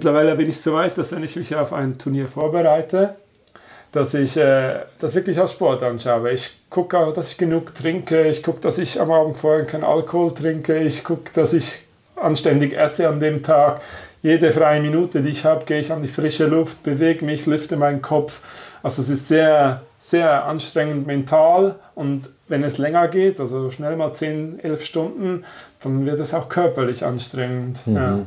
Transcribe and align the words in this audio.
Mittlerweile 0.00 0.34
bin 0.34 0.48
ich 0.48 0.58
so 0.58 0.72
weit, 0.72 0.96
dass 0.96 1.12
wenn 1.12 1.22
ich 1.22 1.36
mich 1.36 1.54
auf 1.54 1.74
ein 1.74 1.98
Turnier 1.98 2.26
vorbereite, 2.26 3.16
dass 3.92 4.14
ich 4.14 4.34
äh, 4.34 4.76
das 4.98 5.14
wirklich 5.14 5.38
als 5.38 5.52
Sport 5.52 5.82
anschaue. 5.82 6.30
Ich 6.30 6.52
gucke 6.70 6.98
auch, 6.98 7.12
dass 7.12 7.32
ich 7.32 7.36
genug 7.36 7.74
trinke. 7.74 8.26
Ich 8.26 8.42
gucke, 8.42 8.60
dass 8.60 8.78
ich 8.78 8.98
am 8.98 9.10
Abend 9.10 9.36
vorher 9.36 9.66
keinen 9.66 9.84
Alkohol 9.84 10.32
trinke. 10.32 10.78
Ich 10.78 11.04
gucke, 11.04 11.30
dass 11.34 11.52
ich 11.52 11.80
anständig 12.16 12.72
esse 12.72 13.10
an 13.10 13.20
dem 13.20 13.42
Tag. 13.42 13.82
Jede 14.22 14.50
freie 14.52 14.80
Minute, 14.80 15.20
die 15.20 15.28
ich 15.28 15.44
habe, 15.44 15.66
gehe 15.66 15.80
ich 15.80 15.92
an 15.92 16.00
die 16.00 16.08
frische 16.08 16.46
Luft, 16.46 16.82
bewege 16.82 17.22
mich, 17.22 17.44
lüfte 17.44 17.76
meinen 17.76 18.00
Kopf. 18.00 18.40
Also 18.82 19.02
es 19.02 19.10
ist 19.10 19.28
sehr, 19.28 19.82
sehr 19.98 20.46
anstrengend 20.46 21.06
mental 21.06 21.74
und 21.94 22.30
wenn 22.48 22.64
es 22.64 22.78
länger 22.78 23.08
geht, 23.08 23.38
also 23.38 23.68
schnell 23.70 23.96
mal 23.96 24.14
10, 24.14 24.60
11 24.60 24.82
Stunden, 24.82 25.44
dann 25.82 26.06
wird 26.06 26.20
es 26.20 26.32
auch 26.32 26.48
körperlich 26.48 27.04
anstrengend. 27.04 27.86
Mhm. 27.86 27.96
Ja. 27.96 28.26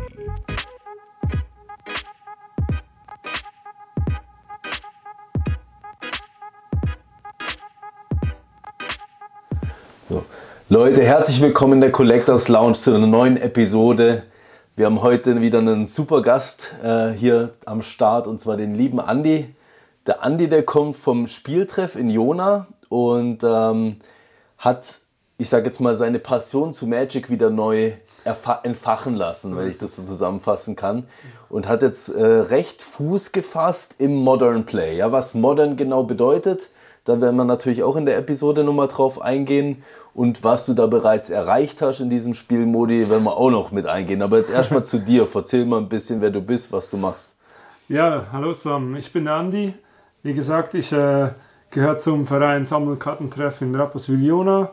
Leute, 10.69 11.03
herzlich 11.03 11.41
willkommen 11.41 11.73
in 11.73 11.81
der 11.81 11.91
Collectors 11.91 12.47
Lounge 12.47 12.73
zu 12.73 12.93
einer 12.93 13.07
neuen 13.07 13.37
Episode. 13.37 14.23
Wir 14.75 14.85
haben 14.85 15.01
heute 15.01 15.41
wieder 15.41 15.59
einen 15.59 15.85
super 15.85 16.21
Gast 16.21 16.73
äh, 16.83 17.09
hier 17.09 17.51
am 17.65 17.81
Start 17.81 18.27
und 18.27 18.39
zwar 18.39 18.57
den 18.57 18.75
lieben 18.75 18.99
Andi. 18.99 19.53
Der 20.07 20.23
Andi, 20.23 20.49
der 20.49 20.63
kommt 20.63 20.97
vom 20.97 21.27
Spieltreff 21.27 21.95
in 21.95 22.09
Jona 22.09 22.67
und 22.89 23.43
ähm, 23.43 23.97
hat, 24.57 24.99
ich 25.37 25.49
sage 25.49 25.65
jetzt 25.65 25.79
mal, 25.79 25.95
seine 25.95 26.19
Passion 26.19 26.73
zu 26.73 26.87
Magic 26.87 27.29
wieder 27.29 27.49
neu 27.49 27.91
entfachen 28.63 29.15
lassen, 29.15 29.57
wenn 29.57 29.67
ich 29.67 29.77
das 29.77 29.95
so 29.95 30.03
zusammenfassen 30.03 30.75
kann. 30.75 31.07
Und 31.49 31.67
hat 31.67 31.81
jetzt 31.81 32.09
äh, 32.09 32.23
recht 32.23 32.81
Fuß 32.81 33.31
gefasst 33.31 33.95
im 33.97 34.15
Modern 34.15 34.65
Play. 34.65 34.97
Ja, 34.97 35.11
was 35.11 35.33
Modern 35.33 35.75
genau 35.75 36.03
bedeutet, 36.03 36.69
da 37.03 37.19
werden 37.19 37.35
wir 37.35 37.45
natürlich 37.45 37.83
auch 37.83 37.95
in 37.95 38.05
der 38.05 38.17
Episode 38.17 38.63
nochmal 38.63 38.87
drauf 38.87 39.21
eingehen. 39.21 39.83
Und 40.13 40.43
was 40.43 40.65
du 40.65 40.73
da 40.73 40.87
bereits 40.87 41.29
erreicht 41.29 41.81
hast 41.81 41.99
in 41.99 42.09
diesem 42.09 42.33
Spielmodi, 42.33 43.09
werden 43.09 43.23
wir 43.23 43.37
auch 43.37 43.49
noch 43.49 43.71
mit 43.71 43.87
eingehen. 43.87 44.21
Aber 44.21 44.37
jetzt 44.37 44.49
erstmal 44.53 44.85
zu 44.85 44.99
dir. 44.99 45.27
Erzähl 45.33 45.65
mal 45.65 45.79
ein 45.79 45.89
bisschen, 45.89 46.21
wer 46.21 46.29
du 46.29 46.41
bist, 46.41 46.71
was 46.71 46.89
du 46.89 46.97
machst. 46.97 47.35
Ja, 47.87 48.25
hallo 48.31 48.53
zusammen. 48.53 48.95
Ich 48.95 49.11
bin 49.11 49.27
Andi. 49.27 49.73
Wie 50.23 50.33
gesagt, 50.33 50.75
ich 50.75 50.91
äh, 50.91 51.29
gehöre 51.71 51.97
zum 51.97 52.27
Verein 52.27 52.65
Sammelkartentreff 52.65 53.61
in 53.61 53.73
Rapperswil-Jona. 53.73 54.69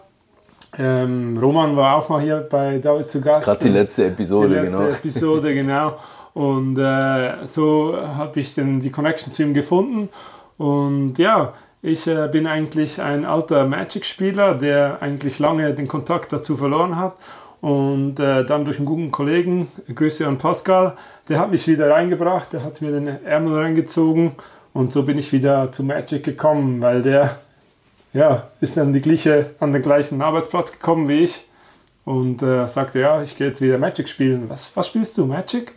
Ähm, 0.76 1.38
Roman 1.40 1.76
war 1.76 1.96
auch 1.96 2.08
mal 2.10 2.20
hier 2.20 2.46
bei 2.48 2.78
David 2.78 3.10
zu 3.10 3.20
Gast. 3.20 3.46
Gerade 3.46 3.64
die 3.64 3.70
letzte 3.70 4.06
Episode, 4.06 4.48
die 4.48 4.54
letzte 4.54 4.78
genau. 4.78 4.90
Episode, 4.90 5.54
genau. 5.54 5.96
Und 6.34 6.78
äh, 6.78 7.46
so 7.46 7.96
habe 7.96 8.40
ich 8.40 8.54
dann 8.54 8.78
die 8.80 8.90
Connection 8.90 9.32
zu 9.32 9.42
ihm 9.42 9.54
gefunden. 9.54 10.10
Und 10.58 11.18
ja, 11.18 11.54
ich 11.82 12.06
äh, 12.06 12.28
bin 12.28 12.46
eigentlich 12.46 13.00
ein 13.00 13.24
alter 13.24 13.66
Magic-Spieler, 13.66 14.54
der 14.54 15.00
eigentlich 15.00 15.38
lange 15.38 15.74
den 15.74 15.86
Kontakt 15.86 16.32
dazu 16.32 16.56
verloren 16.56 16.96
hat. 16.96 17.16
Und 17.60 18.20
äh, 18.20 18.44
dann 18.44 18.64
durch 18.64 18.78
einen 18.78 18.86
guten 18.86 19.10
Kollegen, 19.10 19.68
Grüße 19.92 20.26
an 20.26 20.38
Pascal, 20.38 20.96
der 21.28 21.40
hat 21.40 21.50
mich 21.50 21.66
wieder 21.66 21.90
reingebracht, 21.90 22.52
der 22.52 22.62
hat 22.62 22.80
mir 22.80 22.92
den 22.92 23.24
Ärmel 23.24 23.58
reingezogen 23.58 24.32
und 24.72 24.92
so 24.92 25.02
bin 25.02 25.18
ich 25.18 25.32
wieder 25.32 25.72
zu 25.72 25.82
Magic 25.82 26.22
gekommen, 26.22 26.80
weil 26.80 27.02
der 27.02 27.38
ja, 28.12 28.48
ist 28.60 28.78
an, 28.78 28.92
die 28.92 29.00
gleiche, 29.00 29.54
an 29.58 29.72
den 29.72 29.82
gleichen 29.82 30.22
Arbeitsplatz 30.22 30.72
gekommen 30.72 31.08
wie 31.08 31.24
ich 31.24 31.48
und 32.04 32.42
äh, 32.42 32.66
sagte, 32.68 33.00
ja, 33.00 33.22
ich 33.22 33.36
gehe 33.36 33.48
jetzt 33.48 33.60
wieder 33.60 33.76
Magic 33.76 34.08
spielen. 34.08 34.48
Was, 34.48 34.70
was 34.74 34.86
spielst 34.86 35.18
du, 35.18 35.26
Magic? 35.26 35.72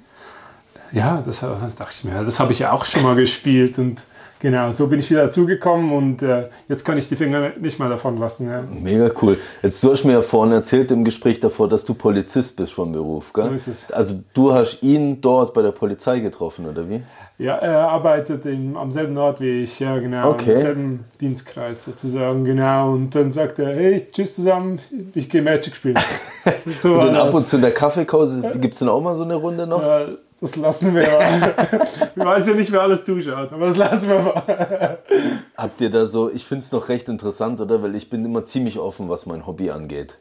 Ja, 0.92 1.22
das, 1.26 1.40
das 1.40 1.76
dachte 1.76 1.94
ich 1.98 2.04
mir, 2.04 2.24
das 2.24 2.40
habe 2.40 2.52
ich 2.52 2.60
ja 2.60 2.72
auch 2.74 2.86
schon 2.86 3.04
mal 3.04 3.16
gespielt 3.16 3.80
und 3.80 4.04
Genau, 4.42 4.72
so 4.72 4.88
bin 4.88 5.00
ich 5.00 5.10
wieder 5.12 5.26
dazugekommen 5.26 5.92
und 5.92 6.24
äh, 6.24 6.50
jetzt 6.68 6.84
kann 6.84 6.98
ich 6.98 7.08
die 7.08 7.16
Finger 7.16 7.52
nicht 7.60 7.78
mehr 7.78 7.90
davon 7.90 8.18
lassen. 8.18 8.50
Ja. 8.50 8.64
Mega 8.64 9.12
cool. 9.22 9.38
Jetzt 9.62 9.84
du 9.84 9.92
hast 9.92 10.04
mir 10.04 10.14
ja 10.14 10.22
vorhin 10.24 10.52
erzählt 10.52 10.90
im 10.90 11.04
Gespräch 11.04 11.40
davor, 11.40 11.70
dass 11.70 11.86
du 11.86 11.94
Polizist 11.94 12.56
bist 12.56 12.74
vom 12.74 12.92
Beruf, 12.92 13.34
gell? 13.34 13.50
So 13.50 13.54
ist 13.54 13.68
es. 13.68 13.92
Also 13.92 14.16
du 14.34 14.52
hast 14.52 14.82
ihn 14.82 15.22
dort 15.22 15.54
bei 15.54 15.62
der 15.62 15.72
Polizei 15.72 16.20
getroffen, 16.22 16.68
oder 16.68 16.90
wie? 16.90 17.04
Ja, 17.38 17.56
er 17.58 17.90
arbeitet 17.90 18.48
im, 18.48 18.76
am 18.78 18.90
selben 18.90 19.16
Ort 19.18 19.42
wie 19.42 19.64
ich, 19.64 19.80
ja 19.80 20.00
genau, 20.00 20.32
okay. 20.32 20.54
im 20.54 20.58
selben 20.58 21.06
Dienstkreis 21.20 21.86
sozusagen, 21.86 22.44
genau. 22.44 22.94
Und 22.94 23.14
dann 23.14 23.32
sagt 23.32 23.60
er, 23.60 23.76
hey, 23.76 24.08
tschüss 24.12 24.36
zusammen, 24.36 24.80
ich 25.14 25.30
gehe 25.30 25.44
Magic 25.44 25.76
spielen. 25.76 26.00
so 26.66 26.94
und 26.94 27.08
dann 27.08 27.16
ab 27.16 27.34
und 27.34 27.48
zu 27.48 27.58
in 27.58 27.62
der 27.62 27.74
Kaffeekause, 27.74 28.42
gibt 28.60 28.74
es 28.74 28.80
dann 28.80 28.90
auch 28.90 29.02
mal 29.02 29.16
so 29.16 29.24
eine 29.24 29.36
Runde 29.36 29.68
noch? 29.68 29.82
Ja, 29.82 30.08
das 30.42 30.56
lassen 30.56 30.96
wir 30.96 31.04
mal. 31.04 31.54
ich 32.16 32.26
weiß 32.26 32.48
ja 32.48 32.54
nicht, 32.56 32.72
wer 32.72 32.82
alles 32.82 33.04
zuschaut, 33.04 33.54
aber 33.54 33.68
das 33.68 33.78
lassen 33.78 34.10
wir 34.10 34.20
mal. 34.20 34.98
Habt 35.56 35.80
ihr 35.80 35.92
da 35.92 36.08
so, 36.08 36.32
ich 36.32 36.46
finde 36.46 36.66
es 36.66 36.72
noch 36.72 36.90
recht 36.90 37.08
interessant, 37.08 37.62
oder? 37.62 37.84
Weil 37.84 37.96
ich 37.96 38.10
bin 38.10 38.26
immer 38.26 38.44
ziemlich 38.44 38.80
offen, 38.80 39.08
was 39.08 39.28
mein 39.28 39.46
Hobby 39.46 39.70
angeht. 39.70 40.18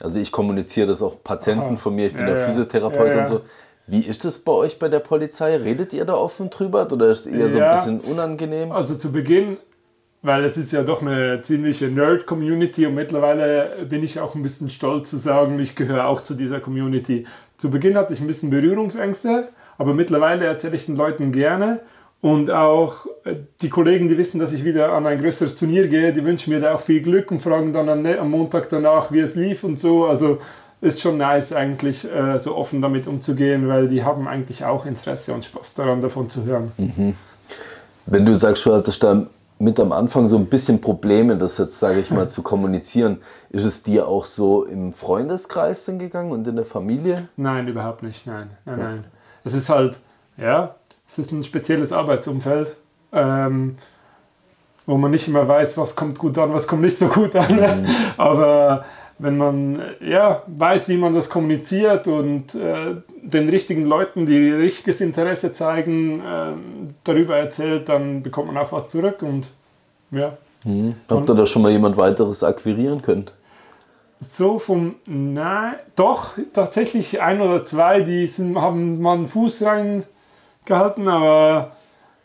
Also 0.00 0.20
ich 0.20 0.30
kommuniziere 0.30 0.86
das 0.86 1.02
auch 1.02 1.22
Patienten 1.22 1.74
Aha. 1.74 1.76
von 1.76 1.94
mir, 1.94 2.06
ich 2.06 2.12
bin 2.12 2.26
ja, 2.26 2.34
der 2.34 2.46
Physiotherapeut 2.46 3.08
ja, 3.08 3.14
ja. 3.14 3.20
und 3.20 3.26
so. 3.26 3.40
Wie 3.86 4.00
ist 4.00 4.24
das 4.24 4.38
bei 4.38 4.52
euch 4.52 4.78
bei 4.78 4.88
der 4.88 5.00
Polizei? 5.00 5.56
Redet 5.56 5.92
ihr 5.92 6.04
da 6.04 6.14
offen 6.14 6.50
drüber 6.50 6.90
oder 6.90 7.08
ist 7.08 7.26
es 7.26 7.26
eher 7.26 7.50
so 7.50 7.58
ein 7.58 7.74
bisschen 7.74 8.00
unangenehm? 8.12 8.72
Also 8.72 8.94
zu 8.94 9.12
Beginn, 9.12 9.58
weil 10.22 10.44
es 10.44 10.56
ist 10.56 10.72
ja 10.72 10.84
doch 10.84 11.02
eine 11.02 11.42
ziemliche 11.42 11.88
Nerd-Community 11.88 12.86
und 12.86 12.94
mittlerweile 12.94 13.84
bin 13.88 14.02
ich 14.02 14.20
auch 14.20 14.34
ein 14.34 14.42
bisschen 14.42 14.70
stolz 14.70 15.10
zu 15.10 15.18
sagen, 15.18 15.58
ich 15.58 15.74
gehöre 15.74 16.06
auch 16.06 16.22
zu 16.22 16.34
dieser 16.34 16.60
Community. 16.60 17.26
Zu 17.58 17.70
Beginn 17.70 17.96
hatte 17.96 18.14
ich 18.14 18.20
ein 18.20 18.26
bisschen 18.26 18.50
Berührungsängste, 18.50 19.48
aber 19.78 19.94
mittlerweile 19.94 20.46
erzähle 20.46 20.76
ich 20.76 20.86
den 20.86 20.96
Leuten 20.96 21.32
gerne. 21.32 21.80
Und 22.20 22.50
auch 22.50 23.04
äh, 23.24 23.34
die 23.60 23.68
Kollegen, 23.68 24.08
die 24.08 24.16
wissen, 24.16 24.38
dass 24.38 24.54
ich 24.54 24.64
wieder 24.64 24.92
an 24.92 25.06
ein 25.06 25.20
größeres 25.20 25.56
Turnier 25.56 25.88
gehe, 25.88 26.12
die 26.14 26.24
wünschen 26.24 26.54
mir 26.54 26.60
da 26.60 26.74
auch 26.74 26.80
viel 26.80 27.02
Glück 27.02 27.30
und 27.30 27.40
fragen 27.40 27.74
dann 27.74 27.88
am 28.06 28.30
Montag 28.30 28.70
danach, 28.70 29.12
wie 29.12 29.20
es 29.20 29.34
lief 29.34 29.62
und 29.62 29.78
so. 29.78 30.06
Also 30.06 30.38
ist 30.80 31.02
schon 31.02 31.18
nice 31.18 31.52
eigentlich, 31.52 32.10
äh, 32.10 32.38
so 32.38 32.56
offen 32.56 32.80
damit 32.80 33.06
umzugehen, 33.06 33.68
weil 33.68 33.88
die 33.88 34.04
haben 34.04 34.26
eigentlich 34.26 34.64
auch 34.64 34.86
Interesse 34.86 35.34
und 35.34 35.44
Spaß 35.44 35.74
daran, 35.74 36.00
davon 36.00 36.30
zu 36.30 36.44
hören. 36.44 36.72
Mhm. 36.78 37.14
Wenn 38.06 38.24
du 38.24 38.34
sagst, 38.34 38.64
du 38.64 38.72
hattest 38.72 39.02
da 39.02 39.26
mit 39.58 39.78
am 39.78 39.92
Anfang 39.92 40.26
so 40.26 40.36
ein 40.36 40.46
bisschen 40.46 40.80
Probleme, 40.80 41.36
das 41.36 41.58
jetzt, 41.58 41.78
sage 41.78 42.00
ich 42.00 42.10
mal, 42.10 42.28
zu 42.28 42.42
kommunizieren. 42.42 43.18
Ist 43.50 43.64
es 43.64 43.82
dir 43.82 44.08
auch 44.08 44.24
so 44.24 44.64
im 44.64 44.92
Freundeskreis 44.92 45.84
denn 45.84 45.98
gegangen 45.98 46.32
und 46.32 46.46
in 46.46 46.56
der 46.56 46.64
Familie? 46.64 47.28
Nein, 47.36 47.68
überhaupt 47.68 48.02
nicht. 48.02 48.26
Nein, 48.26 48.50
nein, 48.64 48.78
nein 48.78 49.04
es 49.44 49.54
ist 49.54 49.68
halt, 49.68 49.98
ja, 50.36 50.74
es 51.06 51.18
ist 51.18 51.32
ein 51.32 51.44
spezielles 51.44 51.92
Arbeitsumfeld, 51.92 52.74
ähm, 53.12 53.76
wo 54.86 54.96
man 54.96 55.10
nicht 55.10 55.28
immer 55.28 55.46
weiß, 55.46 55.76
was 55.78 55.94
kommt 55.94 56.18
gut 56.18 56.36
an, 56.38 56.52
was 56.52 56.66
kommt 56.66 56.82
nicht 56.82 56.98
so 56.98 57.06
gut 57.08 57.36
an. 57.36 57.82
Mhm. 57.82 57.88
Aber 58.16 58.84
wenn 59.18 59.36
man 59.36 59.82
ja, 60.00 60.42
weiß, 60.46 60.88
wie 60.88 60.96
man 60.96 61.14
das 61.14 61.30
kommuniziert 61.30 62.06
und 62.08 62.54
äh, 62.54 62.96
den 63.22 63.48
richtigen 63.48 63.86
Leuten, 63.86 64.26
die 64.26 64.50
richtiges 64.50 65.00
Interesse 65.00 65.52
zeigen, 65.52 66.20
äh, 66.20 66.52
darüber 67.04 67.36
erzählt, 67.36 67.88
dann 67.88 68.22
bekommt 68.22 68.52
man 68.52 68.56
auch 68.62 68.72
was 68.72 68.88
zurück 68.88 69.22
und 69.22 69.50
ja. 70.10 70.36
Mhm. 70.64 70.96
Habt 71.10 71.28
ihr 71.28 71.34
da 71.34 71.46
schon 71.46 71.62
mal 71.62 71.70
jemand 71.70 71.96
weiteres 71.96 72.42
akquirieren 72.42 73.02
können? 73.02 73.26
So 74.20 74.58
vom, 74.58 74.96
nein, 75.06 75.74
doch, 75.96 76.32
tatsächlich 76.52 77.20
ein 77.20 77.40
oder 77.40 77.62
zwei, 77.62 78.00
die 78.00 78.26
sind, 78.26 78.58
haben 78.60 79.00
mal 79.00 79.16
einen 79.16 79.26
Fuß 79.26 79.62
reingehalten, 79.62 81.08
aber 81.08 81.72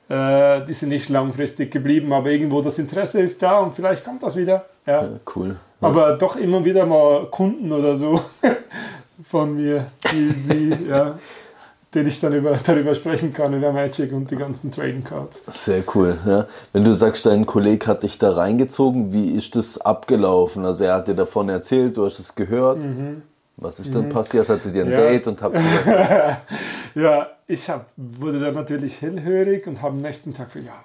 äh, 0.09 0.65
die 0.65 0.73
sind 0.73 0.89
nicht 0.89 1.09
langfristig 1.09 1.71
geblieben, 1.71 2.13
aber 2.13 2.29
irgendwo 2.29 2.61
das 2.61 2.79
Interesse 2.79 3.21
ist 3.21 3.41
da 3.41 3.59
und 3.59 3.73
vielleicht 3.73 4.05
kommt 4.05 4.23
das 4.23 4.35
wieder. 4.35 4.65
Ja, 4.85 5.03
ja 5.03 5.09
cool. 5.35 5.57
Ja. 5.81 5.87
Aber 5.87 6.13
doch 6.13 6.35
immer 6.35 6.63
wieder 6.65 6.85
mal 6.85 7.25
Kunden 7.27 7.71
oder 7.71 7.95
so 7.95 8.21
von 9.29 9.55
mir, 9.55 9.87
die, 10.11 10.33
die 10.33 10.87
ja 10.89 11.17
den 11.93 12.07
ich 12.07 12.19
dann 12.19 12.33
über, 12.33 12.57
darüber 12.65 12.93
sprechen 12.95 13.33
kann, 13.33 13.53
über 13.53 13.71
Magic 13.71 14.11
und 14.13 14.29
die 14.29 14.35
ganzen 14.35 14.71
Trading 14.71 15.03
Cards. 15.03 15.43
Sehr 15.47 15.83
cool. 15.95 16.17
Ja. 16.25 16.47
Wenn 16.73 16.83
du 16.83 16.93
sagst, 16.93 17.25
dein 17.25 17.45
Kollege 17.45 17.87
hat 17.87 18.03
dich 18.03 18.17
da 18.17 18.31
reingezogen, 18.31 19.11
wie 19.13 19.31
ist 19.31 19.55
das 19.55 19.79
abgelaufen? 19.79 20.65
Also 20.65 20.83
er 20.85 20.95
hat 20.95 21.07
dir 21.07 21.15
davon 21.15 21.49
erzählt, 21.49 21.97
du 21.97 22.05
hast 22.05 22.19
es 22.19 22.35
gehört. 22.35 22.83
Mhm. 22.83 23.23
Was 23.61 23.79
ist 23.81 23.93
dann 23.93 24.07
passiert? 24.07 24.47
Hattet 24.47 24.73
ihr 24.73 24.85
ein 24.85 24.91
Ja. 24.91 24.97
Date 24.97 25.27
und 25.27 25.41
habt 25.41 25.57
Ja, 26.95 27.27
ich 27.45 27.69
hab, 27.69 27.87
wurde 27.97 28.39
dann 28.39 28.55
natürlich 28.55 29.01
hellhörig 29.01 29.67
und 29.67 29.81
habe 29.81 29.95
am 29.95 30.01
nächsten 30.01 30.33
Tag 30.33 30.45
gefragt, 30.53 30.65
ja, 30.67 30.83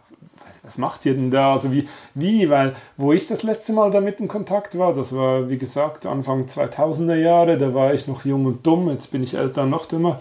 was, 0.65 0.79
macht 0.79 1.07
ihr 1.07 1.15
denn 1.15 1.31
da? 1.31 1.53
Also 1.53 1.73
wie, 1.73 1.89
wie, 2.15 2.51
weil 2.51 2.75
wo 2.97 3.13
ich 3.13 3.27
das 3.27 3.43
letzte 3.43 3.73
Mal 3.73 3.91
damit 3.91 4.21
in 4.21 4.29
Kontakt 4.29 4.79
war, 4.79 4.93
das 4.93 5.15
war 5.15 5.49
wie 5.49 5.59
gesagt 5.59 6.07
Anfang 6.07 6.47
2000er 6.47 7.17
Jahre, 7.17 7.59
da 7.59 7.75
war 7.75 7.95
ich 7.95 8.07
noch 8.07 8.25
jung 8.25 8.47
und 8.47 8.67
dumm, 8.67 8.91
jetzt 8.91 9.13
bin 9.13 9.23
ich 9.23 9.35
älter 9.35 9.63
und 9.63 9.71
noch 9.71 9.87
dümmer. 9.87 10.21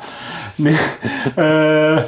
Nee, 0.58 0.76
äh, 1.36 2.04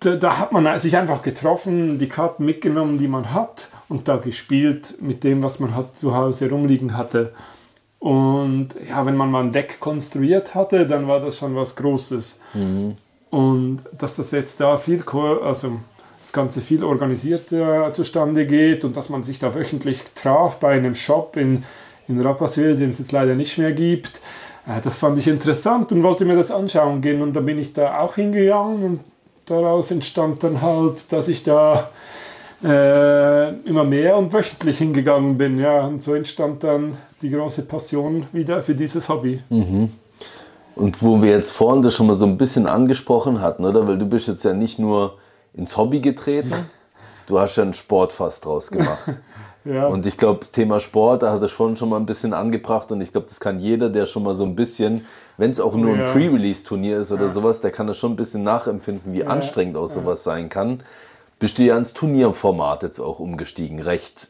da, 0.00 0.16
da 0.16 0.38
hat 0.38 0.52
man 0.52 0.78
sich 0.78 0.96
einfach 0.96 1.22
getroffen, 1.22 1.98
die 1.98 2.08
Karten 2.08 2.44
mitgenommen, 2.44 2.98
die 2.98 3.08
man 3.08 3.32
hat 3.32 3.68
und 3.88 4.08
da 4.08 4.16
gespielt 4.16 5.00
mit 5.00 5.24
dem, 5.24 5.42
was 5.42 5.60
man 5.60 5.74
hat 5.74 5.96
zu 5.96 6.14
Hause 6.14 6.50
rumliegen 6.50 6.96
hatte. 6.96 7.32
Und 7.98 8.68
ja, 8.88 9.04
wenn 9.06 9.16
man 9.16 9.30
mal 9.30 9.42
ein 9.42 9.52
Deck 9.52 9.80
konstruiert 9.80 10.54
hatte, 10.54 10.86
dann 10.86 11.08
war 11.08 11.20
das 11.20 11.38
schon 11.38 11.56
was 11.56 11.74
Großes. 11.74 12.40
Und 13.30 13.80
dass 13.96 14.16
das 14.16 14.30
jetzt 14.30 14.60
da 14.60 14.76
viel, 14.76 15.02
also 15.42 15.78
das 16.20 16.32
Ganze 16.32 16.60
viel 16.60 16.84
organisierter 16.84 17.92
zustande 17.92 18.46
geht 18.46 18.84
und 18.84 18.96
dass 18.96 19.08
man 19.08 19.22
sich 19.22 19.38
da 19.38 19.54
wöchentlich 19.54 20.02
traf 20.14 20.56
bei 20.56 20.72
einem 20.72 20.94
Shop 20.94 21.36
in, 21.36 21.64
in 22.08 22.20
Rapperswil, 22.20 22.76
den 22.76 22.90
es 22.90 22.98
jetzt 22.98 23.12
leider 23.12 23.34
nicht 23.34 23.58
mehr 23.58 23.72
gibt, 23.72 24.20
äh, 24.66 24.80
das 24.82 24.96
fand 24.96 25.18
ich 25.18 25.28
interessant 25.28 25.92
und 25.92 26.02
wollte 26.02 26.24
mir 26.24 26.36
das 26.36 26.50
anschauen 26.50 27.00
gehen. 27.00 27.22
Und 27.22 27.34
dann 27.34 27.46
bin 27.46 27.58
ich 27.58 27.72
da 27.72 28.00
auch 28.00 28.16
hingegangen 28.16 28.84
und 28.84 29.00
daraus 29.46 29.90
entstand 29.90 30.42
dann 30.44 30.60
halt, 30.62 31.10
dass 31.12 31.28
ich 31.28 31.42
da 31.42 31.90
äh, 32.62 33.50
immer 33.68 33.84
mehr 33.84 34.16
und 34.16 34.32
wöchentlich 34.32 34.78
hingegangen 34.78 35.38
bin. 35.38 35.58
Ja, 35.58 35.86
und 35.86 36.02
so 36.02 36.14
entstand 36.14 36.64
dann 36.64 36.96
die 37.22 37.30
große 37.30 37.62
Passion 37.62 38.26
wieder 38.32 38.62
für 38.62 38.74
dieses 38.74 39.08
Hobby. 39.08 39.40
Und 40.74 41.02
wo 41.02 41.20
wir 41.20 41.30
jetzt 41.30 41.50
vorhin 41.50 41.82
das 41.82 41.94
schon 41.94 42.06
mal 42.06 42.14
so 42.14 42.24
ein 42.24 42.38
bisschen 42.38 42.66
angesprochen 42.66 43.40
hatten, 43.40 43.64
oder? 43.64 43.86
Weil 43.88 43.98
du 43.98 44.06
bist 44.06 44.28
jetzt 44.28 44.44
ja 44.44 44.52
nicht 44.52 44.78
nur 44.78 45.16
ins 45.58 45.76
Hobby 45.76 46.00
getreten, 46.00 46.54
du 47.26 47.38
hast 47.38 47.56
ja 47.56 47.64
einen 47.64 47.74
Sport 47.74 48.12
fast 48.12 48.44
draus 48.44 48.70
gemacht. 48.70 48.98
Ja. 49.64 49.86
Und 49.86 50.06
ich 50.06 50.16
glaube, 50.16 50.38
das 50.40 50.50
Thema 50.50 50.80
Sport, 50.80 51.22
da 51.22 51.32
hat 51.32 51.42
er 51.42 51.48
schon 51.48 51.76
schon 51.76 51.90
mal 51.90 51.96
ein 51.98 52.06
bisschen 52.06 52.32
angebracht 52.32 52.90
und 52.90 53.02
ich 53.02 53.12
glaube, 53.12 53.26
das 53.26 53.38
kann 53.38 53.58
jeder, 53.58 53.90
der 53.90 54.06
schon 54.06 54.22
mal 54.22 54.34
so 54.34 54.44
ein 54.44 54.56
bisschen, 54.56 55.04
wenn 55.36 55.50
es 55.50 55.60
auch 55.60 55.74
nur 55.74 55.92
ein 55.92 56.00
Ja. 56.00 56.06
Pre-Release-Turnier 56.06 57.00
ist 57.00 57.12
oder 57.12 57.28
sowas, 57.28 57.60
der 57.60 57.70
kann 57.70 57.86
das 57.86 57.98
schon 57.98 58.12
ein 58.12 58.16
bisschen 58.16 58.44
nachempfinden, 58.44 59.12
wie 59.12 59.24
anstrengend 59.24 59.76
auch 59.76 59.88
sowas 59.88 60.24
sein 60.24 60.48
kann. 60.48 60.82
Bist 61.38 61.58
du 61.58 61.64
ja 61.64 61.76
ins 61.76 61.92
Turnierformat 61.92 62.82
jetzt 62.82 62.98
auch 62.98 63.18
umgestiegen, 63.18 63.80
recht, 63.80 64.28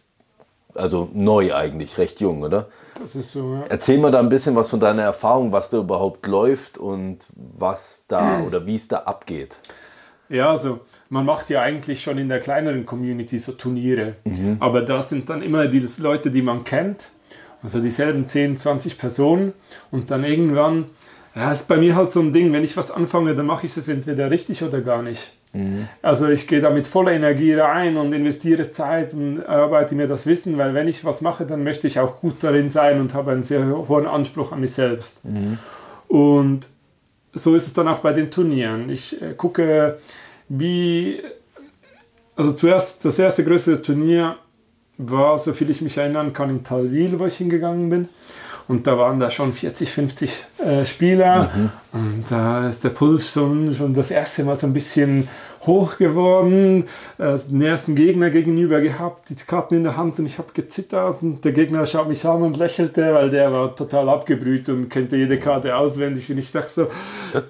also 0.75 1.09
neu 1.13 1.55
eigentlich, 1.55 1.99
recht 1.99 2.21
jung, 2.21 2.43
oder? 2.43 2.67
das 3.01 3.15
ist 3.15 3.31
so. 3.31 3.55
Ja. 3.55 3.65
Erzähl 3.69 3.99
mal 3.99 4.11
da 4.11 4.19
ein 4.19 4.29
bisschen 4.31 4.57
was 4.57 4.71
von 4.71 4.81
deiner 4.81 5.03
Erfahrung, 5.03 5.53
was 5.53 5.71
da 5.71 5.79
überhaupt 5.79 6.27
läuft 6.27 6.79
und 6.79 7.19
was 7.37 8.07
da 8.09 8.43
oder 8.47 8.67
wie 8.67 8.75
es 8.75 8.89
da 8.89 9.01
abgeht. 9.01 9.57
Ja, 10.29 10.51
also 10.51 10.81
man 11.11 11.25
macht 11.25 11.51
ja 11.51 11.63
eigentlich 11.63 12.03
schon 12.03 12.19
in 12.19 12.29
der 12.29 12.41
kleineren 12.41 12.85
Community 12.85 13.39
so 13.39 13.53
Turniere. 13.53 14.15
Aber 14.61 14.83
da 14.83 15.03
sind 15.03 15.29
dann 15.31 15.43
immer 15.43 15.67
die 15.69 15.87
Leute, 15.99 16.31
die 16.31 16.43
man 16.43 16.65
kennt. 16.65 17.09
Also 17.63 17.81
dieselben 17.81 18.27
10, 18.27 18.57
20 18.57 18.99
Personen. 18.99 19.53
Und 19.91 20.11
dann 20.11 20.25
irgendwann, 20.25 20.87
ja, 21.35 21.51
ist 21.51 21.69
bei 21.69 21.77
mir 21.79 21.97
halt 21.97 22.13
so 22.13 22.21
ein 22.21 22.33
Ding, 22.33 22.53
wenn 22.53 22.63
ich 22.63 22.77
was 22.77 22.91
anfange, 22.91 23.35
dann 23.35 23.47
mache 23.47 23.67
ich 23.67 23.77
es 23.77 23.89
entweder 23.89 24.31
richtig 24.31 24.63
oder 24.63 24.81
gar 24.81 25.03
nicht. 25.03 25.33
Also 26.03 26.29
ich 26.29 26.47
gehe 26.47 26.61
da 26.61 26.71
mit 26.71 26.87
voller 26.87 27.13
Energie 27.13 27.55
rein 27.55 27.97
und 27.97 28.13
investiere 28.13 28.71
Zeit 28.71 29.15
und 29.15 29.39
erarbeite 29.39 29.95
mir 29.95 30.07
das 30.07 30.27
Wissen, 30.27 30.59
weil 30.59 30.75
wenn 30.75 30.89
ich 30.89 31.05
was 31.07 31.23
mache, 31.23 31.47
dann 31.47 31.65
möchte 31.65 31.87
ich 31.87 31.99
auch 31.99 32.21
gut 32.21 32.37
darin 32.43 32.71
sein 32.71 33.01
und 33.01 33.15
habe 33.15 33.33
einen 33.33 33.43
sehr 33.43 33.67
hohen 33.67 34.07
Anspruch 34.07 34.53
an 34.53 34.61
mich 34.61 34.73
selbst. 34.73 35.23
Und 36.07 36.69
so 37.33 37.55
ist 37.55 37.67
es 37.67 37.73
dann 37.73 37.89
auch 37.89 38.01
bei 38.01 38.13
den 38.13 38.31
Turnieren. 38.31 38.91
Ich 38.91 39.21
äh, 39.23 39.35
gucke, 39.35 39.99
wie. 40.49 41.23
Also 42.37 42.53
zuerst, 42.53 43.05
das 43.05 43.19
erste 43.19 43.45
größere 43.45 43.83
Turnier 43.83 44.37
war, 44.97 45.39
soviel 45.39 45.71
ich 45.71 45.81
mich 45.81 45.97
erinnern 45.97 46.33
kann, 46.33 46.51
in 46.51 46.63
Talwil, 46.63 47.19
wo 47.19 47.27
ich 47.27 47.37
hingegangen 47.37 47.89
bin. 47.89 48.09
Und 48.69 48.87
da 48.87 48.99
waren 48.99 49.19
da 49.19 49.31
schon 49.31 49.53
40, 49.55 49.91
50 49.91 50.45
äh, 50.59 50.85
Spieler. 50.85 51.51
Und 51.93 52.25
da 52.29 52.69
ist 52.69 52.85
der 52.85 52.91
Puls 52.91 53.33
schon, 53.33 53.75
schon 53.75 53.95
das 53.95 54.11
erste 54.11 54.45
Mal 54.45 54.57
so 54.57 54.67
ein 54.67 54.75
bisschen 54.75 55.27
hoch 55.67 55.99
geworden. 55.99 56.85
Äh, 57.19 57.37
den 57.51 57.63
ersten 57.63 57.95
Gegner 57.95 58.31
gegenüber 58.31 58.81
gehabt, 58.81 59.31
die 59.31 59.35
Karten 59.35 59.75
in 59.75 59.83
der 59.83 59.97
Hand 59.97 60.19
und 60.19 60.27
ich 60.27 60.39
habe 60.39 60.53
gezittert. 60.53 61.23
Und 61.23 61.45
der 61.45 61.53
Gegner 61.53 61.87
schaut 61.87 62.09
mich 62.09 62.25
an 62.25 62.43
und 62.43 62.57
lächelte, 62.57 63.15
weil 63.15 63.31
der 63.31 63.53
war 63.53 63.75
total 63.75 64.09
abgebrüht 64.09 64.69
und 64.69 64.89
kannte 64.89 65.17
jede 65.17 65.39
Karte 65.39 65.77
auswendig. 65.77 66.31
Und 66.31 66.39
ich 66.39 66.53
dachte 66.53 66.69
so, 66.69 66.89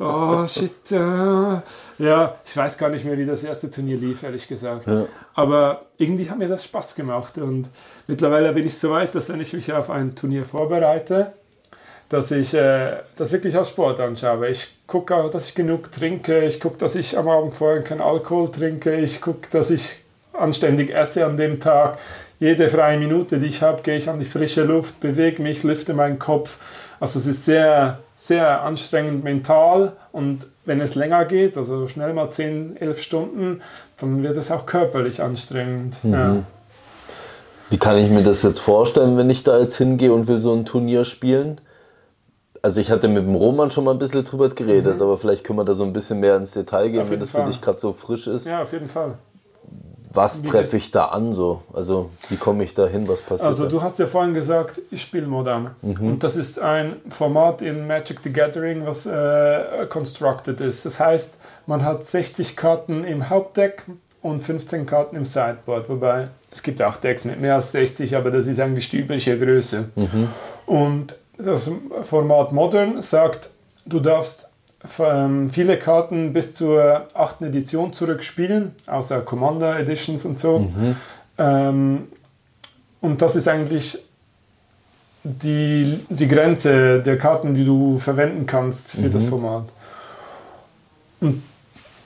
oh 0.01 0.47
shit. 0.47 0.93
Äh. 0.93 1.61
Ja, 1.99 2.35
ich 2.45 2.57
weiß 2.57 2.79
gar 2.79 2.91
nicht 2.91 3.05
mehr, 3.05 3.19
wie 3.19 3.27
das 3.27 3.43
erste 3.43 3.71
Turnier 3.71 3.97
lief, 3.97 4.23
ehrlich 4.23 4.47
gesagt. 4.47 4.87
Ja. 4.87 5.07
Aber 5.35 5.83
irgendwie 5.97 6.31
hat 6.31 6.39
mir 6.39 6.49
das 6.49 6.65
Spaß 6.65 6.95
gemacht 6.95 7.39
und 7.39 7.69
mittlerweile 8.07 8.53
bin 8.53 8.67
ich 8.67 8.79
so 8.79 8.91
weit, 8.91 9.15
dass 9.15 9.29
wenn 9.31 9.41
ich 9.41 9.53
mich 9.53 9.73
auf 9.73 9.91
ein 9.91 10.15
Turnier 10.15 10.45
vorbereite, 10.45 11.33
dass 12.09 12.31
ich 12.31 12.55
äh, 12.55 12.99
das 13.17 13.33
wirklich 13.33 13.57
als 13.57 13.69
Sport 13.69 14.01
anschaue. 14.01 14.49
Ich 14.49 14.78
gucke 14.89 15.15
auch, 15.15 15.31
dass 15.31 15.51
ich 15.51 15.55
genug 15.55 15.93
trinke, 15.93 16.45
ich 16.45 16.59
gucke, 16.59 16.79
dass 16.79 16.97
ich 16.97 17.17
am 17.17 17.29
Abend 17.29 17.55
vorher 17.55 17.83
keinen 17.83 18.01
Alkohol 18.01 18.51
trinke, 18.51 18.97
ich 18.97 19.21
gucke, 19.21 19.47
dass 19.53 19.71
ich 19.71 19.99
anständig 20.33 20.91
esse 20.93 21.25
an 21.25 21.37
dem 21.37 21.61
Tag. 21.61 21.99
Jede 22.41 22.69
freie 22.69 22.99
Minute, 22.99 23.39
die 23.39 23.47
ich 23.47 23.63
habe, 23.63 23.83
gehe 23.83 23.97
ich 23.97 24.09
an 24.09 24.19
die 24.19 24.25
frische 24.25 24.65
Luft, 24.65 24.99
bewege 25.01 25.43
mich, 25.43 25.63
lüfte 25.63 25.93
meinen 25.93 26.19
Kopf. 26.19 26.59
Also 27.01 27.19
es 27.19 27.27
ist 27.27 27.45
sehr, 27.45 27.99
sehr 28.17 28.63
anstrengend 28.63 29.23
mental 29.23 29.93
und 30.11 30.47
wenn 30.65 30.81
es 30.81 30.95
länger 30.95 31.25
geht, 31.27 31.57
also 31.57 31.87
schnell 31.87 32.15
mal 32.15 32.31
10, 32.31 32.79
11 32.79 33.03
Stunden, 33.03 33.61
dann 34.01 34.23
wird 34.23 34.37
es 34.37 34.51
auch 34.51 34.67
körperlich 34.67 35.23
anstrengend. 35.23 35.97
Ja. 36.03 36.43
Wie 37.71 37.77
kann 37.77 37.99
ich 37.99 38.09
mir 38.09 38.23
das 38.23 38.43
jetzt 38.43 38.61
vorstellen, 38.61 39.19
wenn 39.19 39.29
ich 39.29 39.45
da 39.45 39.59
jetzt 39.59 39.77
hingehe 39.77 40.13
und 40.13 40.29
will 40.29 40.39
so 40.39 40.55
ein 40.55 40.65
Turnier 40.65 41.05
spielen? 41.05 41.61
Also 42.63 42.81
ich 42.81 42.91
hatte 42.91 43.09
mit 43.09 43.25
dem 43.25 43.35
Roman 43.35 43.71
schon 43.71 43.85
mal 43.85 43.93
ein 43.93 43.99
bisschen 43.99 44.25
drüber 44.25 44.49
geredet, 44.49 45.01
aber 45.01 45.17
vielleicht 45.19 45.45
können 45.45 45.59
wir 45.59 45.65
da 45.65 45.75
so 45.75 45.85
ein 45.85 45.93
bisschen 45.93 46.19
mehr 46.21 46.37
ins 46.37 46.53
Detail 46.53 46.89
gehen, 46.91 47.07
Mhm. 47.07 47.11
Wenn 47.11 47.21
das 47.21 47.31
für 47.31 47.39
Fall. 47.39 47.47
dich 47.47 47.61
gerade 47.61 47.79
so 47.79 47.93
frisch 47.93 48.27
ist. 48.27 48.47
ja, 48.47 48.63
auf 48.63 48.73
jeden 48.73 48.89
Fall. 48.89 49.15
Was 50.11 50.43
treffe 50.43 50.79
ich 50.79 50.91
da 50.91 51.07
an 51.07 51.35
so? 51.35 51.63
Also 51.73 52.09
wie 52.31 52.37
komme 52.37 52.65
ich 52.65 52.73
da 52.73 52.87
hin? 52.87 53.07
Was 53.07 53.21
passiert? 53.21 53.47
Also 53.47 53.65
da? 53.65 53.71
du 53.71 53.83
hast 53.83 53.99
ja 53.99 54.07
vorhin 54.07 54.33
gesagt, 54.33 54.81
ich 54.91 55.03
spiele 55.03 55.27
modern. 55.27 55.73
Und 55.83 56.25
das 56.25 56.35
ist 56.35 56.59
ein 56.59 56.97
Format 57.11 57.61
in 57.61 57.87
Magic 57.87 58.21
the 58.25 58.33
Gathering, 58.33 58.87
was 58.87 59.05
äh, 59.05 59.87
constructed 59.89 60.61
ist. 60.63 60.87
Das 60.87 60.99
heißt, 60.99 61.35
man 61.67 61.85
hat 61.85 62.07
60 62.07 62.57
Karten 62.57 63.05
im 63.05 63.29
Hauptdeck 63.29 63.85
und 64.23 64.41
15 64.41 64.87
Karten 64.87 65.15
im 65.15 65.27
Sideboard. 65.27 65.91
Wobei 65.91 66.29
es 66.51 66.63
gibt 66.63 66.81
auch 66.83 66.97
Decks 66.97 67.27
mit 67.27 67.39
mehr 67.39 67.57
als 67.57 67.73
60, 67.73 68.17
aber 68.17 68.31
das 68.31 68.47
ist 68.47 68.59
eigentlich 68.61 68.89
die 68.89 68.99
übliche 69.01 69.39
Größe. 69.39 69.91
Und 70.65 71.17
das 71.39 71.71
Format 72.03 72.53
Modern 72.53 73.01
sagt, 73.01 73.51
du 73.87 74.01
darfst 74.01 74.49
ähm, 75.01 75.51
viele 75.51 75.79
Karten 75.79 76.33
bis 76.33 76.55
zur 76.55 77.07
8. 77.15 77.43
Edition 77.43 77.93
zurückspielen, 77.93 78.73
außer 78.87 79.21
Commander 79.21 79.79
Editions 79.79 80.25
und 80.25 80.39
so. 80.39 80.71
Ähm, 81.39 82.09
und 83.01 83.23
das 83.23 83.37
ist 83.37 83.49
eigentlich 83.49 83.99
die, 85.25 86.01
die 86.09 86.29
Grenze 86.29 87.01
der 87.03 87.19
Karten, 87.19 87.55
die 87.55 87.65
du 87.65 87.99
verwenden 87.99 88.47
kannst 88.47 88.93
für 88.93 89.11
das 89.11 89.25
Format. 89.25 89.65
Und 91.21 91.43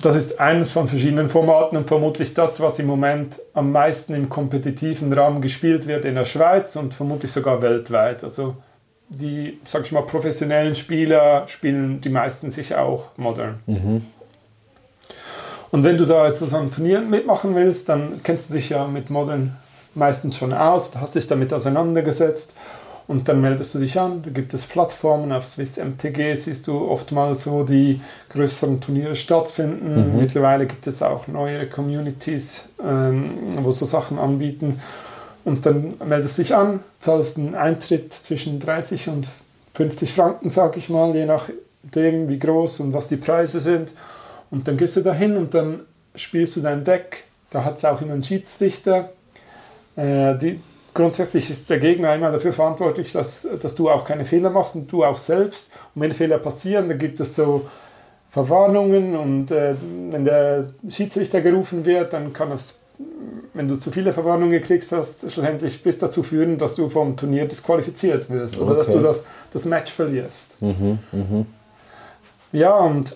das 0.00 0.16
ist 0.16 0.40
eines 0.40 0.72
von 0.72 0.88
verschiedenen 0.88 1.28
Formaten 1.28 1.76
und 1.76 1.86
vermutlich 1.86 2.34
das, 2.34 2.60
was 2.60 2.78
im 2.78 2.86
Moment 2.86 3.38
am 3.54 3.70
meisten 3.70 4.14
im 4.14 4.28
kompetitiven 4.28 5.12
Rahmen 5.12 5.40
gespielt 5.40 5.86
wird 5.86 6.04
in 6.04 6.16
der 6.16 6.24
Schweiz 6.24 6.74
und 6.76 6.92
vermutlich 6.94 7.30
sogar 7.30 7.62
weltweit. 7.62 8.24
Also 8.24 8.56
die, 9.20 9.58
sag 9.64 9.82
ich 9.84 9.92
mal, 9.92 10.02
professionellen 10.02 10.74
Spieler 10.74 11.44
spielen 11.46 12.00
die 12.00 12.08
meisten 12.08 12.50
sich 12.50 12.74
auch 12.74 13.10
modern. 13.16 13.60
Und 15.70 15.84
wenn 15.84 15.96
du 15.96 16.04
da 16.04 16.26
jetzt 16.26 16.40
so 16.40 16.56
ein 16.56 16.70
Turnier 16.70 17.00
mitmachen 17.00 17.54
willst, 17.54 17.88
dann 17.88 18.20
kennst 18.22 18.50
du 18.50 18.54
dich 18.54 18.68
ja 18.68 18.86
mit 18.86 19.08
Modern 19.10 19.56
meistens 19.94 20.36
schon 20.36 20.52
aus, 20.52 20.90
du 20.90 21.00
hast 21.00 21.14
dich 21.14 21.26
damit 21.26 21.52
auseinandergesetzt 21.52 22.54
und 23.08 23.28
dann 23.28 23.40
meldest 23.40 23.74
du 23.74 23.78
dich 23.78 23.98
an. 23.98 24.22
Da 24.22 24.30
gibt 24.30 24.54
es 24.54 24.66
Plattformen, 24.66 25.32
auf 25.32 25.44
Swiss 25.44 25.76
MTG 25.76 26.34
siehst 26.34 26.66
du 26.66 26.88
oftmals 26.88 27.44
so 27.44 27.62
die 27.64 28.00
größeren 28.30 28.80
Turniere 28.80 29.14
stattfinden. 29.14 30.16
Mittlerweile 30.18 30.66
gibt 30.66 30.86
es 30.86 31.02
auch 31.02 31.26
neuere 31.26 31.66
Communities, 31.66 32.66
ähm, 32.82 33.30
wo 33.62 33.72
so 33.72 33.84
Sachen 33.84 34.18
anbieten. 34.18 34.80
Und 35.44 35.66
dann 35.66 35.94
meldest 36.04 36.38
du 36.38 36.42
dich 36.42 36.54
an, 36.54 36.80
zahlst 37.00 37.38
einen 37.38 37.54
Eintritt 37.54 38.12
zwischen 38.12 38.60
30 38.60 39.08
und 39.08 39.28
50 39.74 40.12
Franken, 40.12 40.50
sag 40.50 40.76
ich 40.76 40.88
mal, 40.88 41.14
je 41.14 41.26
nachdem, 41.26 42.28
wie 42.28 42.38
groß 42.38 42.80
und 42.80 42.92
was 42.92 43.08
die 43.08 43.16
Preise 43.16 43.60
sind. 43.60 43.92
Und 44.50 44.68
dann 44.68 44.76
gehst 44.76 44.96
du 44.96 45.00
da 45.00 45.12
hin 45.12 45.36
und 45.36 45.54
dann 45.54 45.80
spielst 46.14 46.56
du 46.56 46.60
dein 46.60 46.84
Deck. 46.84 47.24
Da 47.50 47.64
hat 47.64 47.78
es 47.78 47.84
auch 47.84 48.00
immer 48.00 48.12
einen 48.12 48.22
Schiedsrichter. 48.22 49.10
Äh, 49.96 50.36
die 50.38 50.60
grundsätzlich 50.94 51.50
ist 51.50 51.70
der 51.70 51.78
Gegner 51.78 52.14
immer 52.14 52.30
dafür 52.30 52.52
verantwortlich, 52.52 53.12
dass, 53.12 53.48
dass 53.60 53.74
du 53.74 53.90
auch 53.90 54.04
keine 54.04 54.24
Fehler 54.24 54.50
machst 54.50 54.76
und 54.76 54.90
du 54.90 55.04
auch 55.04 55.18
selbst. 55.18 55.70
Und 55.94 56.02
wenn 56.02 56.12
Fehler 56.12 56.38
passieren, 56.38 56.88
dann 56.88 56.98
gibt 56.98 57.20
es 57.20 57.36
so 57.36 57.68
Verwarnungen 58.30 59.14
und 59.14 59.50
äh, 59.50 59.74
wenn 60.10 60.24
der 60.24 60.68
Schiedsrichter 60.88 61.42
gerufen 61.42 61.84
wird, 61.84 62.12
dann 62.12 62.32
kann 62.32 62.50
es, 62.52 62.78
wenn 63.54 63.68
du 63.68 63.76
zu 63.76 63.90
viele 63.90 64.12
Verwarnungen 64.12 64.52
gekriegt 64.52 64.90
hast, 64.92 65.30
schlussendlich 65.30 65.82
bis 65.82 65.98
dazu 65.98 66.22
führen, 66.22 66.58
dass 66.58 66.74
du 66.74 66.88
vom 66.88 67.16
Turnier 67.16 67.46
disqualifiziert 67.46 68.30
wirst 68.30 68.58
oder 68.58 68.74
dass 68.74 68.90
du 68.90 69.00
das, 69.00 69.24
das 69.52 69.64
Match 69.66 69.92
verlierst. 69.92 70.60
Mhm, 70.62 70.98
mhm. 71.12 71.46
Ja, 72.52 72.76
und 72.76 73.14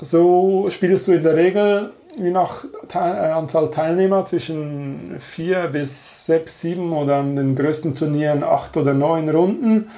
so 0.00 0.68
spielst 0.70 1.08
du 1.08 1.12
in 1.12 1.22
der 1.22 1.36
Regel 1.36 1.90
je 2.16 2.30
nach 2.30 2.64
Te 2.88 2.98
äh, 2.98 3.30
Anzahl 3.30 3.70
Teilnehmer 3.70 4.24
zwischen 4.24 5.16
vier 5.18 5.68
bis 5.68 6.26
sechs, 6.26 6.60
sieben 6.60 6.92
oder 6.92 7.16
an 7.16 7.36
den 7.36 7.54
größten 7.56 7.94
Turnieren 7.94 8.42
acht 8.42 8.76
oder 8.76 8.94
neun 8.94 9.28
Runden. 9.28 9.90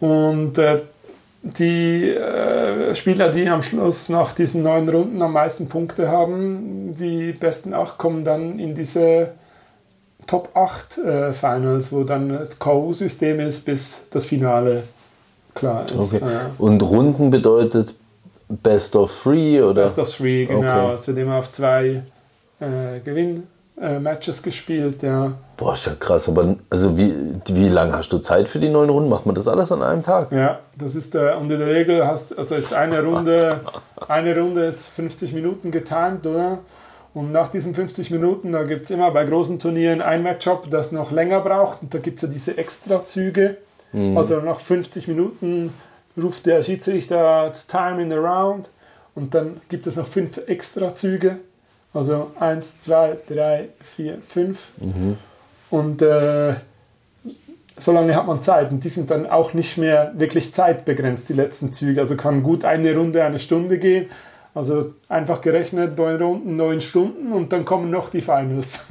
Und 0.00 0.58
äh, 0.58 0.82
die 1.44 2.08
äh, 2.08 2.94
Spieler, 2.94 3.30
die 3.30 3.48
am 3.48 3.62
Schluss 3.62 4.08
nach 4.08 4.32
diesen 4.32 4.62
neun 4.62 4.88
Runden 4.88 5.20
am 5.20 5.32
meisten 5.32 5.68
Punkte 5.68 6.08
haben, 6.08 6.94
die 6.98 7.32
besten 7.32 7.74
acht 7.74 7.98
kommen 7.98 8.24
dann 8.24 8.58
in 8.58 8.74
diese 8.74 9.32
Top 10.26 10.50
8 10.54 10.98
äh, 10.98 11.32
Finals, 11.34 11.92
wo 11.92 12.02
dann 12.02 12.30
das 12.30 12.58
K.O.-System 12.58 13.38
ist, 13.46 13.66
bis 13.66 14.08
das 14.10 14.24
Finale 14.24 14.84
klar 15.54 15.84
ist. 15.84 16.14
Okay. 16.14 16.22
Und 16.58 16.82
Runden 16.82 17.30
bedeutet 17.30 17.94
Best 18.48 18.96
of 18.96 19.12
Three 19.22 19.60
oder? 19.60 19.82
Best 19.82 19.98
of 19.98 20.10
Three, 20.16 20.46
genau. 20.46 20.86
Okay. 20.86 20.94
Es 20.94 21.06
wird 21.06 21.18
immer 21.18 21.36
auf 21.36 21.50
zwei 21.50 22.02
äh, 22.60 23.00
Gewinn-Matches 23.04 23.53
äh, 23.76 24.00
gespielt, 24.42 25.02
ja. 25.02 25.32
Boah, 25.56 25.74
ist 25.74 25.86
ja 25.86 25.92
krass. 25.98 26.28
Aber 26.28 26.56
also 26.70 26.96
wie, 26.96 27.12
wie 27.46 27.68
lange 27.68 27.92
hast 27.92 28.12
du 28.12 28.18
Zeit 28.18 28.48
für 28.48 28.58
die 28.58 28.68
neun 28.68 28.90
Runden? 28.90 29.08
Macht 29.08 29.26
man 29.26 29.34
das 29.34 29.48
alles 29.48 29.72
an 29.72 29.82
einem 29.82 30.02
Tag? 30.02 30.32
Ja, 30.32 30.60
das 30.76 30.94
ist 30.94 31.14
der, 31.14 31.38
und 31.38 31.50
in 31.50 31.58
der 31.58 31.68
Regel 31.68 32.06
hast, 32.06 32.36
also 32.36 32.54
ist 32.54 32.72
eine 32.72 33.02
Runde, 33.02 33.60
eine 34.08 34.38
Runde 34.38 34.66
ist 34.66 34.88
50 34.88 35.32
Minuten 35.32 35.70
getimed, 35.70 36.26
oder? 36.26 36.58
Und 37.14 37.30
nach 37.30 37.48
diesen 37.48 37.74
50 37.74 38.10
Minuten, 38.10 38.50
da 38.50 38.64
gibt 38.64 38.84
es 38.84 38.90
immer 38.90 39.10
bei 39.12 39.24
großen 39.24 39.60
Turnieren 39.60 40.02
ein 40.02 40.24
Matchup, 40.24 40.68
das 40.70 40.90
noch 40.90 41.12
länger 41.12 41.40
braucht. 41.40 41.82
Und 41.82 41.94
da 41.94 41.98
gibt 41.98 42.16
es 42.16 42.22
ja 42.22 42.28
diese 42.28 42.58
Extrazüge. 42.58 43.58
Mhm. 43.92 44.18
Also 44.18 44.40
nach 44.40 44.58
50 44.58 45.06
Minuten 45.06 45.72
ruft 46.20 46.46
der 46.46 46.62
Schiedsrichter 46.62 47.50
Time 47.68 48.02
in 48.02 48.10
the 48.10 48.16
Round 48.16 48.68
und 49.14 49.34
dann 49.34 49.60
gibt 49.68 49.86
es 49.86 49.96
noch 49.96 50.06
fünf 50.06 50.38
Extrazüge. 50.46 51.38
Also 51.94 52.32
eins, 52.38 52.80
zwei, 52.80 53.16
drei, 53.28 53.68
vier, 53.80 54.18
fünf. 54.26 54.68
Mhm. 54.78 55.16
Und 55.70 56.02
äh, 56.02 56.54
so 57.78 57.92
lange 57.92 58.14
hat 58.14 58.26
man 58.26 58.42
Zeit. 58.42 58.70
Und 58.70 58.84
die 58.84 58.88
sind 58.88 59.10
dann 59.10 59.26
auch 59.26 59.54
nicht 59.54 59.78
mehr 59.78 60.12
wirklich 60.16 60.52
zeitbegrenzt, 60.52 61.28
die 61.28 61.34
letzten 61.34 61.72
Züge. 61.72 62.00
Also 62.00 62.16
kann 62.16 62.42
gut 62.42 62.64
eine 62.64 62.94
Runde, 62.96 63.24
eine 63.24 63.38
Stunde 63.38 63.78
gehen. 63.78 64.10
Also 64.54 64.94
einfach 65.08 65.40
gerechnet, 65.40 65.96
neun 65.96 66.20
Runden, 66.20 66.56
neun 66.56 66.80
Stunden 66.80 67.32
und 67.32 67.52
dann 67.52 67.64
kommen 67.64 67.90
noch 67.90 68.10
die 68.10 68.20
Finals. 68.20 68.80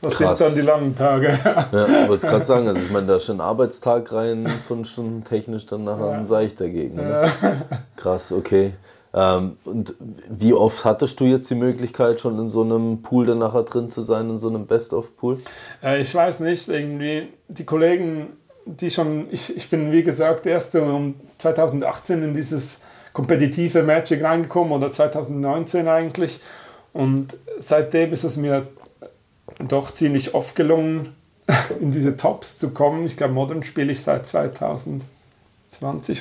Das 0.00 0.16
Krass. 0.16 0.38
sind 0.38 0.48
dann 0.48 0.54
die 0.54 0.62
langen 0.62 0.96
Tage. 0.96 1.38
ja, 1.44 2.08
wollte 2.08 2.26
gerade 2.26 2.44
sagen, 2.44 2.66
also 2.66 2.80
ich 2.80 2.90
meine, 2.90 3.06
da 3.06 3.16
ist 3.16 3.26
schon 3.26 3.36
ein 3.36 3.42
Arbeitstag 3.42 4.10
rein, 4.12 4.48
fünf 4.66 4.88
Stunden 4.88 5.24
technisch, 5.24 5.66
dann 5.66 5.84
nachher 5.84 6.06
ja. 6.06 6.12
ein 6.12 6.24
Seichter 6.24 6.70
Gegner. 6.70 7.02
Ne? 7.02 7.62
Krass, 7.96 8.32
okay. 8.32 8.72
Ähm, 9.12 9.56
und 9.64 9.94
wie 10.28 10.52
oft 10.52 10.84
hattest 10.84 11.18
du 11.20 11.24
jetzt 11.24 11.50
die 11.50 11.56
Möglichkeit, 11.56 12.20
schon 12.20 12.38
in 12.38 12.48
so 12.48 12.62
einem 12.62 13.02
Pool 13.02 13.26
dann 13.26 13.38
nachher 13.38 13.64
drin 13.64 13.90
zu 13.90 14.02
sein, 14.02 14.30
in 14.30 14.38
so 14.38 14.48
einem 14.48 14.66
Best-of-Pool? 14.66 15.38
Äh, 15.82 16.00
ich 16.00 16.14
weiß 16.14 16.40
nicht, 16.40 16.68
irgendwie 16.68 17.28
die 17.48 17.64
Kollegen, 17.64 18.28
die 18.66 18.90
schon, 18.90 19.26
ich, 19.30 19.56
ich 19.56 19.68
bin 19.68 19.90
wie 19.90 20.02
gesagt 20.02 20.46
erst 20.46 20.74
um 20.76 21.14
2018 21.38 22.22
in 22.22 22.34
dieses 22.34 22.82
kompetitive 23.12 23.82
Magic 23.82 24.22
reingekommen 24.22 24.72
oder 24.72 24.92
2019 24.92 25.88
eigentlich. 25.88 26.40
Und 26.92 27.36
seitdem 27.58 28.12
ist 28.12 28.24
es 28.24 28.36
mir 28.36 28.68
doch 29.58 29.92
ziemlich 29.92 30.34
oft 30.34 30.54
gelungen, 30.54 31.16
in 31.80 31.90
diese 31.92 32.16
Tops 32.16 32.58
zu 32.58 32.70
kommen. 32.70 33.06
Ich 33.06 33.16
glaube, 33.16 33.34
Modern 33.34 33.62
spiele 33.62 33.92
ich 33.92 34.02
seit 34.02 34.26
2020 34.26 35.04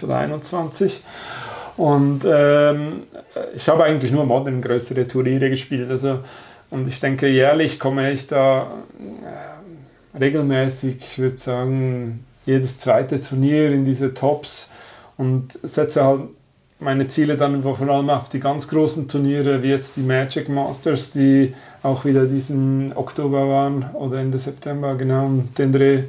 oder 0.03 0.15
2021. 0.15 1.03
Und 1.79 2.25
ähm, 2.29 3.03
ich 3.55 3.69
habe 3.69 3.85
eigentlich 3.85 4.11
nur 4.11 4.25
Modern 4.25 4.61
größere 4.61 5.07
Turniere 5.07 5.49
gespielt. 5.49 5.89
Also, 5.89 6.19
und 6.69 6.85
ich 6.89 6.99
denke, 6.99 7.29
jährlich 7.29 7.79
komme 7.79 8.11
ich 8.11 8.27
da 8.27 8.69
äh, 10.13 10.17
regelmäßig, 10.17 10.97
ich 10.99 11.19
würde 11.19 11.37
sagen, 11.37 12.25
jedes 12.45 12.79
zweite 12.79 13.21
Turnier 13.21 13.71
in 13.71 13.85
diese 13.85 14.13
Tops 14.13 14.69
und 15.15 15.57
setze 15.63 16.03
halt 16.03 16.23
meine 16.81 17.07
Ziele 17.07 17.37
dann 17.37 17.63
vor 17.63 17.79
allem 17.79 18.09
auf 18.09 18.27
die 18.27 18.41
ganz 18.41 18.67
großen 18.67 19.07
Turniere, 19.07 19.63
wie 19.63 19.69
jetzt 19.69 19.95
die 19.95 20.01
Magic 20.01 20.49
Masters, 20.49 21.11
die 21.11 21.53
auch 21.81 22.03
wieder 22.03 22.25
diesen 22.25 22.91
Oktober 22.93 23.47
waren 23.47 23.85
oder 23.93 24.19
Ende 24.19 24.37
September, 24.37 24.95
genau, 24.95 25.29
den 25.57 25.71
Dreh. 25.71 26.03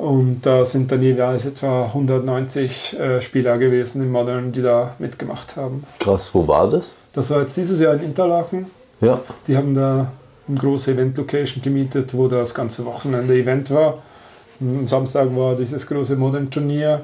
Und 0.00 0.46
da 0.46 0.64
sind 0.64 0.90
dann 0.90 1.02
jeweils 1.02 1.44
etwa 1.44 1.84
190 1.84 2.98
äh, 2.98 3.20
Spieler 3.20 3.58
gewesen 3.58 4.00
im 4.00 4.10
Modern, 4.10 4.50
die 4.50 4.62
da 4.62 4.94
mitgemacht 4.98 5.56
haben. 5.56 5.84
Krass, 5.98 6.30
wo 6.34 6.48
war 6.48 6.70
das? 6.70 6.94
Das 7.12 7.30
war 7.30 7.40
jetzt 7.40 7.54
dieses 7.58 7.78
Jahr 7.82 7.92
in 7.94 8.04
Interlaken. 8.04 8.70
Ja. 9.02 9.20
Die 9.46 9.54
haben 9.58 9.74
da 9.74 10.10
eine 10.48 10.58
große 10.58 10.92
Event-Location 10.92 11.62
gemietet, 11.62 12.14
wo 12.14 12.28
das 12.28 12.54
ganze 12.54 12.86
Wochenende 12.86 13.34
Event 13.34 13.70
war. 13.70 13.98
Am 14.58 14.88
Samstag 14.88 15.36
war 15.36 15.54
dieses 15.54 15.86
große 15.86 16.16
Modern-Turnier 16.16 17.02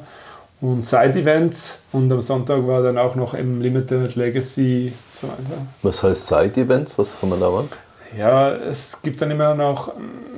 und 0.63 0.87
Side-Events 0.87 1.83
und 1.93 2.11
am 2.11 2.23
Sonntag 2.23 2.67
war 2.67 2.83
dann 2.83 2.97
auch 2.97 3.15
noch 3.15 3.35
im 3.35 3.61
Limited 3.61 4.17
Legacy 4.17 4.91
so 5.13 5.27
weiter. 5.27 5.67
Was 5.83 6.03
heißt 6.03 6.29
Side-Events? 6.29 6.97
Was 6.97 7.21
kann 7.21 7.29
man 7.29 7.41
da 7.41 7.51
machen? 7.51 7.69
Ja, 8.17 8.55
es 8.55 9.03
gibt 9.03 9.21
dann 9.21 9.31
immer 9.31 9.55
noch 9.55 9.93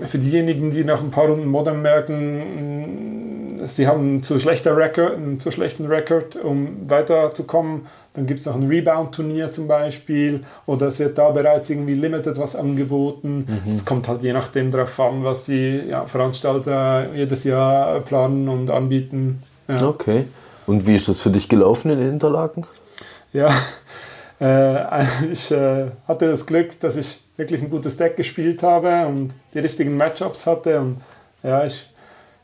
für 0.06 0.18
diejenigen, 0.18 0.70
die 0.70 0.84
nach 0.84 1.00
ein 1.00 1.10
paar 1.10 1.26
Runden 1.26 1.48
Modern 1.48 1.82
merken, 1.82 3.60
sie 3.66 3.86
haben 3.86 4.00
einen 4.00 4.22
zu, 4.22 4.38
schlechter 4.38 4.76
Record, 4.76 5.16
einen 5.16 5.40
zu 5.40 5.50
schlechten 5.50 5.86
Rekord, 5.86 6.36
um 6.36 6.88
weiterzukommen. 6.88 7.86
Dann 8.14 8.26
gibt 8.26 8.40
es 8.40 8.46
noch 8.46 8.56
ein 8.56 8.66
Rebound-Turnier 8.66 9.52
zum 9.52 9.68
Beispiel 9.68 10.44
oder 10.66 10.88
es 10.88 10.98
wird 10.98 11.18
da 11.18 11.30
bereits 11.30 11.70
irgendwie 11.70 11.94
Limited 11.94 12.38
was 12.38 12.56
angeboten. 12.56 13.46
Mhm. 13.46 13.72
Es 13.72 13.82
mhm. 13.82 13.86
kommt 13.86 14.08
halt 14.08 14.22
je 14.22 14.32
nachdem 14.32 14.70
darauf 14.70 14.98
an, 14.98 15.22
was 15.24 15.44
die 15.44 15.82
ja, 15.88 16.04
Veranstalter 16.04 17.06
jedes 17.14 17.44
Jahr 17.44 18.00
planen 18.00 18.48
und 18.48 18.70
anbieten. 18.70 19.42
Ja. 19.68 19.86
Okay. 19.86 20.24
Und 20.66 20.86
wie 20.86 20.94
ist 20.94 21.08
das 21.08 21.22
für 21.22 21.30
dich 21.30 21.48
gelaufen 21.48 21.90
in 21.90 22.00
Interlaken? 22.00 22.66
Ja, 23.32 23.50
ich 25.32 25.50
äh, 25.50 25.86
hatte 26.06 26.30
das 26.30 26.46
Glück, 26.46 26.78
dass 26.80 26.96
ich 26.96 27.20
wirklich 27.36 27.60
ein 27.62 27.70
gutes 27.70 27.96
Deck 27.96 28.16
gespielt 28.16 28.62
habe 28.62 29.06
und 29.06 29.34
die 29.54 29.58
richtigen 29.58 29.96
Matchups 29.96 30.46
hatte. 30.46 30.80
Und 30.80 31.00
ja, 31.42 31.64
ich 31.64 31.88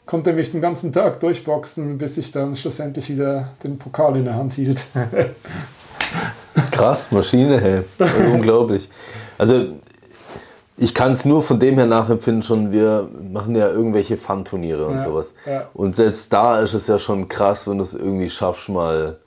konnte 0.07 0.33
mich 0.33 0.51
den 0.51 0.61
ganzen 0.61 0.93
Tag 0.93 1.21
durchboxen, 1.21 1.99
bis 1.99 2.17
ich 2.19 2.33
dann 2.33 2.57
schlussendlich 2.57 3.09
wieder 3.11 3.51
den 3.63 3.79
Pokal 3.79 4.17
in 4.17 4.25
der 4.25 4.35
Hand 4.35 4.55
hielt. 4.55 4.81
Krass, 6.73 7.11
Maschine, 7.11 7.61
hey. 7.61 7.83
Unglaublich. 8.33 8.89
Also 9.39 9.67
ich 10.77 10.95
kann 10.95 11.13
es 11.13 11.25
nur 11.25 11.43
von 11.43 11.61
dem 11.61 11.77
her 11.77 11.87
nachempfinden, 11.87 12.43
schon 12.43 12.73
wir 12.73 13.09
machen 13.33 13.55
ja 13.55 13.69
irgendwelche 13.69 14.17
Fun-Turniere 14.17 14.87
und 14.87 14.97
ja, 14.97 15.01
sowas. 15.03 15.35
Ja. 15.47 15.69
Und 15.75 15.95
selbst 15.95 16.33
da 16.33 16.61
ist 16.61 16.75
es 16.75 16.89
ja 16.89 16.99
schon 16.99 17.29
krass, 17.29 17.69
wenn 17.69 17.79
du 17.79 17.85
es 17.85 17.95
irgendwie 17.95 18.29
schaffst, 18.29 18.69
mal 18.69 19.19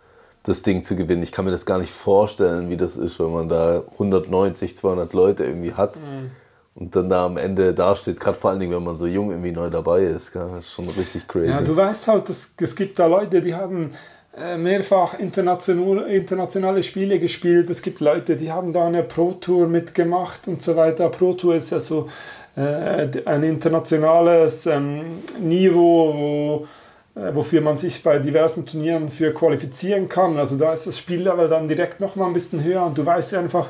das 0.47 0.61
Ding 0.61 0.81
zu 0.81 0.95
gewinnen. 0.95 1.23
Ich 1.23 1.31
kann 1.31 1.45
mir 1.45 1.51
das 1.51 1.65
gar 1.65 1.77
nicht 1.77 1.91
vorstellen, 1.91 2.69
wie 2.69 2.77
das 2.77 2.95
ist, 2.95 3.19
wenn 3.19 3.31
man 3.31 3.49
da 3.49 3.83
190, 3.93 4.77
200 4.77 5.13
Leute 5.13 5.43
irgendwie 5.43 5.73
hat 5.73 5.97
mhm. 5.97 6.31
und 6.75 6.95
dann 6.95 7.09
da 7.09 7.25
am 7.25 7.37
Ende 7.37 7.73
dasteht. 7.73 8.19
Gerade 8.19 8.37
vor 8.37 8.51
allen 8.51 8.59
Dingen, 8.59 8.73
wenn 8.73 8.83
man 8.83 8.95
so 8.95 9.07
jung 9.07 9.29
irgendwie 9.31 9.51
neu 9.51 9.69
dabei 9.69 10.03
ist. 10.03 10.33
Das 10.35 10.51
ist 10.53 10.71
schon 10.71 10.87
richtig 10.89 11.27
crazy. 11.27 11.49
Ja, 11.51 11.61
du 11.61 11.75
weißt 11.75 12.07
halt, 12.07 12.29
es, 12.29 12.55
es 12.59 12.75
gibt 12.75 12.97
da 12.97 13.07
Leute, 13.07 13.41
die 13.41 13.53
haben 13.53 13.91
äh, 14.37 14.57
mehrfach 14.57 15.19
international, 15.19 16.09
internationale 16.09 16.81
Spiele 16.81 17.19
gespielt. 17.19 17.69
Es 17.69 17.81
gibt 17.81 17.99
Leute, 17.99 18.37
die 18.37 18.51
haben 18.51 18.71
da 18.71 18.85
eine 18.85 19.03
Pro 19.03 19.33
Tour 19.33 19.67
mitgemacht 19.67 20.47
und 20.47 20.61
so 20.61 20.77
weiter. 20.77 21.09
Pro 21.09 21.33
Tour 21.33 21.55
ist 21.55 21.71
ja 21.71 21.81
so 21.81 22.07
äh, 22.55 23.07
ein 23.25 23.43
internationales 23.43 24.65
ähm, 24.65 25.23
Niveau, 25.41 26.13
wo, 26.13 26.67
wofür 27.33 27.61
man 27.61 27.77
sich 27.77 28.03
bei 28.03 28.19
diversen 28.19 28.65
Turnieren 28.65 29.09
für 29.09 29.33
qualifizieren 29.33 30.09
kann. 30.09 30.37
Also 30.37 30.57
da 30.57 30.73
ist 30.73 30.87
das 30.87 30.97
Spiellevel 30.97 31.47
dann 31.47 31.67
direkt 31.67 31.99
noch 31.99 32.15
mal 32.15 32.27
ein 32.27 32.33
bisschen 32.33 32.63
höher 32.63 32.85
und 32.85 32.97
du 32.97 33.05
weißt 33.05 33.33
einfach, 33.35 33.67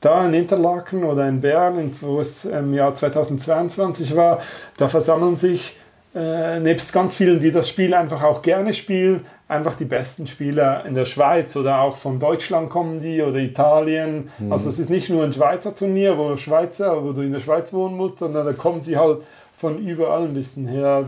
da 0.00 0.24
in 0.26 0.34
Interlaken 0.34 1.04
oder 1.04 1.28
in 1.28 1.40
Bern, 1.40 1.90
wo 2.00 2.20
es 2.20 2.44
im 2.44 2.72
Jahr 2.72 2.94
2022 2.94 4.14
war, 4.14 4.40
da 4.76 4.88
versammeln 4.88 5.36
sich 5.36 5.76
äh, 6.14 6.60
nebst 6.60 6.92
ganz 6.92 7.14
vielen, 7.14 7.40
die 7.40 7.52
das 7.52 7.68
Spiel 7.68 7.92
einfach 7.94 8.22
auch 8.22 8.42
gerne 8.42 8.72
spielen, 8.72 9.26
einfach 9.46 9.74
die 9.74 9.84
besten 9.84 10.26
Spieler 10.26 10.84
in 10.86 10.94
der 10.94 11.04
Schweiz 11.04 11.54
oder 11.56 11.80
auch 11.80 11.96
von 11.96 12.18
Deutschland 12.18 12.70
kommen 12.70 13.00
die 13.00 13.22
oder 13.22 13.38
Italien. 13.38 14.30
Mhm. 14.38 14.52
Also 14.52 14.70
es 14.70 14.78
ist 14.78 14.88
nicht 14.88 15.10
nur 15.10 15.24
ein 15.24 15.32
Schweizer 15.32 15.74
Turnier, 15.74 16.16
wo 16.16 16.34
Schweizer, 16.36 17.04
wo 17.04 17.12
du 17.12 17.20
in 17.20 17.32
der 17.32 17.40
Schweiz 17.40 17.72
wohnen 17.72 17.96
musst, 17.96 18.18
sondern 18.18 18.46
da 18.46 18.52
kommen 18.52 18.80
sie 18.80 18.96
halt 18.96 19.18
von 19.58 19.78
überall 19.78 20.22
ein 20.22 20.34
bisschen 20.34 20.66
her. 20.66 21.04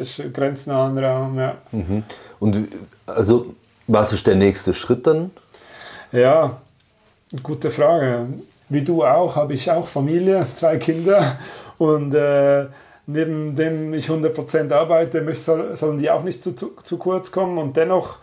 Ist 0.00 0.22
grenznaher 0.32 1.02
Raum, 1.02 1.38
ja. 1.38 1.54
Mhm. 1.72 2.02
Und 2.40 2.68
also, 3.06 3.54
was 3.86 4.12
ist 4.12 4.26
der 4.26 4.36
nächste 4.36 4.74
Schritt 4.74 5.06
dann? 5.06 5.30
Ja, 6.12 6.58
gute 7.42 7.70
Frage. 7.70 8.26
Wie 8.68 8.82
du 8.82 9.04
auch, 9.04 9.36
habe 9.36 9.54
ich 9.54 9.70
auch 9.70 9.86
Familie, 9.86 10.46
zwei 10.54 10.76
Kinder 10.76 11.38
und 11.78 12.14
äh, 12.14 12.66
neben 13.06 13.56
dem 13.56 13.94
ich 13.94 14.08
100% 14.08 14.72
arbeite, 14.72 15.34
sollen 15.34 15.98
die 15.98 16.10
auch 16.10 16.22
nicht 16.22 16.42
zu, 16.42 16.54
zu, 16.54 16.72
zu 16.82 16.98
kurz 16.98 17.32
kommen 17.32 17.58
und 17.58 17.76
dennoch 17.76 18.18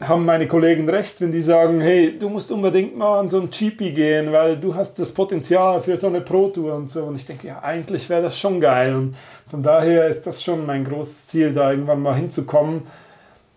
haben 0.00 0.26
meine 0.26 0.46
Kollegen 0.46 0.88
recht, 0.88 1.20
wenn 1.22 1.32
die 1.32 1.40
sagen, 1.40 1.80
hey, 1.80 2.18
du 2.18 2.28
musst 2.28 2.52
unbedingt 2.52 2.96
mal 2.96 3.18
an 3.18 3.30
so 3.30 3.40
ein 3.40 3.48
GP 3.48 3.94
gehen, 3.94 4.30
weil 4.30 4.58
du 4.58 4.74
hast 4.74 4.98
das 4.98 5.12
Potenzial 5.12 5.80
für 5.80 5.96
so 5.96 6.08
eine 6.08 6.20
Pro 6.20 6.48
Tour 6.48 6.74
und 6.74 6.90
so. 6.90 7.04
Und 7.04 7.16
ich 7.16 7.24
denke, 7.24 7.48
ja, 7.48 7.62
eigentlich 7.62 8.08
wäre 8.10 8.22
das 8.22 8.38
schon 8.38 8.60
geil. 8.60 8.94
Und 8.94 9.16
von 9.46 9.62
daher 9.62 10.06
ist 10.08 10.26
das 10.26 10.42
schon 10.42 10.66
mein 10.66 10.84
großes 10.84 11.28
Ziel, 11.28 11.54
da 11.54 11.70
irgendwann 11.70 12.02
mal 12.02 12.14
hinzukommen. 12.14 12.82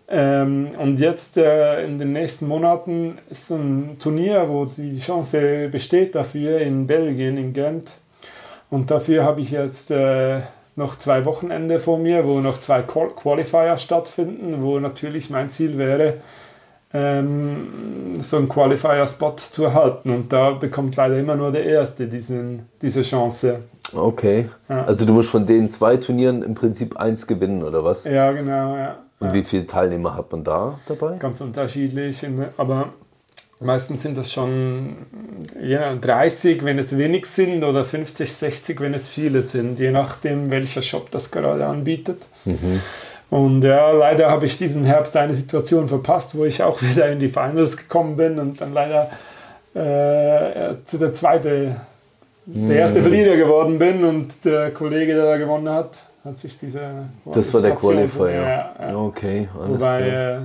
Ähm, 0.08 0.70
und 0.78 0.98
jetzt 0.98 1.36
äh, 1.36 1.84
in 1.84 1.98
den 1.98 2.12
nächsten 2.12 2.48
Monaten 2.48 3.18
ist 3.28 3.50
ein 3.50 3.96
Turnier, 3.98 4.48
wo 4.48 4.64
die 4.64 4.98
Chance 4.98 5.68
besteht 5.70 6.14
dafür 6.14 6.58
in 6.58 6.86
Belgien, 6.86 7.36
in 7.36 7.52
Gent. 7.52 7.92
Und 8.70 8.90
dafür 8.90 9.24
habe 9.24 9.42
ich 9.42 9.50
jetzt 9.50 9.90
äh, 9.90 10.40
noch 10.76 10.96
zwei 10.96 11.24
Wochenende 11.24 11.78
vor 11.78 11.98
mir, 11.98 12.26
wo 12.26 12.40
noch 12.40 12.58
zwei 12.58 12.82
Qualifier 12.82 13.76
stattfinden, 13.76 14.62
wo 14.62 14.78
natürlich 14.80 15.30
mein 15.30 15.50
Ziel 15.50 15.78
wäre, 15.78 16.14
ähm, 16.92 17.68
so 18.20 18.36
einen 18.36 18.48
Qualifier-Spot 18.48 19.36
zu 19.36 19.64
erhalten. 19.64 20.10
Und 20.10 20.32
da 20.32 20.52
bekommt 20.52 20.96
leider 20.96 21.18
immer 21.18 21.36
nur 21.36 21.52
der 21.52 21.64
Erste 21.64 22.06
diesen, 22.06 22.66
diese 22.82 23.02
Chance. 23.02 23.60
Okay. 23.94 24.48
Ja. 24.68 24.84
Also 24.84 25.04
du 25.04 25.12
musst 25.12 25.30
von 25.30 25.46
den 25.46 25.70
zwei 25.70 25.96
Turnieren 25.96 26.42
im 26.42 26.54
Prinzip 26.54 26.96
eins 26.96 27.26
gewinnen, 27.26 27.62
oder 27.62 27.84
was? 27.84 28.04
Ja, 28.04 28.32
genau, 28.32 28.76
ja. 28.76 28.98
Und 29.18 29.28
ja. 29.28 29.34
wie 29.34 29.42
viele 29.42 29.66
Teilnehmer 29.66 30.16
hat 30.16 30.32
man 30.32 30.44
da 30.44 30.78
dabei? 30.86 31.16
Ganz 31.18 31.40
unterschiedlich, 31.40 32.26
aber 32.56 32.88
Meistens 33.62 34.02
sind 34.02 34.16
das 34.16 34.32
schon 34.32 34.96
ja, 35.62 35.94
30, 35.94 36.64
wenn 36.64 36.78
es 36.78 36.96
wenig 36.96 37.26
sind, 37.26 37.62
oder 37.62 37.84
50, 37.84 38.32
60, 38.32 38.80
wenn 38.80 38.94
es 38.94 39.08
viele 39.08 39.42
sind, 39.42 39.78
je 39.78 39.90
nachdem, 39.90 40.50
welcher 40.50 40.80
Shop 40.80 41.10
das 41.10 41.30
gerade 41.30 41.66
anbietet. 41.66 42.26
Mhm. 42.46 42.80
Und 43.28 43.62
ja, 43.62 43.90
leider 43.92 44.30
habe 44.30 44.46
ich 44.46 44.56
diesen 44.56 44.84
Herbst 44.84 45.14
eine 45.16 45.34
Situation 45.34 45.88
verpasst, 45.88 46.34
wo 46.34 46.46
ich 46.46 46.62
auch 46.62 46.80
wieder 46.90 47.10
in 47.10 47.20
die 47.20 47.28
Finals 47.28 47.76
gekommen 47.76 48.16
bin 48.16 48.38
und 48.38 48.60
dann 48.62 48.72
leider 48.72 49.10
äh, 49.74 50.76
zu 50.86 50.96
der 50.96 51.12
zweiten, 51.12 51.76
mhm. 52.46 52.68
der 52.68 52.78
erste 52.78 53.02
Verlierer 53.02 53.36
geworden 53.36 53.78
bin 53.78 54.04
und 54.04 54.42
der 54.44 54.70
Kollege, 54.70 55.14
der 55.14 55.26
da 55.26 55.36
gewonnen 55.36 55.68
hat, 55.68 55.90
hat 56.24 56.38
sich 56.38 56.58
diese. 56.58 56.80
Das 57.26 57.52
war 57.52 57.60
der 57.60 57.72
Qualifier. 57.72 58.30
Ja, 58.30 58.74
ja. 58.88 58.96
Okay, 58.96 59.48
alles 59.54 59.80
Wobei, 59.80 60.02
klar. 60.02 60.42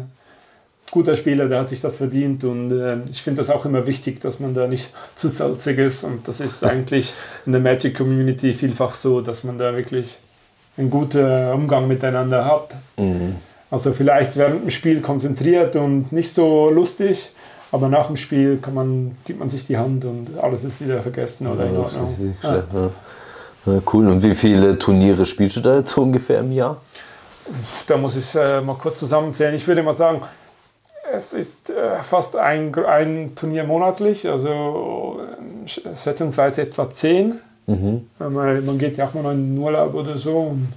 Guter 0.92 1.15
Spieler, 1.15 1.48
der 1.48 1.62
hat 1.62 1.70
sich 1.70 1.82
das 1.82 1.98
verdient 1.98 2.44
und 2.44 2.72
äh, 2.72 2.98
ich 3.12 3.22
finde 3.22 3.42
das 3.42 3.50
auch 3.50 3.65
immer 3.65 3.88
wichtig, 3.88 4.22
dass 4.22 4.39
man 4.39 4.54
da 4.54 4.68
nicht 4.68 4.94
zu 5.15 5.27
salzig 5.27 5.77
ist 5.80 6.04
und 6.04 6.27
das 6.27 6.39
ist 6.39 6.63
eigentlich 6.63 7.13
in 7.46 7.51
der 7.51 7.62
Magic 7.62 7.98
Community 7.98 8.54
vielfach 8.54 8.94
so, 8.94 9.22
dass 9.22 9.44
man 9.44 9.58
da 9.58 9.75
wirklich 9.75 10.18
einen 10.77 10.89
guten 10.89 11.51
Umgang 11.51 11.88
miteinander 11.88 12.46
hat. 12.46 12.75
Mhm. 12.98 13.36
Also 13.72 13.94
vielleicht 13.94 14.38
während 14.38 14.63
dem 14.63 14.70
Spiel 14.70 15.01
konzentriert 15.01 15.75
und 15.75 16.12
nicht 16.12 16.34
so 16.34 16.70
lustig, 16.70 17.32
aber 17.72 17.89
nach 17.89 18.08
dem 18.08 18.15
Spiel 18.15 18.58
kann 18.62 18.74
man, 18.74 19.18
gibt 19.25 19.39
man 19.39 19.50
sich 19.50 19.65
die 19.65 19.77
Hand 19.77 20.06
und 20.06 20.27
alles 20.42 20.63
ist 20.63 20.82
wieder 20.82 21.01
vergessen 21.01 21.48
oder 21.48 21.65
ja, 21.65 21.72
in 21.72 21.77
Ordnung. 21.77 22.36
Ja. 22.42 22.63
Ja, 23.65 23.82
cool. 23.94 24.08
Und 24.08 24.22
wie 24.22 24.36
viele 24.36 24.77
Turniere 24.77 25.25
spielst 25.25 25.58
du 25.58 25.62
da 25.62 25.77
jetzt 25.77 25.98
ungefähr 25.98 26.39
im 26.42 26.51
Jahr? 26.51 26.77
Da 27.88 27.98
muss 27.98 28.15
ich 28.15 28.36
äh, 28.36 28.62
mal 28.62 28.75
kurz 28.75 29.00
zusammenzählen. 29.00 29.56
Ich 29.56 29.68
würde 29.68 29.84
mal 29.84 29.94
sagen, 29.94 30.22
es 31.13 31.33
ist 31.33 31.69
äh, 31.69 32.01
fast 32.01 32.35
ein, 32.35 32.74
ein 32.85 33.33
Turnier 33.35 33.63
monatlich, 33.63 34.27
also 34.27 35.19
äh, 35.65 35.95
schätzungsweise 35.95 36.63
etwa 36.63 36.89
zehn. 36.89 37.39
Mhm. 37.67 38.07
Man, 38.19 38.65
man, 38.65 38.77
geht 38.77 38.97
ja 38.97 39.05
auch 39.05 39.13
mal 39.13 39.33
in 39.33 39.55
den 39.55 39.63
Urlaub 39.63 39.93
oder 39.93 40.17
so. 40.17 40.38
Und 40.38 40.74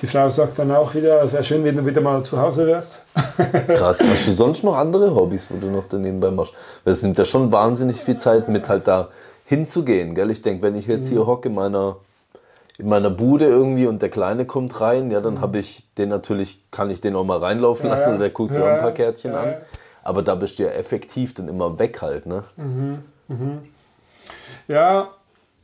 die 0.00 0.06
Frau 0.06 0.28
sagt 0.28 0.58
dann 0.58 0.72
auch 0.72 0.94
wieder, 0.94 1.22
es 1.22 1.32
wäre 1.32 1.44
schön, 1.44 1.62
wenn 1.62 1.76
du 1.76 1.86
wieder 1.86 2.00
mal 2.00 2.22
zu 2.24 2.40
Hause 2.40 2.66
wärst. 2.66 2.98
Krass. 3.66 4.02
Hast 4.02 4.26
du 4.26 4.32
sonst 4.32 4.64
noch 4.64 4.76
andere 4.76 5.14
Hobbys, 5.14 5.46
wo 5.50 5.56
du 5.56 5.68
noch 5.68 5.84
daneben 5.88 6.18
machst? 6.34 6.52
Weil 6.82 6.94
es 6.94 7.02
nimmt 7.02 7.16
ja 7.18 7.24
schon 7.24 7.52
wahnsinnig 7.52 7.98
viel 8.02 8.16
Zeit, 8.16 8.48
mit 8.48 8.68
halt 8.68 8.88
da 8.88 9.08
hinzugehen. 9.44 10.14
Gell? 10.14 10.30
Ich 10.30 10.42
denke, 10.42 10.62
wenn 10.62 10.74
ich 10.74 10.86
jetzt 10.86 11.08
hier 11.08 11.20
mhm. 11.20 11.26
hocke 11.26 11.48
in 11.48 11.54
meiner 11.54 11.96
in 12.78 12.88
meiner 12.88 13.10
Bude 13.10 13.46
irgendwie 13.46 13.86
und 13.86 14.02
der 14.02 14.08
Kleine 14.08 14.46
kommt 14.46 14.80
rein, 14.80 15.10
ja, 15.10 15.20
dann 15.20 15.34
mhm. 15.34 15.40
habe 15.40 15.58
ich 15.58 15.84
den 15.96 16.08
natürlich, 16.08 16.60
kann 16.70 16.90
ich 16.90 17.00
den 17.00 17.14
auch 17.14 17.24
mal 17.24 17.38
reinlaufen 17.38 17.88
lassen 17.88 18.08
ja, 18.08 18.14
und 18.14 18.20
der 18.20 18.30
guckt 18.30 18.52
sich 18.52 18.62
ja, 18.62 18.68
auch 18.68 18.74
ein 18.74 18.80
paar 18.80 18.92
Kärtchen 18.92 19.32
ja, 19.32 19.40
an. 19.40 19.54
Aber 20.02 20.22
da 20.22 20.34
bist 20.34 20.58
du 20.58 20.64
ja 20.64 20.70
effektiv 20.70 21.34
dann 21.34 21.48
immer 21.48 21.78
weg 21.78 22.02
halt, 22.02 22.26
ne? 22.26 22.42
Mhm, 22.56 22.98
mhm. 23.28 23.58
Ja, 24.68 25.08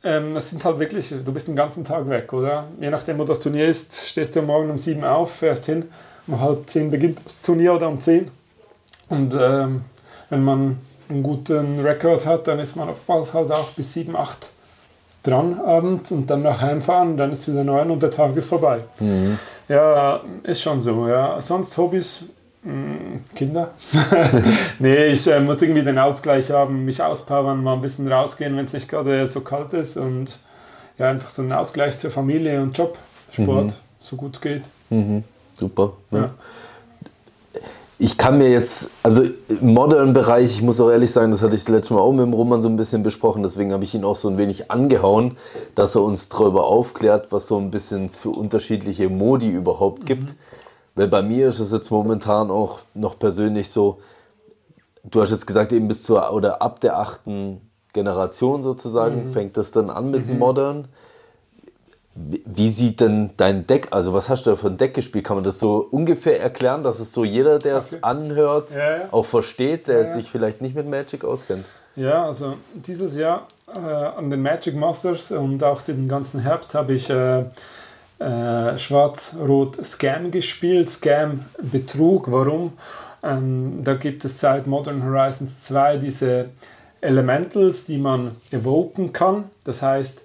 ähm, 0.03 0.33
das 0.33 0.49
sind 0.49 0.63
halt 0.63 0.79
wirklich, 0.79 1.09
du 1.09 1.31
bist 1.31 1.47
den 1.47 1.55
ganzen 1.55 1.85
Tag 1.85 2.09
weg, 2.09 2.31
oder? 2.33 2.65
Je 2.79 2.89
nachdem, 2.89 3.19
wo 3.19 3.23
das 3.23 3.39
Turnier 3.39 3.67
ist, 3.67 4.07
stehst 4.07 4.35
du 4.35 4.41
morgen 4.41 4.71
um 4.71 4.77
sieben 4.77 5.03
auf, 5.03 5.31
fährst 5.31 5.65
hin, 5.65 5.89
um 6.27 6.39
halb 6.39 6.69
zehn 6.69 6.89
beginnt 6.89 7.19
das 7.23 7.43
Turnier 7.43 7.73
oder 7.73 7.87
um 7.87 7.99
zehn. 7.99 8.31
Und 9.09 9.35
ähm, 9.39 9.81
wenn 10.29 10.43
man 10.43 10.79
einen 11.09 11.23
guten 11.23 11.81
Rekord 11.81 12.25
hat, 12.25 12.47
dann 12.47 12.59
ist 12.59 12.75
man 12.77 12.89
oftmals 12.89 13.33
halt 13.33 13.51
auch 13.51 13.71
bis 13.71 13.93
sieben, 13.93 14.15
acht 14.15 14.49
dran 15.23 15.59
abends 15.59 16.11
und 16.11 16.29
dann 16.29 16.41
nach 16.41 16.61
heimfahren, 16.61 17.17
dann 17.17 17.31
ist 17.31 17.47
wieder 17.47 17.63
neun 17.63 17.91
und 17.91 18.01
der 18.01 18.11
Tag 18.11 18.35
ist 18.35 18.47
vorbei. 18.47 18.81
Mhm. 18.99 19.37
Ja, 19.67 20.21
ist 20.43 20.61
schon 20.61 20.81
so. 20.81 21.07
Ja. 21.07 21.39
Sonst 21.41 21.77
Hobbys, 21.77 22.25
hm, 22.63 23.23
Kinder. 23.35 23.71
nee, 24.79 25.07
ich 25.07 25.27
äh, 25.27 25.39
muss 25.39 25.61
irgendwie 25.61 25.83
den 25.83 25.97
Ausgleich 25.97 26.49
haben, 26.51 26.85
mich 26.85 27.01
auspowern, 27.01 27.63
mal 27.63 27.73
ein 27.73 27.81
bisschen 27.81 28.11
rausgehen, 28.11 28.55
wenn 28.57 28.65
es 28.65 28.73
nicht 28.73 28.89
gerade 28.89 29.25
so 29.27 29.41
kalt 29.41 29.73
ist 29.73 29.97
und 29.97 30.39
ja, 30.97 31.09
einfach 31.09 31.29
so 31.29 31.41
einen 31.41 31.53
Ausgleich 31.53 31.97
zur 31.97 32.11
Familie 32.11 32.61
und 32.61 32.77
Job, 32.77 32.97
Sport, 33.31 33.65
mhm. 33.65 33.73
so 33.99 34.15
gut 34.15 34.35
es 34.35 34.41
geht. 34.41 34.63
Mhm. 34.89 35.23
Super. 35.55 35.93
Ne? 36.09 36.19
Ja 36.19 36.31
ich 38.03 38.17
kann 38.17 38.39
mir 38.39 38.49
jetzt, 38.49 38.89
also 39.03 39.21
im 39.21 39.75
modernen 39.75 40.13
Bereich, 40.13 40.45
ich 40.45 40.63
muss 40.63 40.81
auch 40.81 40.89
ehrlich 40.89 41.11
sagen, 41.11 41.29
das 41.29 41.43
hatte 41.43 41.55
ich 41.55 41.63
das 41.65 41.69
letzte 41.69 41.93
Mal 41.93 41.99
auch 41.99 42.11
mit 42.11 42.25
dem 42.25 42.33
Roman 42.33 42.59
so 42.63 42.67
ein 42.67 42.75
bisschen 42.75 43.03
besprochen, 43.03 43.43
deswegen 43.43 43.71
habe 43.71 43.83
ich 43.83 43.93
ihn 43.93 44.03
auch 44.03 44.15
so 44.15 44.27
ein 44.27 44.39
wenig 44.39 44.71
angehauen, 44.71 45.37
dass 45.75 45.93
er 45.93 46.01
uns 46.01 46.27
darüber 46.27 46.65
aufklärt, 46.65 47.31
was 47.31 47.45
so 47.45 47.59
ein 47.59 47.69
bisschen 47.69 48.09
für 48.09 48.31
unterschiedliche 48.31 49.07
Modi 49.07 49.49
überhaupt 49.49 50.07
gibt. 50.07 50.29
Mhm. 50.29 50.35
Weil 50.95 51.09
bei 51.09 51.21
mir 51.21 51.47
ist 51.47 51.59
es 51.59 51.71
jetzt 51.71 51.91
momentan 51.91 52.49
auch 52.49 52.79
noch 52.95 53.19
persönlich 53.19 53.69
so, 53.69 53.99
du 55.03 55.21
hast 55.21 55.29
jetzt 55.29 55.45
gesagt, 55.45 55.71
eben 55.71 55.87
bis 55.87 56.01
zur 56.01 56.33
oder 56.33 56.59
ab 56.63 56.79
der 56.79 56.97
achten 56.97 57.61
Generation 57.93 58.63
sozusagen 58.63 59.27
mhm. 59.27 59.31
fängt 59.31 59.57
das 59.57 59.71
dann 59.71 59.91
an 59.91 60.09
mit 60.09 60.27
mhm. 60.27 60.39
Modern. 60.39 60.87
Wie 62.13 62.69
sieht 62.69 62.99
denn 62.99 63.29
dein 63.37 63.65
Deck, 63.67 63.87
also 63.91 64.13
was 64.13 64.27
hast 64.27 64.45
du 64.45 64.49
da 64.49 64.55
für 64.57 64.67
ein 64.67 64.77
Deck 64.77 64.93
gespielt? 64.93 65.25
Kann 65.25 65.37
man 65.37 65.45
das 65.45 65.59
so 65.59 65.87
ungefähr 65.91 66.41
erklären, 66.41 66.83
dass 66.83 66.99
es 66.99 67.13
so 67.13 67.23
jeder, 67.23 67.57
der 67.57 67.77
okay. 67.77 67.85
es 67.95 68.03
anhört, 68.03 68.71
ja, 68.71 68.97
ja. 68.97 69.03
auch 69.11 69.25
versteht, 69.25 69.87
der 69.87 70.01
ja, 70.01 70.11
sich 70.11 70.29
vielleicht 70.29 70.61
nicht 70.61 70.75
mit 70.75 70.87
Magic 70.87 71.23
auskennt? 71.23 71.65
Ja, 71.95 72.25
also 72.25 72.55
dieses 72.73 73.15
Jahr 73.15 73.47
äh, 73.73 73.79
an 73.79 74.29
den 74.29 74.41
Magic 74.41 74.75
Masters 74.75 75.31
und 75.31 75.63
auch 75.63 75.81
den 75.81 76.09
ganzen 76.09 76.41
Herbst 76.41 76.75
habe 76.75 76.93
ich 76.93 77.09
äh, 77.09 77.45
äh, 78.19 78.77
Schwarz-Rot 78.77 79.85
Scam 79.85 80.31
gespielt. 80.31 80.89
Scam 80.89 81.45
Betrug, 81.61 82.31
warum? 82.31 82.73
Ähm, 83.23 83.83
da 83.83 83.93
gibt 83.93 84.25
es 84.25 84.39
seit 84.39 84.67
Modern 84.67 85.03
Horizons 85.05 85.61
2 85.63 85.97
diese 85.97 86.49
Elementals, 87.01 87.85
die 87.85 87.97
man 87.97 88.33
evoken 88.51 89.13
kann. 89.13 89.49
Das 89.63 89.81
heißt, 89.81 90.23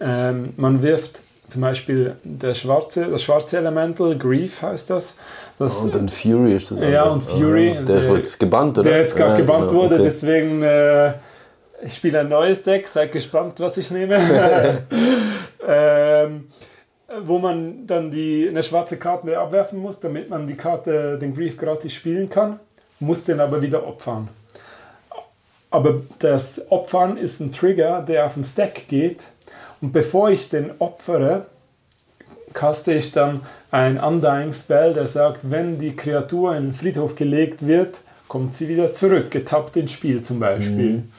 ähm, 0.00 0.54
man 0.56 0.82
wirft 0.82 1.22
zum 1.48 1.62
Beispiel 1.62 2.16
der 2.24 2.54
schwarze, 2.54 3.06
das 3.06 3.22
schwarze 3.22 3.56
Elemental, 3.56 4.16
Grief 4.18 4.60
heißt 4.60 4.90
das. 4.90 5.16
das 5.58 5.78
und 5.78 5.94
dann 5.94 6.08
Fury 6.08 6.56
ist 6.56 6.70
das. 6.70 6.78
Ja, 6.80 7.04
und 7.04 7.22
Fury. 7.22 7.70
Ah, 7.78 7.82
der, 7.82 8.00
der 8.00 8.10
ist 8.10 8.16
jetzt 8.18 8.40
gebannt, 8.40 8.78
oder? 8.78 8.90
Der 8.90 9.00
jetzt 9.00 9.16
gerade 9.16 9.32
ja, 9.32 9.38
gebannt 9.38 9.70
genau, 9.70 9.82
wurde, 9.82 9.94
okay. 9.94 10.04
deswegen 10.04 10.62
äh, 10.62 11.14
ich 11.82 11.94
spiele 11.94 12.20
ein 12.20 12.28
neues 12.28 12.62
Deck, 12.62 12.88
seid 12.88 13.12
gespannt, 13.12 13.60
was 13.60 13.76
ich 13.76 13.90
nehme. 13.90 14.18
ähm, 15.66 16.48
wo 17.22 17.38
man 17.38 17.86
dann 17.86 18.10
die, 18.10 18.46
eine 18.48 18.62
schwarze 18.62 18.98
Karte 18.98 19.38
abwerfen 19.38 19.78
muss, 19.78 19.98
damit 19.98 20.28
man 20.28 20.46
die 20.46 20.56
Karte, 20.56 21.18
den 21.18 21.34
Grief 21.34 21.56
gratis 21.56 21.94
spielen 21.94 22.28
kann, 22.28 22.60
muss 23.00 23.24
den 23.24 23.40
aber 23.40 23.62
wieder 23.62 23.86
opfern. 23.86 24.28
Aber 25.70 26.02
das 26.18 26.70
Opfern 26.70 27.16
ist 27.16 27.40
ein 27.40 27.52
Trigger, 27.52 28.02
der 28.02 28.26
auf 28.26 28.34
den 28.34 28.44
Stack 28.44 28.88
geht 28.88 29.20
und 29.80 29.92
bevor 29.92 30.30
ich 30.30 30.48
den 30.48 30.72
opfere, 30.78 31.46
caste 32.52 32.94
ich 32.94 33.12
dann 33.12 33.42
ein 33.70 33.98
Undying 33.98 34.52
Spell, 34.52 34.94
der 34.94 35.06
sagt, 35.06 35.50
wenn 35.50 35.78
die 35.78 35.94
Kreatur 35.94 36.56
in 36.56 36.68
den 36.68 36.74
Friedhof 36.74 37.14
gelegt 37.14 37.66
wird, 37.66 37.98
kommt 38.26 38.54
sie 38.54 38.68
wieder 38.68 38.92
zurück, 38.92 39.30
getappt 39.30 39.76
ins 39.76 39.92
Spiel 39.92 40.22
zum 40.22 40.40
Beispiel. 40.40 40.90
Mhm. 40.90 41.12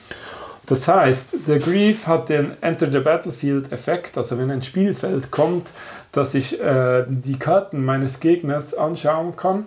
Das 0.65 0.87
heißt, 0.87 1.47
der 1.47 1.57
Grief 1.57 2.05
hat 2.05 2.29
den 2.29 2.51
Enter 2.61 2.91
the 2.91 2.99
Battlefield 2.99 3.71
Effekt, 3.71 4.15
also 4.17 4.37
wenn 4.37 4.51
ein 4.51 4.61
Spielfeld 4.61 5.31
kommt, 5.31 5.71
dass 6.11 6.35
ich 6.35 6.61
äh, 6.61 7.05
die 7.07 7.39
Karten 7.39 7.83
meines 7.83 8.19
Gegners 8.19 8.75
anschauen 8.75 9.35
kann 9.35 9.65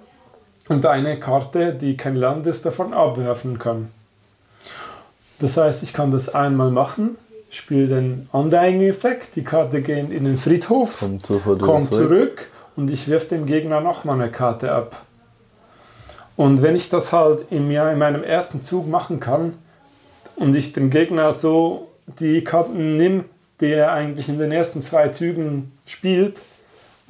und 0.68 0.86
eine 0.86 1.18
Karte, 1.18 1.74
die 1.74 1.96
kein 1.96 2.14
Land 2.14 2.46
ist, 2.46 2.64
davon 2.66 2.94
abwerfen 2.94 3.58
kann. 3.58 3.90
Das 5.40 5.56
heißt, 5.56 5.82
ich 5.82 5.92
kann 5.92 6.12
das 6.12 6.32
einmal 6.32 6.70
machen, 6.70 7.16
spiele 7.58 7.86
den 7.88 8.28
Undying-Effekt, 8.32 9.36
die 9.36 9.44
Karte 9.44 9.82
geht 9.82 10.10
in 10.10 10.24
den 10.24 10.38
Friedhof, 10.38 11.00
Kommt 11.00 11.28
kommt 11.60 11.92
zurück. 11.94 12.48
und 12.76 12.90
ich 12.90 13.08
wirf 13.08 13.28
dem 13.28 13.46
Gegner 13.46 13.80
nochmal 13.80 14.20
eine 14.20 14.30
Karte 14.30 14.72
ab. 14.72 15.02
Und 16.36 16.62
wenn 16.62 16.74
ich 16.74 16.88
das 16.88 17.12
halt 17.12 17.44
im 17.50 17.70
Jahr 17.70 17.92
in 17.92 17.98
meinem 17.98 18.24
ersten 18.24 18.62
Zug 18.62 18.88
machen 18.88 19.20
kann 19.20 19.54
und 20.36 20.56
ich 20.56 20.72
dem 20.72 20.90
Gegner 20.90 21.32
so 21.32 21.88
die 22.18 22.42
Karten 22.42 22.96
nimm, 22.96 23.24
die 23.60 23.72
er 23.72 23.92
eigentlich 23.92 24.28
in 24.28 24.38
den 24.38 24.50
ersten 24.50 24.80
zwei 24.82 25.08
Zügen 25.08 25.72
spielt, 25.86 26.40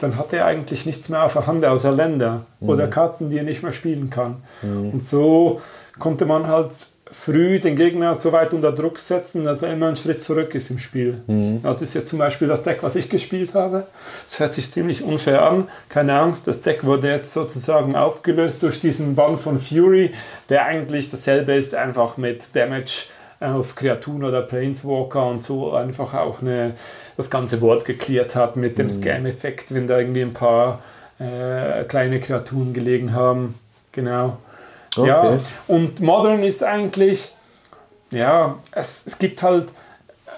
dann 0.01 0.17
hat 0.17 0.33
er 0.33 0.45
eigentlich 0.47 0.85
nichts 0.87 1.09
mehr 1.09 1.23
auf 1.25 1.35
der 1.35 1.47
Hand 1.47 1.65
außer 1.65 1.93
Länder 1.93 2.45
oder 2.61 2.89
Karten, 2.89 3.31
die 3.31 3.39
er 3.39 3.45
nicht 3.45 3.63
mehr 3.63 3.71
spielen 3.73 4.11
kann. 4.11 4.43
Und 4.63 5.07
so 5.07 5.61
konnte 6.01 6.27
man 6.27 6.49
halt 6.49 6.71
früh 7.13 7.61
den 7.61 7.77
Gegner 7.77 8.15
so 8.15 8.33
weit 8.33 8.55
unter 8.55 8.73
Druck 8.73 8.99
setzen, 8.99 9.45
dass 9.45 9.63
er 9.63 9.73
immer 9.73 9.89
einen 9.89 9.97
Schritt 9.97 10.25
zurück 10.25 10.55
ist 10.55 10.71
im 10.71 10.79
Spiel. 10.79 11.23
Das 11.63 11.83
ist 11.83 11.95
jetzt 11.95 12.09
zum 12.09 12.19
Beispiel 12.19 12.49
das 12.49 12.63
Deck, 12.63 12.79
was 12.83 12.97
ich 12.97 13.09
gespielt 13.09 13.55
habe. 13.55 13.87
Es 14.27 14.41
hört 14.41 14.55
sich 14.55 14.71
ziemlich 14.73 15.03
unfair 15.03 15.49
an. 15.49 15.69
Keine 15.89 16.19
Angst, 16.19 16.49
das 16.49 16.63
Deck 16.63 16.85
wurde 16.85 17.11
jetzt 17.11 17.33
sozusagen 17.33 17.95
aufgelöst 17.95 18.63
durch 18.63 18.81
diesen 18.81 19.15
Bann 19.15 19.39
von 19.39 19.61
Fury, 19.61 20.13
der 20.49 20.65
eigentlich 20.65 21.11
dasselbe 21.11 21.53
ist, 21.53 21.75
einfach 21.75 22.17
mit 22.17 22.57
Damage 22.57 23.05
auf 23.41 23.75
Kreaturen 23.75 24.25
oder 24.25 24.43
Planeswalker 24.43 25.27
und 25.27 25.43
so 25.43 25.73
einfach 25.73 26.15
auch 26.15 26.41
eine, 26.43 26.75
das 27.17 27.31
ganze 27.31 27.59
Board 27.59 27.85
geklärt 27.85 28.37
hat 28.37 28.57
mit 28.57 28.79
dem 28.79 28.89
Scam-Effekt, 28.89 29.75
wenn 29.75 29.87
da 29.87 29.99
irgendwie 29.99 30.23
ein 30.23 30.33
paar 30.33 30.81
äh, 31.19 31.85
kleine 31.85 32.21
Kreaturen 32.21 32.73
gelegen 32.73 33.15
haben. 33.15 33.57
Genau. 33.91 34.39
Ja, 34.97 35.23
Okay. 35.23 35.39
und 35.69 36.01
Modern 36.01 36.43
ist 36.43 36.63
eigentlich, 36.63 37.35
ja, 38.11 38.59
es, 38.73 39.07
es 39.07 39.19
gibt 39.19 39.43
halt 39.43 39.69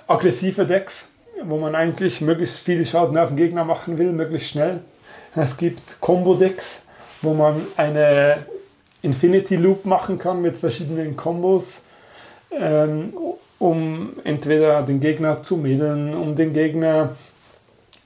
aggressive 0.07 0.65
Decks, 0.67 1.09
wo 1.43 1.59
man 1.59 1.75
eigentlich 1.75 2.21
möglichst 2.21 2.61
viel 2.61 2.85
Schaden 2.87 3.19
auf 3.19 3.29
den 3.29 3.37
Gegner 3.37 3.65
machen 3.65 3.99
will, 3.99 4.13
möglichst 4.13 4.51
schnell. 4.51 4.81
Es 5.35 5.57
gibt 5.57 6.01
Combo-Decks, 6.01 6.87
wo 7.23 7.35
man 7.35 7.61
eine 7.77 8.39
Infinity 9.03 9.57
Loop 9.57 9.85
machen 9.85 10.19
kann 10.19 10.41
mit 10.41 10.57
verschiedenen 10.57 11.17
Kombos, 11.17 11.83
ähm, 12.53 13.13
um 13.59 14.13
entweder 14.23 14.83
den 14.83 15.01
Gegner 15.01 15.43
zu 15.43 15.57
middeln, 15.57 16.15
um 16.15 16.37
den 16.37 16.53
Gegner 16.53 17.17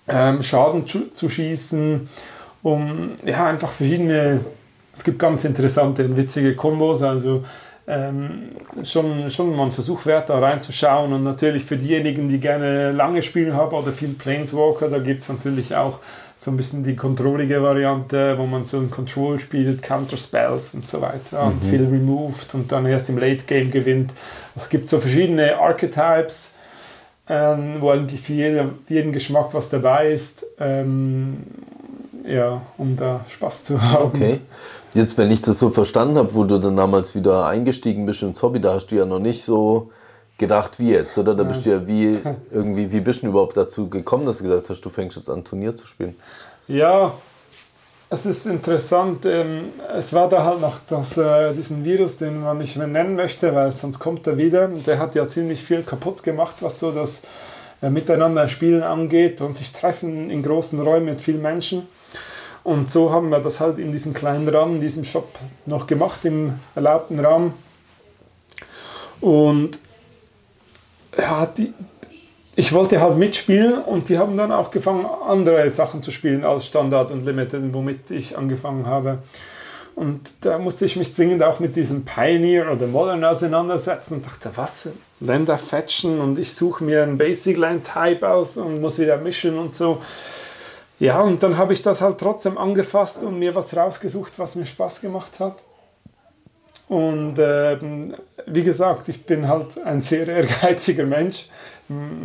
ähm, 0.09 0.43
Schaden 0.43 0.87
zu, 0.87 1.13
zu 1.13 1.29
schießen, 1.29 2.09
um 2.63 3.13
ja 3.25 3.47
einfach 3.47 3.71
verschiedene. 3.71 4.41
Es 4.95 5.05
gibt 5.05 5.19
ganz 5.19 5.45
interessante 5.45 6.05
und 6.05 6.17
witzige 6.17 6.57
Kombos, 6.57 7.03
also 7.03 7.45
ähm, 7.87 8.51
schon, 8.83 9.31
schon 9.31 9.57
mal 9.57 9.65
ein 9.65 9.71
Versuch 9.71 10.05
wert, 10.07 10.29
da 10.29 10.39
reinzuschauen. 10.39 11.13
Und 11.13 11.25
natürlich 11.25 11.65
für 11.65 11.77
diejenigen, 11.77 12.29
die 12.29 12.39
gerne 12.39 12.93
lange 12.93 13.23
spielen 13.23 13.55
haben 13.55 13.75
oder 13.75 13.93
viel 13.93 14.11
Planeswalker, 14.11 14.89
da 14.89 14.99
gibt 14.99 15.23
es 15.23 15.29
natürlich 15.29 15.75
auch 15.75 15.99
so 16.37 16.53
ein 16.53 16.57
bisschen 16.57 16.85
die 16.85 16.95
controllige 16.95 17.63
Variante, 17.63 18.39
wo 18.39 18.47
man 18.47 18.65
so 18.65 18.79
ein 18.79 18.91
Control 18.91 19.41
spielt, 19.41 19.83
Counter-Spells 19.83 20.75
und 20.75 20.87
so 20.87 21.01
weiter, 21.01 21.43
und 21.43 21.65
viel 21.65 21.85
removed 21.85 22.55
und 22.55 22.71
dann 22.71 22.87
erst 22.87 23.09
im 23.09 23.19
Late 23.19 23.45
Game 23.45 23.73
gewinnt. 23.73 24.13
Es 24.55 24.69
gibt 24.69 24.89
so 24.89 25.01
verschiedene 25.01 25.59
Archetypes, 25.59 26.55
ähm, 27.29 27.77
wo 27.81 27.91
eigentlich 27.91 28.21
für, 28.21 28.35
jeder, 28.35 28.67
für 28.87 28.95
jeden 28.95 29.13
Geschmack 29.13 29.49
was 29.53 29.69
dabei 29.69 30.13
ist, 30.13 30.47
ähm, 30.61 31.39
ja, 32.25 32.63
um 32.77 32.95
da 32.95 33.25
Spaß 33.29 33.65
zu 33.65 33.83
haben. 33.83 34.05
Okay. 34.05 34.41
Jetzt, 34.95 35.19
wenn 35.19 35.31
ich 35.31 35.43
das 35.43 35.59
so 35.59 35.71
verstanden 35.71 36.17
habe, 36.17 36.35
wo 36.35 36.45
du 36.45 36.59
dann 36.59 36.77
damals 36.77 37.15
wieder 37.15 37.47
eingestiegen 37.47 38.07
bist 38.07 38.23
ins 38.23 38.43
Hobby, 38.43 38.61
da 38.61 38.75
hast 38.75 38.87
du 38.89 38.97
ja 38.97 39.05
noch 39.05 39.19
nicht 39.19 39.45
so 39.45 39.91
gedacht 40.39 40.79
wie 40.79 40.93
jetzt, 40.93 41.19
oder? 41.19 41.35
Da 41.35 41.43
bist 41.43 41.67
du 41.67 41.71
ja 41.71 41.87
wie 41.87 42.19
irgendwie, 42.51 42.91
wie 42.91 43.01
bist 43.01 43.23
du 43.23 43.27
überhaupt 43.27 43.57
dazu 43.57 43.89
gekommen, 43.89 44.25
dass 44.25 44.39
du 44.39 44.45
gesagt 44.45 44.71
hast, 44.71 44.81
du 44.81 44.89
fängst 44.89 45.17
jetzt 45.17 45.29
an, 45.29 45.45
Turnier 45.45 45.75
zu 45.77 45.87
spielen? 45.87 46.17
Ja, 46.69 47.13
es 48.11 48.25
ist 48.25 48.47
interessant. 48.47 49.27
Ähm, 49.27 49.65
es 49.95 50.13
war 50.15 50.29
da 50.29 50.45
halt 50.45 50.61
noch 50.61 50.79
das, 50.89 51.19
äh, 51.19 51.53
diesen 51.53 51.85
Virus, 51.85 52.17
den 52.17 52.41
man 52.41 52.59
nicht 52.59 52.77
mehr 52.77 52.87
nennen 52.87 53.17
möchte, 53.17 53.55
weil 53.55 53.77
sonst 53.77 53.99
kommt 53.99 54.27
er 54.27 54.39
wieder. 54.39 54.69
Der 54.69 54.99
hat 54.99 55.15
ja 55.15 55.29
ziemlich 55.29 55.63
viel 55.63 55.83
kaputt 55.83 56.23
gemacht, 56.23 56.57
was 56.61 56.79
so 56.79 56.91
das 56.91 57.23
äh, 57.83 57.91
Miteinander 57.91 58.49
Spielen 58.49 58.83
angeht 58.83 59.41
und 59.41 59.57
sich 59.57 59.73
treffen 59.73 60.31
in 60.31 60.43
großen 60.43 60.81
Räumen 60.81 61.07
mit 61.07 61.23
vielen 61.23 61.43
Menschen. 61.43 61.87
Und 62.65 62.91
so 62.91 63.13
haben 63.13 63.31
wir 63.31 63.41
das 63.41 63.61
halt 63.61 63.79
in 63.79 63.93
diesem 63.93 64.13
kleinen 64.13 64.49
Rahmen, 64.49 64.77
in 64.77 64.81
diesem 64.81 65.05
Shop 65.05 65.29
noch 65.67 65.87
gemacht, 65.87 66.25
im 66.25 66.59
erlaubten 66.75 67.19
Rahmen. 67.19 67.55
Und 69.21 69.79
ja, 71.17 71.47
die, 71.47 71.73
ich 72.55 72.73
wollte 72.73 73.01
halt 73.01 73.17
mitspielen 73.17 73.83
und 73.83 74.09
die 74.09 74.19
haben 74.19 74.37
dann 74.37 74.53
auch 74.53 74.71
gefangen, 74.71 75.07
andere 75.27 75.69
Sachen 75.71 76.03
zu 76.03 76.11
spielen 76.11 76.45
als 76.45 76.67
Standard 76.67 77.11
und 77.11 77.25
Limited, 77.25 77.73
womit 77.73 78.11
ich 78.11 78.37
angefangen 78.37 78.87
habe. 78.87 79.19
Und 79.99 80.45
da 80.45 80.59
musste 80.59 80.85
ich 80.85 80.95
mich 80.95 81.13
zwingend 81.13 81.43
auch 81.43 81.59
mit 81.59 81.75
diesem 81.75 82.05
Pioneer 82.05 82.71
oder 82.71 82.87
Modern 82.87 83.25
auseinandersetzen 83.25 84.15
und 84.15 84.27
dachte, 84.27 84.51
was? 84.55 84.91
Länder 85.19 85.59
fetchen 85.59 86.21
und 86.21 86.39
ich 86.39 86.55
suche 86.55 86.85
mir 86.85 87.03
einen 87.03 87.19
Basic 87.19 87.57
Line 87.57 87.81
Type 87.83 88.29
aus 88.29 88.59
und 88.59 88.81
muss 88.81 89.01
wieder 89.01 89.17
mischen 89.17 89.59
und 89.59 89.75
so. 89.75 90.01
Ja, 90.99 91.21
und 91.21 91.43
dann 91.43 91.57
habe 91.57 91.73
ich 91.73 91.83
das 91.83 92.01
halt 92.01 92.19
trotzdem 92.19 92.59
angefasst 92.59 93.23
und 93.23 93.39
mir 93.39 93.55
was 93.55 93.77
rausgesucht, 93.77 94.39
was 94.39 94.57
mir 94.57 94.67
Spaß 94.67 95.01
gemacht 95.01 95.39
hat. 95.39 95.63
Und 96.89 97.35
ähm, 97.39 98.07
wie 98.47 98.65
gesagt, 98.65 99.09
ich 99.09 99.25
bin 99.25 99.47
halt 99.47 99.79
ein 99.85 100.01
sehr 100.01 100.27
ehrgeiziger 100.29 101.05
Mensch. 101.05 101.47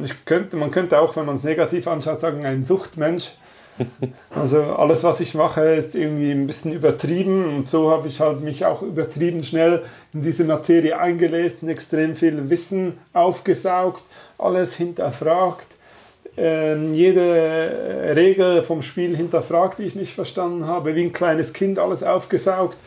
Ich 0.03 0.25
könnte, 0.25 0.57
man 0.57 0.71
könnte 0.71 0.99
auch, 0.99 1.15
wenn 1.15 1.25
man 1.25 1.35
es 1.35 1.43
negativ 1.43 1.87
anschaut, 1.87 2.19
sagen, 2.19 2.45
ein 2.45 2.63
Suchtmensch. 2.63 3.31
Also 4.29 4.61
alles, 4.61 5.03
was 5.03 5.19
ich 5.19 5.33
mache, 5.33 5.61
ist 5.61 5.95
irgendwie 5.95 6.31
ein 6.31 6.45
bisschen 6.45 6.73
übertrieben 6.73 7.55
und 7.55 7.67
so 7.67 7.89
habe 7.89 8.07
ich 8.07 8.19
halt 8.19 8.41
mich 8.41 8.65
auch 8.65 8.83
übertrieben 8.83 9.43
schnell 9.43 9.83
in 10.13 10.21
diese 10.21 10.43
Materie 10.43 10.97
eingelesen, 10.97 11.69
extrem 11.69 12.15
viel 12.15 12.51
Wissen 12.51 12.99
aufgesaugt, 13.13 14.03
alles 14.37 14.75
hinterfragt, 14.75 15.67
ähm, 16.37 16.93
jede 16.93 18.13
Regel 18.15 18.63
vom 18.63 18.81
Spiel 18.81 19.15
hinterfragt, 19.15 19.79
die 19.79 19.83
ich 19.83 19.95
nicht 19.95 20.13
verstanden 20.13 20.67
habe, 20.67 20.95
wie 20.95 21.03
ein 21.03 21.13
kleines 21.13 21.53
Kind 21.53 21.79
alles 21.79 22.03
aufgesaugt, 22.03 22.77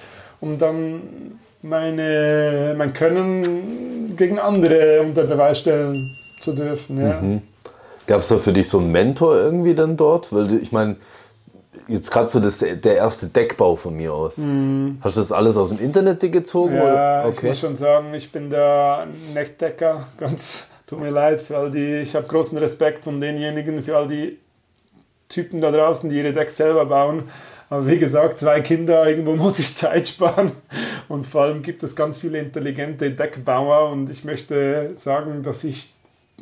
um 0.41 0.59
dann 0.59 1.39
meine, 1.63 2.75
mein 2.77 2.93
Können 2.93 4.17
gegen 4.17 4.39
andere 4.39 5.03
unter 5.03 5.25
Beweis 5.25 5.61
stellen 5.61 6.17
zu 6.41 6.53
dürfen. 6.53 7.01
Ja. 7.01 7.23
Gab 8.07 8.21
es 8.21 8.29
da 8.29 8.39
für 8.39 8.53
dich 8.53 8.69
so 8.69 8.79
einen 8.79 8.93
Mentor 8.93 9.37
irgendwie 9.37 9.75
dann 9.75 9.97
dort? 9.97 10.33
Weil 10.33 10.49
du, 10.49 10.59
ich 10.59 10.73
meine, 10.73 10.97
jetzt 11.89 12.11
gerade 12.11 12.29
so 12.29 12.41
das, 12.41 12.59
der 12.59 12.97
erste 12.97 13.27
Deckbau 13.27 13.77
von 13.77 13.97
mir 13.97 14.13
aus. 14.13 14.39
Hast 15.01 15.17
du 15.17 15.21
das 15.21 15.33
alles 15.33 15.57
aus 15.57 15.71
dem 15.71 15.79
Internet 15.79 16.21
gezogen? 16.33 16.75
Mhm. 16.75 16.81
Ja, 16.81 17.23
oder? 17.23 17.31
ich 17.31 17.43
muss 17.43 17.61
schon 17.61 17.77
sagen, 17.77 18.15
ich 18.15 18.31
bin 18.31 18.51
der 18.51 19.07
Neckdecker. 19.35 20.07
Ganz 20.19 20.69
tut 20.87 21.01
mir 21.01 21.11
leid 21.11 21.41
für 21.41 21.57
all 21.57 21.71
die. 21.71 21.97
Ich 21.97 22.15
habe 22.15 22.27
großen 22.27 22.57
Respekt 22.59 23.05
von 23.05 23.21
denjenigen, 23.21 23.83
für 23.83 23.97
all 23.97 24.09
die 24.09 24.39
Typen 25.29 25.61
da 25.61 25.71
draußen, 25.71 26.09
die 26.09 26.19
ihre 26.19 26.33
Decks 26.33 26.57
selber 26.57 26.87
bauen. 26.87 27.25
Aber 27.69 27.89
wie 27.89 27.99
gesagt, 27.99 28.39
zwei 28.39 28.61
Kinder, 28.61 29.09
irgendwo 29.09 29.35
muss 29.37 29.59
ich 29.59 29.75
Zeit 29.75 30.09
sparen. 30.09 30.53
Und 31.09 31.27
vor 31.27 31.43
allem 31.43 31.63
gibt 31.63 31.83
es 31.83 31.97
ganz 31.97 32.19
viele 32.19 32.39
intelligente 32.39 33.11
Deckbauer. 33.11 33.91
Und 33.91 34.09
ich 34.11 34.25
möchte 34.25 34.95
sagen, 34.95 35.43
dass 35.43 35.65
ich 35.65 35.93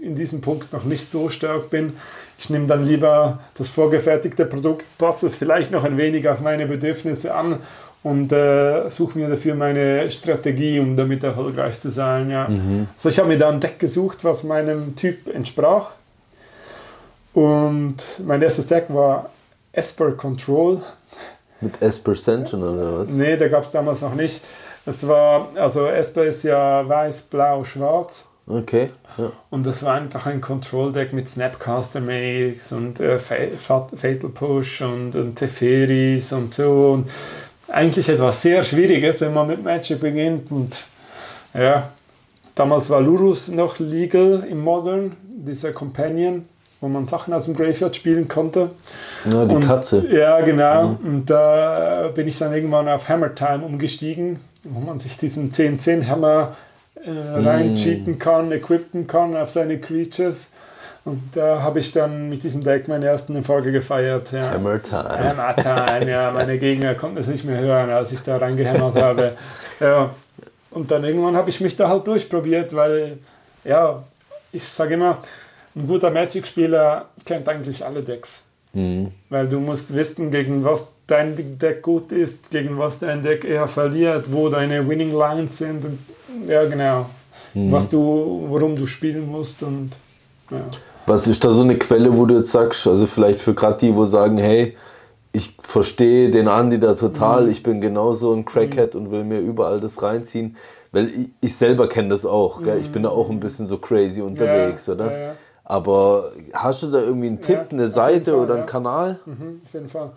in 0.01 0.15
diesem 0.15 0.41
Punkt 0.41 0.73
noch 0.73 0.85
nicht 0.85 1.09
so 1.09 1.29
stark 1.29 1.71
bin. 1.71 1.95
Ich 2.39 2.51
nehme 2.51 2.67
dann 2.67 2.85
lieber 2.85 3.41
das 3.55 3.69
vorgefertigte 3.69 4.45
Produkt, 4.45 4.85
passe 4.99 5.27
es 5.27 5.37
vielleicht 5.37 5.71
noch 5.71 5.85
ein 5.85 5.97
wenig 5.97 6.29
auf 6.29 6.41
meine 6.41 6.67
Bedürfnisse 6.67 7.33
an 7.33 7.61
und 8.05 8.31
äh, 8.33 8.89
suche 8.91 9.19
mir 9.19 9.29
dafür 9.29 9.57
meine 9.57 10.09
Strategie, 10.13 10.79
um 10.79 10.97
damit 10.97 11.25
erfolgreich 11.25 11.81
zu 11.81 11.91
sein. 11.91 12.31
Ja. 12.31 12.49
Also 12.97 13.09
ich 13.09 13.19
habe 13.19 13.29
mir 13.29 13.39
da 13.39 13.49
ein 13.49 13.59
Deck 13.59 13.81
gesucht, 13.81 14.19
was 14.23 14.45
meinem 14.45 14.95
Typ 14.95 15.35
entsprach. 15.35 15.91
Und 17.33 17.97
mein 18.25 18.41
erstes 18.43 18.69
Deck 18.69 18.85
war 18.91 19.31
Esper 19.73 20.13
Control. 20.13 20.81
Mit 21.61 21.83
Aspercension 21.83 22.63
oder 22.63 23.01
was? 23.01 23.09
Nee, 23.09 23.37
da 23.37 23.49
gab 23.49 23.65
es 23.65 23.73
damals 23.73 24.03
noch 24.03 24.15
nicht. 24.15 24.41
Es 24.87 25.09
war, 25.09 25.49
also 25.57 25.87
Esper 25.87 26.27
ist 26.27 26.45
ja 26.45 26.87
weiß, 26.89 27.23
blau, 27.23 27.65
schwarz. 27.65 28.29
Okay. 28.47 28.89
Ja. 29.17 29.33
Und 29.49 29.65
das 29.67 29.83
war 29.83 29.95
einfach 29.95 30.27
ein 30.27 30.43
Control-Deck 30.43 31.15
mit 31.15 31.27
Snapcaster 31.29 32.03
Maze 32.03 32.77
und 32.77 33.01
äh, 33.01 33.19
Fa- 33.19 33.35
Fa- 33.57 33.89
Fatal 33.97 34.29
Push 34.29 34.83
und, 34.83 35.17
und 35.17 35.37
Teferis 35.37 36.33
und 36.35 36.53
so. 36.53 36.93
Und 36.93 37.11
eigentlich 37.75 38.09
etwas 38.09 38.41
sehr 38.41 38.63
Schwieriges, 38.63 39.21
wenn 39.21 39.35
man 39.35 39.49
mit 39.49 39.63
Magic 39.63 40.01
beginnt. 40.01 40.51
Und 40.51 40.85
ja, 41.53 41.91
damals 42.55 42.89
war 42.91 43.01
Lurus 43.01 43.49
noch 43.49 43.79
legal 43.79 44.47
im 44.49 44.61
Modern, 44.61 45.17
dieser 45.23 45.73
Companion, 45.73 46.47
wo 46.81 46.89
man 46.89 47.07
Sachen 47.07 47.35
aus 47.35 47.47
dem 47.47 47.55
Graveyard 47.55 47.95
spielen 47.97 48.29
konnte. 48.29 48.71
Ja, 49.31 49.45
die 49.45 49.55
und, 49.55 49.67
Katze. 49.67 50.07
Ja, 50.11 50.41
genau. 50.41 50.89
Mhm. 50.89 51.07
Und 51.07 51.31
da 51.31 52.11
bin 52.15 52.29
ich 52.29 52.39
dann 52.39 52.53
irgendwann 52.55 52.89
auf 52.89 53.09
Hammer 53.09 53.35
Time 53.35 53.65
umgestiegen, 53.65 54.39
wo 54.63 54.81
man 54.81 54.99
sich 54.99 55.19
diesen 55.19 55.51
10-10 55.51 56.07
Hammer 56.07 56.57
äh, 57.05 57.11
rein 57.11 57.75
cheaten 57.75 58.19
kann, 58.19 58.53
equippen 58.53 59.07
kann 59.07 59.37
auf 59.37 59.51
seine 59.51 59.79
Creatures. 59.79 60.49
Und 61.05 61.21
da 61.35 61.61
habe 61.61 61.81
ich 61.81 61.93
dann 61.93 62.31
mit 62.31 62.43
diesem 62.43 62.65
Deck 62.65 62.89
meinen 62.89 63.03
ersten 63.03 63.37
Erfolge 63.37 63.73
gefeiert. 63.73 64.33
Ja. 64.33 64.53
Hammer 64.53 64.83
Time. 64.83 65.37
Hammer 65.37 65.57
Time, 65.57 66.11
ja. 66.11 66.31
Meine 66.33 66.59
Gegner 66.59 66.95
konnten 66.95 67.19
es 67.19 67.29
nicht 67.29 67.45
mehr 67.45 67.59
hören, 67.59 67.91
als 67.91 68.11
ich 68.13 68.21
da 68.21 68.39
reingehämmert 68.39 68.97
habe. 68.97 69.33
Ja. 69.81 70.15
Und 70.71 70.91
dann 70.91 71.05
irgendwann 71.05 71.37
habe 71.37 71.51
ich 71.51 71.61
mich 71.61 71.77
da 71.77 71.89
halt 71.89 72.07
durchprobiert, 72.07 72.75
weil, 72.75 73.19
ja, 73.65 74.03
ich 74.51 74.65
sage 74.65 74.95
immer, 74.95 75.19
ein 75.77 75.87
guter 75.87 76.11
Magic-Spieler 76.11 77.07
kennt 77.25 77.49
eigentlich 77.49 77.85
alle 77.85 78.03
Decks. 78.03 78.47
Mhm. 78.73 79.13
Weil 79.29 79.49
du 79.49 79.61
musst 79.61 79.95
wissen, 79.95 80.31
gegen 80.31 80.65
was 80.65 80.93
dein 81.07 81.59
Deck 81.59 81.83
gut 81.83 82.13
ist, 82.13 82.51
gegen 82.51 82.79
was 82.79 82.99
dein 82.99 83.23
Deck 83.23 83.45
eher 83.45 83.69
verliert, 83.69 84.33
wo 84.33 84.49
deine 84.49 84.89
Winning 84.89 85.13
Lines 85.13 85.59
sind 85.59 85.85
und 85.85 85.99
ja 86.49 86.65
genau, 86.65 87.07
mhm. 87.55 87.71
was 87.71 87.89
du, 87.89 88.47
worum 88.49 88.75
du 88.75 88.87
spielen 88.87 89.31
musst 89.31 89.63
und 89.63 89.93
ja. 90.51 90.59
Was 91.07 91.27
ist 91.27 91.45
da 91.45 91.51
so 91.51 91.63
eine 91.63 91.79
Quelle, 91.79 92.17
wo 92.17 92.25
du 92.25 92.37
jetzt 92.37 92.53
sagst, 92.53 92.87
also 92.87 93.07
vielleicht 93.07 93.41
für 93.41 93.55
gerade 93.55 93.77
die, 93.79 93.95
wo 93.95 94.05
sagen, 94.05 94.39
hey, 94.39 94.77
ich 95.33 95.57
verstehe 95.61 96.31
den 96.31 96.49
Andi 96.49 96.79
da 96.79 96.95
total, 96.95 97.45
mhm. 97.45 97.51
ich 97.51 97.63
bin 97.63 97.81
genauso 97.81 98.33
ein 98.33 98.45
Crackhead 98.45 98.95
mhm. 98.95 99.01
und 99.01 99.11
will 99.11 99.25
mir 99.25 99.41
überall 99.41 99.81
das 99.81 100.03
reinziehen, 100.03 100.57
weil 100.93 101.07
ich, 101.07 101.29
ich 101.41 101.57
selber 101.57 101.89
kenne 101.89 102.09
das 102.11 102.25
auch, 102.25 102.61
mhm. 102.61 102.79
ich 102.79 102.91
bin 102.91 103.03
da 103.03 103.11
auch 103.11 103.29
ein 103.29 103.41
bisschen 103.41 103.67
so 103.67 103.79
crazy 103.79 104.23
unterwegs, 104.23 104.87
ja, 104.87 104.95
oder? 104.95 105.13
Ja, 105.13 105.19
ja. 105.19 105.35
Aber 105.65 106.33
hast 106.53 106.83
du 106.83 106.91
da 106.91 107.01
irgendwie 107.01 107.29
einen 107.29 107.41
Tipp, 107.41 107.67
eine 107.71 107.89
Seite 107.89 108.33
Fall, 108.33 108.41
oder 108.41 108.55
einen 108.55 108.67
Kanal? 108.67 109.19
Mhm, 109.25 109.63
auf 109.65 109.75
jeden 109.75 109.89
Fall. 109.89 110.13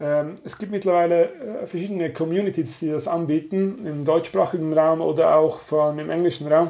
Ähm, 0.00 0.34
es 0.44 0.58
gibt 0.58 0.70
mittlerweile 0.70 1.24
äh, 1.24 1.66
verschiedene 1.66 2.12
Communities, 2.12 2.80
die 2.80 2.90
das 2.90 3.08
anbieten, 3.08 3.76
im 3.84 4.04
deutschsprachigen 4.04 4.72
Raum 4.72 5.00
oder 5.00 5.36
auch 5.36 5.60
vor 5.60 5.84
allem 5.84 6.00
im 6.00 6.10
englischen 6.10 6.46
Raum. 6.52 6.68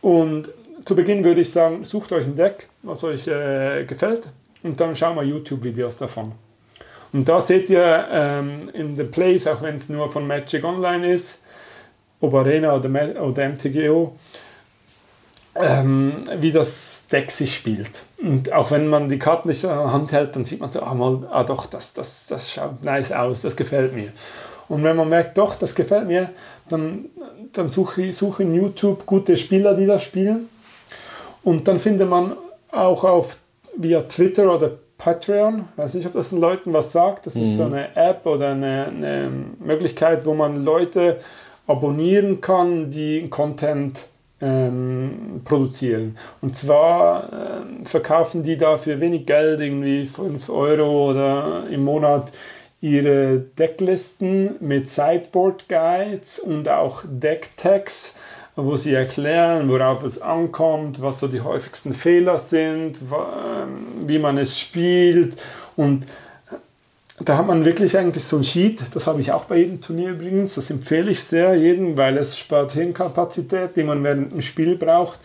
Und 0.00 0.50
zu 0.84 0.96
Beginn 0.96 1.24
würde 1.24 1.40
ich 1.40 1.50
sagen, 1.50 1.84
sucht 1.84 2.12
euch 2.12 2.26
ein 2.26 2.36
Deck, 2.36 2.68
was 2.82 3.04
euch 3.04 3.28
äh, 3.28 3.84
gefällt 3.84 4.28
und 4.62 4.78
dann 4.80 4.96
schaut 4.96 5.14
mal 5.14 5.24
YouTube-Videos 5.24 5.96
davon. 5.96 6.32
Und 7.12 7.28
da 7.28 7.40
seht 7.40 7.68
ihr 7.68 8.08
ähm, 8.10 8.70
in 8.72 8.96
den 8.96 9.10
Plays, 9.10 9.46
auch 9.46 9.60
wenn 9.62 9.74
es 9.74 9.88
nur 9.88 10.10
von 10.10 10.26
Magic 10.26 10.64
Online 10.64 11.12
ist, 11.12 11.42
ob 12.20 12.34
Arena 12.34 12.74
oder, 12.74 13.22
oder 13.22 13.48
MTGO, 13.48 14.16
ähm, 15.54 16.20
wie 16.40 16.52
das 16.52 17.06
Deck 17.12 17.30
sich 17.30 17.54
spielt. 17.54 18.04
Und 18.22 18.52
auch 18.52 18.70
wenn 18.70 18.88
man 18.88 19.08
die 19.08 19.18
Karten 19.18 19.48
nicht 19.48 19.64
in 19.64 19.68
der 19.68 19.92
Hand 19.92 20.12
hält, 20.12 20.34
dann 20.34 20.44
sieht 20.44 20.60
man 20.60 20.72
so, 20.72 20.82
ah, 20.82 20.94
mal, 20.94 21.28
ah 21.30 21.44
doch, 21.44 21.66
das, 21.66 21.92
das, 21.92 22.26
das 22.28 22.52
schaut 22.52 22.82
nice 22.82 23.12
aus, 23.12 23.42
das 23.42 23.56
gefällt 23.56 23.94
mir. 23.94 24.12
Und 24.68 24.82
wenn 24.84 24.96
man 24.96 25.08
merkt, 25.08 25.36
doch, 25.36 25.56
das 25.56 25.74
gefällt 25.74 26.06
mir, 26.06 26.30
dann, 26.70 27.06
dann 27.52 27.68
suche 27.68 28.04
ich 28.04 28.16
suche 28.16 28.44
in 28.44 28.54
YouTube 28.54 29.04
gute 29.04 29.36
Spieler, 29.36 29.74
die 29.74 29.84
das 29.84 30.02
spielen. 30.02 30.48
Und 31.44 31.66
dann 31.68 31.78
findet 31.78 32.08
man 32.08 32.36
auch 32.70 33.04
auf 33.04 33.38
via 33.76 34.02
Twitter 34.02 34.54
oder 34.54 34.72
Patreon, 34.98 35.64
ich 35.72 35.82
weiß 35.82 35.94
nicht, 35.94 36.06
ob 36.06 36.12
das 36.12 36.30
den 36.30 36.40
Leuten 36.40 36.72
was 36.72 36.92
sagt, 36.92 37.26
das 37.26 37.34
mhm. 37.34 37.42
ist 37.42 37.56
so 37.56 37.64
mhm. 37.64 37.74
eine 37.74 37.96
App 37.96 38.24
oder 38.24 38.50
eine, 38.50 38.86
eine 38.86 39.30
Möglichkeit, 39.58 40.24
wo 40.24 40.34
man 40.34 40.64
Leute 40.64 41.18
abonnieren 41.66 42.40
kann, 42.40 42.90
die 42.90 43.28
Content 43.28 44.06
ähm, 44.40 45.40
produzieren. 45.44 46.16
Und 46.40 46.56
zwar 46.56 47.32
ähm, 47.32 47.86
verkaufen 47.86 48.42
die 48.42 48.56
da 48.56 48.76
für 48.76 49.00
wenig 49.00 49.26
Geld, 49.26 49.60
irgendwie 49.60 50.04
5 50.04 50.48
Euro 50.50 51.10
oder 51.10 51.64
im 51.70 51.84
Monat, 51.84 52.32
ihre 52.80 53.38
Decklisten 53.38 54.56
mit 54.60 54.88
Sideboard 54.88 55.68
Guides 55.68 56.40
und 56.40 56.68
auch 56.68 57.02
Decktags, 57.06 58.18
wo 58.56 58.76
sie 58.76 58.92
erklären, 58.92 59.68
worauf 59.68 60.02
es 60.04 60.20
ankommt, 60.20 61.00
was 61.00 61.20
so 61.20 61.28
die 61.28 61.40
häufigsten 61.40 61.94
Fehler 61.94 62.38
sind, 62.38 62.98
ähm, 63.00 64.06
wie 64.06 64.18
man 64.18 64.38
es 64.38 64.60
spielt 64.60 65.38
und 65.76 66.06
da 67.24 67.36
hat 67.36 67.46
man 67.46 67.64
wirklich 67.64 67.96
eigentlich 67.96 68.24
so 68.24 68.36
ein 68.36 68.44
Sheet, 68.44 68.80
das 68.94 69.06
habe 69.06 69.20
ich 69.20 69.32
auch 69.32 69.44
bei 69.44 69.58
jedem 69.58 69.80
Turnier 69.80 70.10
übrigens, 70.10 70.54
das 70.54 70.70
empfehle 70.70 71.10
ich 71.10 71.22
sehr 71.22 71.54
jedem, 71.54 71.96
weil 71.96 72.16
es 72.16 72.38
spart 72.38 72.72
Hirnkapazität, 72.72 73.76
die 73.76 73.84
man 73.84 74.02
während 74.02 74.32
dem 74.32 74.42
Spiel 74.42 74.76
braucht. 74.76 75.18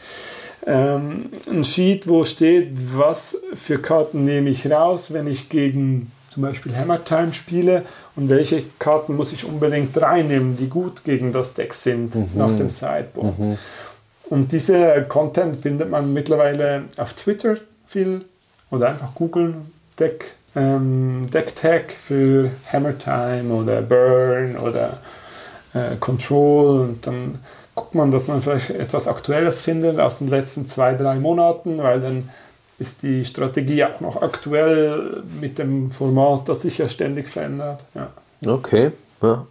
Ähm, 0.66 1.30
ein 1.50 1.64
Sheet, 1.64 2.08
wo 2.08 2.24
steht, 2.24 2.72
was 2.94 3.42
für 3.54 3.80
Karten 3.80 4.26
nehme 4.26 4.50
ich 4.50 4.70
raus, 4.70 5.14
wenn 5.14 5.28
ich 5.28 5.50
gegen 5.50 6.12
zum 6.38 6.44
Beispiel 6.44 6.78
Hammer 6.78 7.04
Time 7.04 7.34
spiele 7.34 7.82
und 8.16 8.30
welche 8.30 8.62
Karten 8.78 9.16
muss 9.16 9.34
ich 9.34 9.44
unbedingt 9.44 10.00
reinnehmen, 10.00 10.56
die 10.56 10.70
gut 10.70 11.04
gegen 11.04 11.32
das 11.32 11.56
Deck 11.56 11.74
sind 11.74 12.14
mhm. 12.14 12.30
nach 12.36 12.56
dem 12.56 12.70
Sideboard. 12.70 13.40
Mhm. 13.40 13.58
Und 14.30 14.52
diese 14.52 15.04
Content 15.10 15.62
findet 15.62 15.90
man 15.90 16.14
mittlerweile 16.14 16.84
auf 16.98 17.14
Twitter 17.14 17.56
viel 17.88 18.24
oder 18.70 18.90
einfach 18.90 19.16
googeln, 19.16 19.72
Deck 20.00 20.34
ähm, 20.56 21.24
Decktag 21.34 21.92
für 21.92 22.52
Hammer 22.72 22.96
Time 23.00 23.52
oder 23.52 23.82
Burn 23.82 24.58
oder 24.58 25.00
äh, 25.74 25.96
Control 26.00 26.82
und 26.82 27.08
dann 27.08 27.40
guckt 27.74 27.96
man, 27.96 28.12
dass 28.12 28.28
man 28.28 28.44
vielleicht 28.44 28.70
etwas 28.70 29.08
Aktuelles 29.08 29.62
findet 29.62 30.00
aus 30.00 30.20
den 30.20 30.28
letzten 30.28 30.68
zwei, 30.68 30.94
drei 30.94 31.16
Monaten, 31.16 31.80
weil 31.80 32.00
dann 32.00 32.30
ist 32.80 33.04
die 33.04 33.26
Strategie 33.26 33.84
auch 33.84 34.00
noch 34.02 34.22
aktuell 34.22 35.24
mit 35.42 35.58
dem 35.58 35.92
Format, 35.92 36.48
das 36.50 36.62
sich 36.62 36.78
ja 36.78 36.88
ständig 36.88 37.28
verändert. 37.28 37.84
Ja. 37.96 38.10
Okay. 38.46 38.92
Ja. 39.22 39.48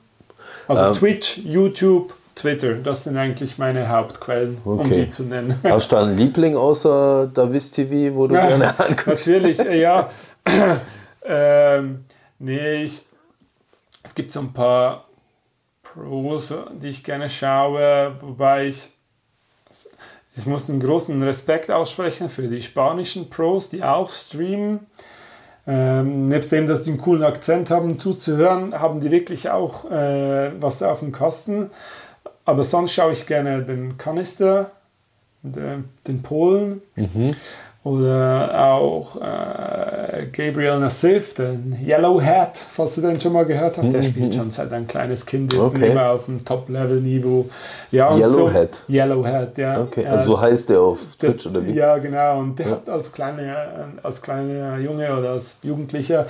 Also 0.69 0.85
ähm. 0.85 0.93
Twitch, 0.95 1.39
YouTube, 1.39 2.15
Twitter, 2.35 2.75
das 2.75 3.05
sind 3.05 3.17
eigentlich 3.17 3.59
meine 3.59 3.89
Hauptquellen, 3.89 4.59
okay. 4.65 4.83
um 4.83 4.91
die 4.91 5.11
zu 5.11 5.25
nennen. 5.25 5.59
Hast 5.65 5.91
du 5.91 5.97
einen 5.97 6.17
Liebling 6.17 6.57
außer 6.57 7.31
Davis 7.33 7.71
TV, 7.71 8.15
wo 8.15 8.27
du 8.27 8.35
ja, 8.35 8.47
gerne 8.47 8.79
anguckst? 8.79 9.27
Natürlich, 9.27 9.59
ja. 9.59 10.11
Ähm, 11.29 12.05
nee, 12.39 12.85
ich, 12.85 13.05
es 14.05 14.15
gibt 14.15 14.31
so 14.31 14.39
ein 14.39 14.53
paar 14.53 15.09
Pros, 15.83 16.55
die 16.81 16.91
ich 16.91 17.03
gerne 17.03 17.29
schaue, 17.29 18.15
wobei 18.21 18.69
ich, 18.69 18.91
ich 20.37 20.47
muss 20.47 20.69
einen 20.69 20.81
großen 20.81 21.21
Respekt 21.23 21.71
aussprechen 21.71 22.29
für 22.29 22.47
die 22.47 22.61
spanischen 22.61 23.31
Pros, 23.31 23.71
die 23.71 23.83
auch 23.83 24.13
streamen. 24.13 24.81
Ähm, 25.67 26.21
nebst 26.21 26.53
dem, 26.53 26.67
dass 26.67 26.85
die 26.85 26.91
einen 26.91 27.01
coolen 27.01 27.25
Akzent 27.25 27.71
haben, 27.71 27.99
zuzuhören, 27.99 28.79
haben 28.79 29.01
die 29.01 29.11
wirklich 29.11 29.51
auch 29.51 29.91
äh, 29.91 30.53
was 30.61 30.83
auf 30.83 31.01
dem 31.01 31.11
Kasten. 31.11 31.71
Aber 32.45 32.63
sonst 32.63 32.93
schaue 32.93 33.13
ich 33.13 33.27
gerne 33.27 33.63
den 33.63 33.99
Kanister, 33.99 34.71
den, 35.43 35.89
den 36.07 36.23
Polen. 36.23 36.83
Mhm. 36.95 37.35
Oder 37.87 38.73
auch 38.73 39.15
äh, 39.15 40.27
Gabriel 40.33 40.81
Nassif, 40.81 41.35
den 41.35 41.79
Yellow 41.87 42.21
Hat, 42.21 42.59
falls 42.59 42.97
du 42.97 43.03
den 43.03 43.21
schon 43.21 43.33
mal 43.33 43.45
gehört 43.45 43.79
hast. 43.79 43.93
Der 43.93 44.03
mhm. 44.03 44.07
spielt 44.07 44.35
schon 44.35 44.51
seit 44.51 44.73
ein 44.73 44.89
kleines 44.89 45.25
Kind, 45.25 45.55
ist 45.55 45.61
okay. 45.61 45.93
immer 45.93 46.11
auf 46.11 46.25
dem 46.25 46.45
Top-Level-Niveau. 46.45 47.49
Ja, 47.93 48.13
Yellow 48.13 48.29
so, 48.29 48.53
Hat? 48.53 48.81
Yellow 48.89 49.25
Hat, 49.25 49.57
ja. 49.57 49.83
Okay, 49.83 50.05
also 50.05 50.33
so 50.33 50.41
heißt 50.41 50.71
der 50.71 50.81
auf 50.81 50.99
das, 51.21 51.35
Twitch 51.35 51.47
oder 51.47 51.65
wie? 51.65 51.75
Ja, 51.75 51.97
genau. 51.99 52.41
Und 52.41 52.59
der 52.59 52.67
ja. 52.67 52.73
hat 52.73 52.89
als 52.89 53.13
kleiner, 53.13 53.55
als 54.03 54.21
kleiner 54.21 54.79
Junge 54.79 55.17
oder 55.17 55.31
als 55.31 55.59
Jugendlicher 55.63 56.27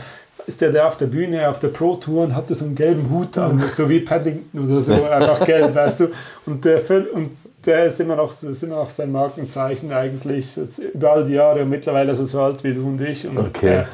ist 0.47 0.61
der, 0.61 0.73
der 0.73 0.87
auf 0.87 0.99
der 0.99 1.07
Bühne, 1.07 1.49
auf 1.49 1.59
der 1.59 1.69
Pro-Tour 1.69 2.25
und 2.25 2.35
hatte 2.35 2.55
so 2.55 2.67
einen 2.67 2.75
gelben 2.75 3.09
Hut 3.11 3.39
an, 3.39 3.63
so 3.73 3.89
wie 3.89 4.01
Paddington 4.01 4.69
oder 4.69 4.83
so, 4.83 4.93
einfach 5.11 5.43
gelb, 5.47 5.75
weißt 5.75 6.01
du. 6.01 6.09
Und 6.45 6.67
der, 6.67 6.83
und 7.15 7.31
der 7.67 7.87
ist 7.87 8.01
immer 8.01 8.17
noch, 8.17 8.31
ist 8.31 8.63
immer 8.63 8.77
noch 8.77 8.91
sein 8.91 9.13
Markenzeichen 9.13 9.93
eigentlich. 9.93 10.59
über 10.95 11.13
all 11.13 11.25
die 11.25 11.35
Jahre 11.35 11.63
und 11.63 11.69
mittlerweile 11.69 12.13
ist 12.13 12.19
er 12.19 12.27
so 12.27 12.43
alt 12.43 12.63
wie 12.65 12.75
du 12.75 12.87
und 12.87 13.01
ich. 13.01 13.27
Und, 13.27 13.39
okay. 13.39 13.81
Äh, 13.81 13.85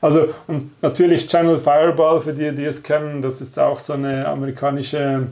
also, 0.00 0.28
und 0.46 0.70
natürlich 0.80 1.26
Channel 1.26 1.58
Fireball, 1.58 2.20
für 2.20 2.32
die, 2.32 2.54
die 2.54 2.64
es 2.64 2.82
kennen, 2.82 3.20
das 3.20 3.40
ist 3.40 3.58
auch 3.58 3.80
so 3.80 3.94
eine 3.94 4.26
amerikanische 4.26 5.26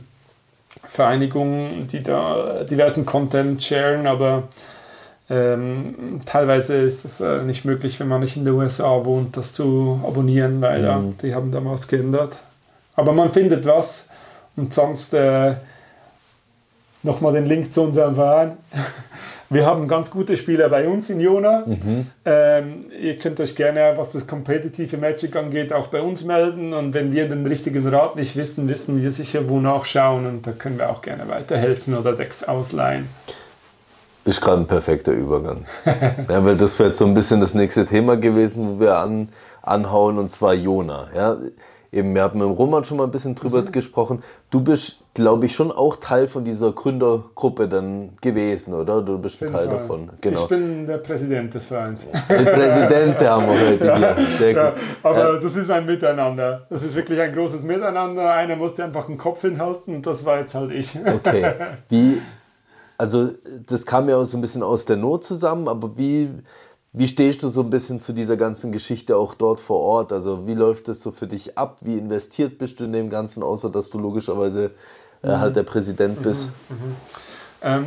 Vereinigung, 0.84 1.86
die 1.86 2.02
da 2.02 2.64
diversen 2.64 3.06
Content 3.06 3.62
sharen, 3.62 4.06
aber 4.06 4.44
ähm, 5.28 6.20
teilweise 6.24 6.76
ist 6.76 7.04
es 7.04 7.20
äh, 7.20 7.42
nicht 7.42 7.64
möglich, 7.64 7.98
wenn 7.98 8.08
man 8.08 8.20
nicht 8.20 8.36
in 8.36 8.44
den 8.44 8.54
USA 8.54 9.04
wohnt, 9.04 9.36
das 9.36 9.52
zu 9.52 10.00
abonnieren, 10.06 10.60
weil 10.60 10.80
mhm. 10.80 10.84
ja, 10.84 11.02
die 11.22 11.34
haben 11.34 11.50
damals 11.50 11.88
geändert. 11.88 12.38
Aber 12.94 13.12
man 13.12 13.30
findet 13.30 13.66
was 13.66 14.08
und 14.56 14.72
sonst 14.72 15.14
äh, 15.14 15.54
nochmal 17.06 17.32
den 17.32 17.46
Link 17.46 17.72
zu 17.72 17.82
unserem 17.82 18.16
Verein. 18.16 18.56
Wir 19.48 19.64
haben 19.64 19.86
ganz 19.86 20.10
gute 20.10 20.36
Spieler 20.36 20.68
bei 20.68 20.88
uns 20.88 21.08
in 21.08 21.20
Jona. 21.20 21.64
Mhm. 21.66 22.06
Ähm, 22.24 22.80
ihr 23.00 23.16
könnt 23.16 23.38
euch 23.38 23.54
gerne, 23.54 23.92
was 23.94 24.12
das 24.12 24.26
kompetitive 24.26 24.96
Magic 24.96 25.36
angeht, 25.36 25.72
auch 25.72 25.86
bei 25.86 26.02
uns 26.02 26.24
melden. 26.24 26.74
Und 26.74 26.94
wenn 26.94 27.12
wir 27.12 27.28
den 27.28 27.46
richtigen 27.46 27.86
Rat 27.86 28.16
nicht 28.16 28.34
wissen, 28.34 28.68
wissen 28.68 29.00
wir 29.00 29.12
sicher, 29.12 29.48
wo 29.48 29.60
nachschauen. 29.60 30.26
Und 30.26 30.46
da 30.46 30.52
können 30.52 30.78
wir 30.78 30.90
auch 30.90 31.00
gerne 31.00 31.28
weiterhelfen 31.28 31.96
oder 31.96 32.12
Decks 32.14 32.42
ausleihen. 32.42 33.08
Ist 34.24 34.40
gerade 34.40 34.62
ein 34.62 34.66
perfekter 34.66 35.12
Übergang. 35.12 35.64
ja, 36.28 36.44
weil 36.44 36.56
das 36.56 36.76
wäre 36.80 36.92
so 36.92 37.04
ein 37.04 37.14
bisschen 37.14 37.40
das 37.40 37.54
nächste 37.54 37.86
Thema 37.86 38.16
gewesen, 38.16 38.68
wo 38.68 38.80
wir 38.80 38.96
an, 38.96 39.28
anhauen, 39.62 40.18
und 40.18 40.32
zwar 40.32 40.54
Jona. 40.54 41.06
Ja, 41.14 41.36
eben, 41.92 42.14
wir 42.14 42.22
haben 42.22 42.38
mit 42.38 42.58
Roman 42.58 42.84
schon 42.84 42.98
mal 42.98 43.04
ein 43.04 43.10
bisschen 43.10 43.34
drüber 43.34 43.62
mhm. 43.62 43.72
gesprochen. 43.72 44.22
Du 44.50 44.60
bist, 44.60 45.02
glaube 45.14 45.46
ich, 45.46 45.54
schon 45.54 45.72
auch 45.72 45.96
Teil 45.96 46.26
von 46.26 46.44
dieser 46.44 46.72
Gründergruppe 46.72 47.68
dann 47.68 48.16
gewesen, 48.20 48.74
oder? 48.74 49.02
Du 49.02 49.18
bist 49.18 49.42
ein 49.42 49.52
Teil 49.52 49.66
Fall. 49.66 49.78
davon. 49.78 50.10
Genau. 50.20 50.42
Ich 50.42 50.48
bin 50.48 50.86
der 50.86 50.98
Präsident 50.98 51.54
des 51.54 51.66
Vereins. 51.66 52.06
Der 52.28 52.36
Präsident 52.36 53.20
haben 53.28 53.46
wir 53.46 53.70
heute 53.70 53.96
hier. 53.96 54.16
Sehr 54.38 54.54
gut. 54.54 54.62
Ja, 54.62 54.74
aber 55.02 55.34
ja. 55.34 55.40
das 55.40 55.56
ist 55.56 55.70
ein 55.70 55.86
Miteinander. 55.86 56.66
Das 56.70 56.82
ist 56.82 56.94
wirklich 56.94 57.20
ein 57.20 57.32
großes 57.32 57.62
Miteinander. 57.62 58.30
Einer 58.32 58.56
musste 58.56 58.84
einfach 58.84 59.06
den 59.06 59.18
Kopf 59.18 59.42
hinhalten 59.42 59.94
und 59.94 60.06
das 60.06 60.24
war 60.24 60.40
jetzt 60.40 60.54
halt 60.54 60.72
ich. 60.72 60.96
Okay. 60.96 61.52
Wie, 61.88 62.20
also 62.98 63.30
das 63.66 63.84
kam 63.86 64.08
ja 64.08 64.16
auch 64.16 64.24
so 64.24 64.36
ein 64.36 64.40
bisschen 64.40 64.62
aus 64.62 64.84
der 64.84 64.96
Not 64.96 65.24
zusammen, 65.24 65.68
aber 65.68 65.96
wie 65.96 66.30
wie 66.96 67.06
stehst 67.06 67.42
du 67.42 67.48
so 67.48 67.60
ein 67.60 67.68
bisschen 67.68 68.00
zu 68.00 68.14
dieser 68.14 68.38
ganzen 68.38 68.72
Geschichte 68.72 69.18
auch 69.18 69.34
dort 69.34 69.60
vor 69.60 69.80
Ort? 69.80 70.12
Also 70.12 70.46
wie 70.46 70.54
läuft 70.54 70.88
es 70.88 71.02
so 71.02 71.10
für 71.10 71.26
dich 71.26 71.58
ab? 71.58 71.76
Wie 71.82 71.98
investiert 71.98 72.56
bist 72.56 72.80
du 72.80 72.84
in 72.84 72.94
dem 72.94 73.10
Ganzen, 73.10 73.42
außer 73.42 73.68
dass 73.68 73.90
du 73.90 73.98
logischerweise 73.98 74.70
äh, 75.22 75.28
mhm. 75.28 75.40
halt 75.40 75.56
der 75.56 75.64
Präsident 75.64 76.22
bist? 76.22 76.48
Mhm. 76.70 76.76
Mhm. 76.76 76.96
Ähm, 77.60 77.86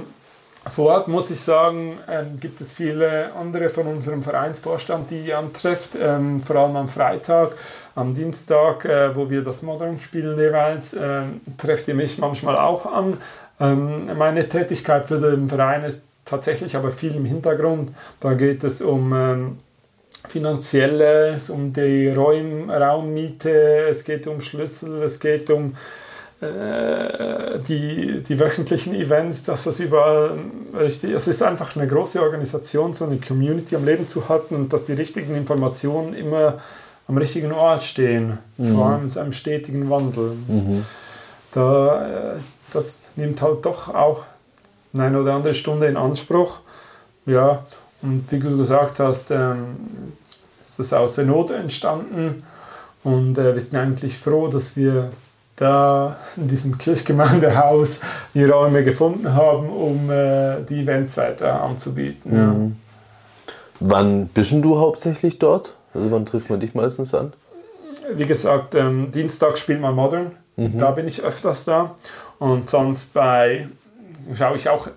vor 0.69 0.91
Ort 0.91 1.07
muss 1.07 1.31
ich 1.31 1.39
sagen, 1.39 1.97
ähm, 2.07 2.39
gibt 2.39 2.61
es 2.61 2.71
viele 2.71 3.33
andere 3.33 3.69
von 3.69 3.87
unserem 3.87 4.21
Vereinsvorstand, 4.21 5.09
die 5.09 5.21
ihr 5.21 5.39
antrefft, 5.39 5.97
ähm, 5.99 6.43
vor 6.43 6.57
allem 6.57 6.75
am 6.75 6.87
Freitag, 6.87 7.53
am 7.95 8.13
Dienstag, 8.13 8.85
äh, 8.85 9.15
wo 9.15 9.27
wir 9.27 9.43
das 9.43 9.63
Modern 9.63 9.97
spielen 9.97 10.37
jeweils, 10.37 10.93
äh, 10.93 11.21
trefft 11.57 11.87
ihr 11.87 11.95
mich 11.95 12.19
manchmal 12.19 12.57
auch 12.57 12.85
an. 12.85 13.17
Ähm, 13.59 14.15
meine 14.19 14.47
Tätigkeit 14.47 15.07
für 15.07 15.19
den 15.19 15.49
Verein 15.49 15.83
ist 15.83 16.03
tatsächlich 16.29 16.75
aber 16.75 16.91
viel 16.91 17.15
im 17.15 17.25
Hintergrund. 17.25 17.91
Da 18.19 18.33
geht 18.33 18.63
es 18.63 18.81
um 18.81 19.13
ähm, 19.13 19.57
Finanzielles, 20.27 21.49
um 21.49 21.71
die 21.73 22.09
Räum, 22.09 22.69
Raummiete, 22.69 23.87
es 23.89 24.03
geht 24.03 24.27
um 24.27 24.41
Schlüssel, 24.41 25.03
es 25.03 25.19
geht 25.19 25.49
um 25.49 25.75
äh, 26.41 27.59
die, 27.67 28.23
die 28.23 28.39
wöchentlichen 28.39 28.95
Events, 28.95 29.43
dass 29.43 29.63
das 29.63 29.79
überall 29.79 30.37
richtig, 30.73 31.11
es 31.11 31.27
ist 31.27 31.41
einfach 31.41 31.75
eine 31.75 31.87
große 31.87 32.21
Organisation, 32.21 32.93
so 32.93 33.05
eine 33.05 33.17
Community 33.17 33.75
am 33.75 33.85
Leben 33.85 34.07
zu 34.07 34.29
halten 34.29 34.55
und 34.55 34.71
dass 34.71 34.85
die 34.85 34.93
richtigen 34.93 35.35
Informationen 35.35 36.13
immer 36.13 36.59
am 37.07 37.17
richtigen 37.17 37.51
Ort 37.51 37.83
stehen, 37.83 38.37
mhm. 38.57 38.75
vor 38.75 38.85
allem 38.85 39.09
in 39.09 39.17
einem 39.17 39.33
stetigen 39.33 39.89
Wandel. 39.89 40.33
Mhm. 40.47 40.85
Da, 41.53 42.35
äh, 42.35 42.39
das 42.71 43.01
nimmt 43.15 43.41
halt 43.41 43.65
doch 43.65 43.93
auch 43.93 44.23
eine 44.97 45.19
oder 45.19 45.33
andere 45.33 45.53
Stunde 45.53 45.87
in 45.87 45.97
Anspruch. 45.97 46.59
Ja, 47.25 47.63
und 48.01 48.31
wie 48.31 48.39
du 48.39 48.57
gesagt 48.57 48.99
hast, 48.99 49.31
ähm, 49.31 49.77
ist 50.63 50.79
das 50.79 50.93
aus 50.93 51.15
der 51.15 51.25
Not 51.25 51.51
entstanden. 51.51 52.43
Und 53.03 53.37
äh, 53.37 53.53
wir 53.53 53.61
sind 53.61 53.75
eigentlich 53.75 54.17
froh, 54.17 54.47
dass 54.47 54.75
wir 54.75 55.11
da 55.55 56.15
in 56.37 56.47
diesem 56.47 56.77
Kirchgemeindehaus 56.77 58.01
die 58.33 58.45
Räume 58.45 58.83
gefunden 58.83 59.33
haben, 59.33 59.69
um 59.69 60.09
äh, 60.09 60.61
die 60.61 60.81
Events 60.81 61.17
weiter 61.17 61.61
anzubieten. 61.61 62.35
Ja. 62.35 62.47
Mhm. 62.47 62.75
Wann 63.81 64.27
bist 64.27 64.51
du 64.51 64.79
hauptsächlich 64.79 65.39
dort? 65.39 65.73
Also 65.93 66.11
wann 66.11 66.25
trifft 66.25 66.49
man 66.49 66.59
dich 66.59 66.73
meistens 66.73 67.13
an? 67.13 67.33
Wie 68.13 68.25
gesagt, 68.25 68.75
ähm, 68.75 69.11
Dienstag 69.11 69.57
spielt 69.57 69.81
man 69.81 69.95
Modern. 69.95 70.31
Mhm. 70.55 70.79
Da 70.79 70.91
bin 70.91 71.07
ich 71.07 71.21
öfters 71.21 71.65
da. 71.65 71.95
Und 72.39 72.69
sonst 72.69 73.13
bei 73.13 73.67
schaue 74.33 74.57
ich 74.57 74.69
auch, 74.69 74.87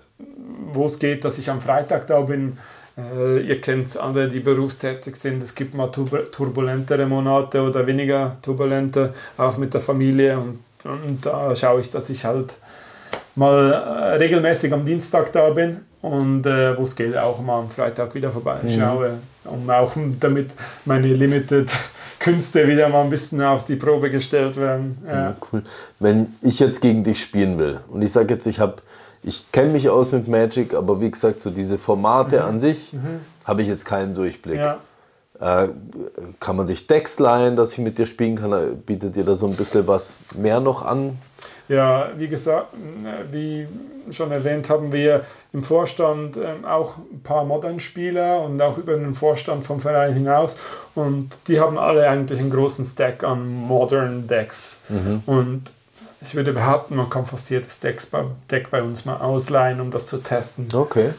wo 0.73 0.85
es 0.85 0.99
geht, 0.99 1.23
dass 1.25 1.37
ich 1.37 1.49
am 1.49 1.61
Freitag 1.61 2.07
da 2.07 2.21
bin. 2.21 2.57
Äh, 2.97 3.41
ihr 3.41 3.59
kennt 3.61 3.97
andere, 3.97 4.27
die 4.27 4.39
berufstätig 4.39 5.15
sind. 5.15 5.41
Es 5.41 5.55
gibt 5.55 5.73
mal 5.73 5.91
turbulentere 5.91 7.05
Monate 7.05 7.61
oder 7.61 7.85
weniger 7.87 8.37
turbulente, 8.41 9.13
auch 9.37 9.57
mit 9.57 9.73
der 9.73 9.81
Familie. 9.81 10.37
Und, 10.37 10.59
und 10.83 11.25
da 11.25 11.55
schaue 11.55 11.81
ich, 11.81 11.89
dass 11.89 12.09
ich 12.09 12.23
halt 12.25 12.53
mal 13.35 13.71
äh, 13.71 14.15
regelmäßig 14.17 14.71
am 14.73 14.85
Dienstag 14.85 15.31
da 15.31 15.49
bin 15.49 15.77
und 16.01 16.45
äh, 16.45 16.77
wo 16.77 16.83
es 16.83 16.95
geht, 16.95 17.17
auch 17.17 17.41
mal 17.41 17.59
am 17.59 17.69
Freitag 17.69 18.13
wieder 18.13 18.29
vorbeischaue, 18.29 19.09
mhm. 19.45 19.51
um 19.51 19.69
auch 19.69 19.93
damit 20.19 20.51
meine 20.85 21.07
Limited 21.07 21.71
Künste 22.19 22.67
wieder 22.67 22.87
mal 22.89 23.03
ein 23.03 23.09
bisschen 23.09 23.41
auf 23.41 23.65
die 23.65 23.75
Probe 23.75 24.09
gestellt 24.09 24.55
werden. 24.57 24.97
Ja. 25.05 25.13
ja 25.13 25.35
cool. 25.51 25.63
Wenn 25.99 26.35
ich 26.41 26.59
jetzt 26.59 26.81
gegen 26.81 27.03
dich 27.03 27.21
spielen 27.21 27.57
will 27.57 27.79
und 27.89 28.01
ich 28.01 28.11
sage 28.11 28.33
jetzt, 28.33 28.45
ich 28.45 28.59
habe 28.59 28.75
ich 29.23 29.51
kenne 29.51 29.71
mich 29.71 29.89
aus 29.89 30.11
mit 30.11 30.27
Magic, 30.27 30.73
aber 30.73 30.99
wie 31.01 31.09
gesagt, 31.09 31.39
so 31.39 31.49
diese 31.49 31.77
Formate 31.77 32.39
mhm. 32.39 32.45
an 32.45 32.59
sich 32.59 32.93
mhm. 32.93 33.21
habe 33.45 33.61
ich 33.61 33.67
jetzt 33.67 33.85
keinen 33.85 34.13
Durchblick. 34.13 34.59
Ja. 34.59 34.79
Äh, 35.39 35.69
kann 36.39 36.55
man 36.55 36.67
sich 36.67 36.87
Decks 36.87 37.19
leihen, 37.19 37.55
dass 37.55 37.73
ich 37.73 37.79
mit 37.79 37.97
dir 37.97 38.05
spielen 38.05 38.35
kann? 38.35 38.77
Bietet 38.85 39.15
dir 39.15 39.23
da 39.23 39.35
so 39.35 39.47
ein 39.47 39.55
bisschen 39.55 39.87
was 39.87 40.15
mehr 40.35 40.59
noch 40.59 40.83
an? 40.83 41.17
Ja, 41.69 42.09
wie 42.17 42.27
gesagt, 42.27 42.67
wie 43.31 43.67
schon 44.11 44.31
erwähnt, 44.31 44.69
haben 44.69 44.91
wir 44.91 45.23
im 45.53 45.63
Vorstand 45.63 46.35
ähm, 46.37 46.65
auch 46.65 46.97
ein 46.97 47.21
paar 47.23 47.45
Modern-Spieler 47.45 48.41
und 48.41 48.61
auch 48.61 48.77
über 48.77 48.95
den 48.95 49.15
Vorstand 49.15 49.65
vom 49.65 49.79
Verein 49.79 50.13
hinaus. 50.13 50.57
Und 50.93 51.29
die 51.47 51.59
haben 51.59 51.77
alle 51.77 52.07
eigentlich 52.09 52.39
einen 52.39 52.51
großen 52.51 52.83
Stack 52.83 53.23
an 53.23 53.47
Modern 53.47 54.27
Decks. 54.27 54.81
Mhm. 54.89 55.23
Und 55.25 55.71
ich 56.23 56.35
würde 56.35 56.53
behaupten, 56.53 56.95
man 56.95 57.09
kann 57.09 57.25
fast 57.25 57.49
jedes 57.49 57.79
Deck 57.79 58.01
bei, 58.09 58.25
Deck 58.49 58.71
bei 58.71 58.81
uns 58.81 59.05
mal 59.05 59.17
ausleihen, 59.17 59.81
um 59.81 59.91
das 59.91 60.07
zu 60.07 60.17
testen. 60.17 60.67
Okay. 60.73 61.11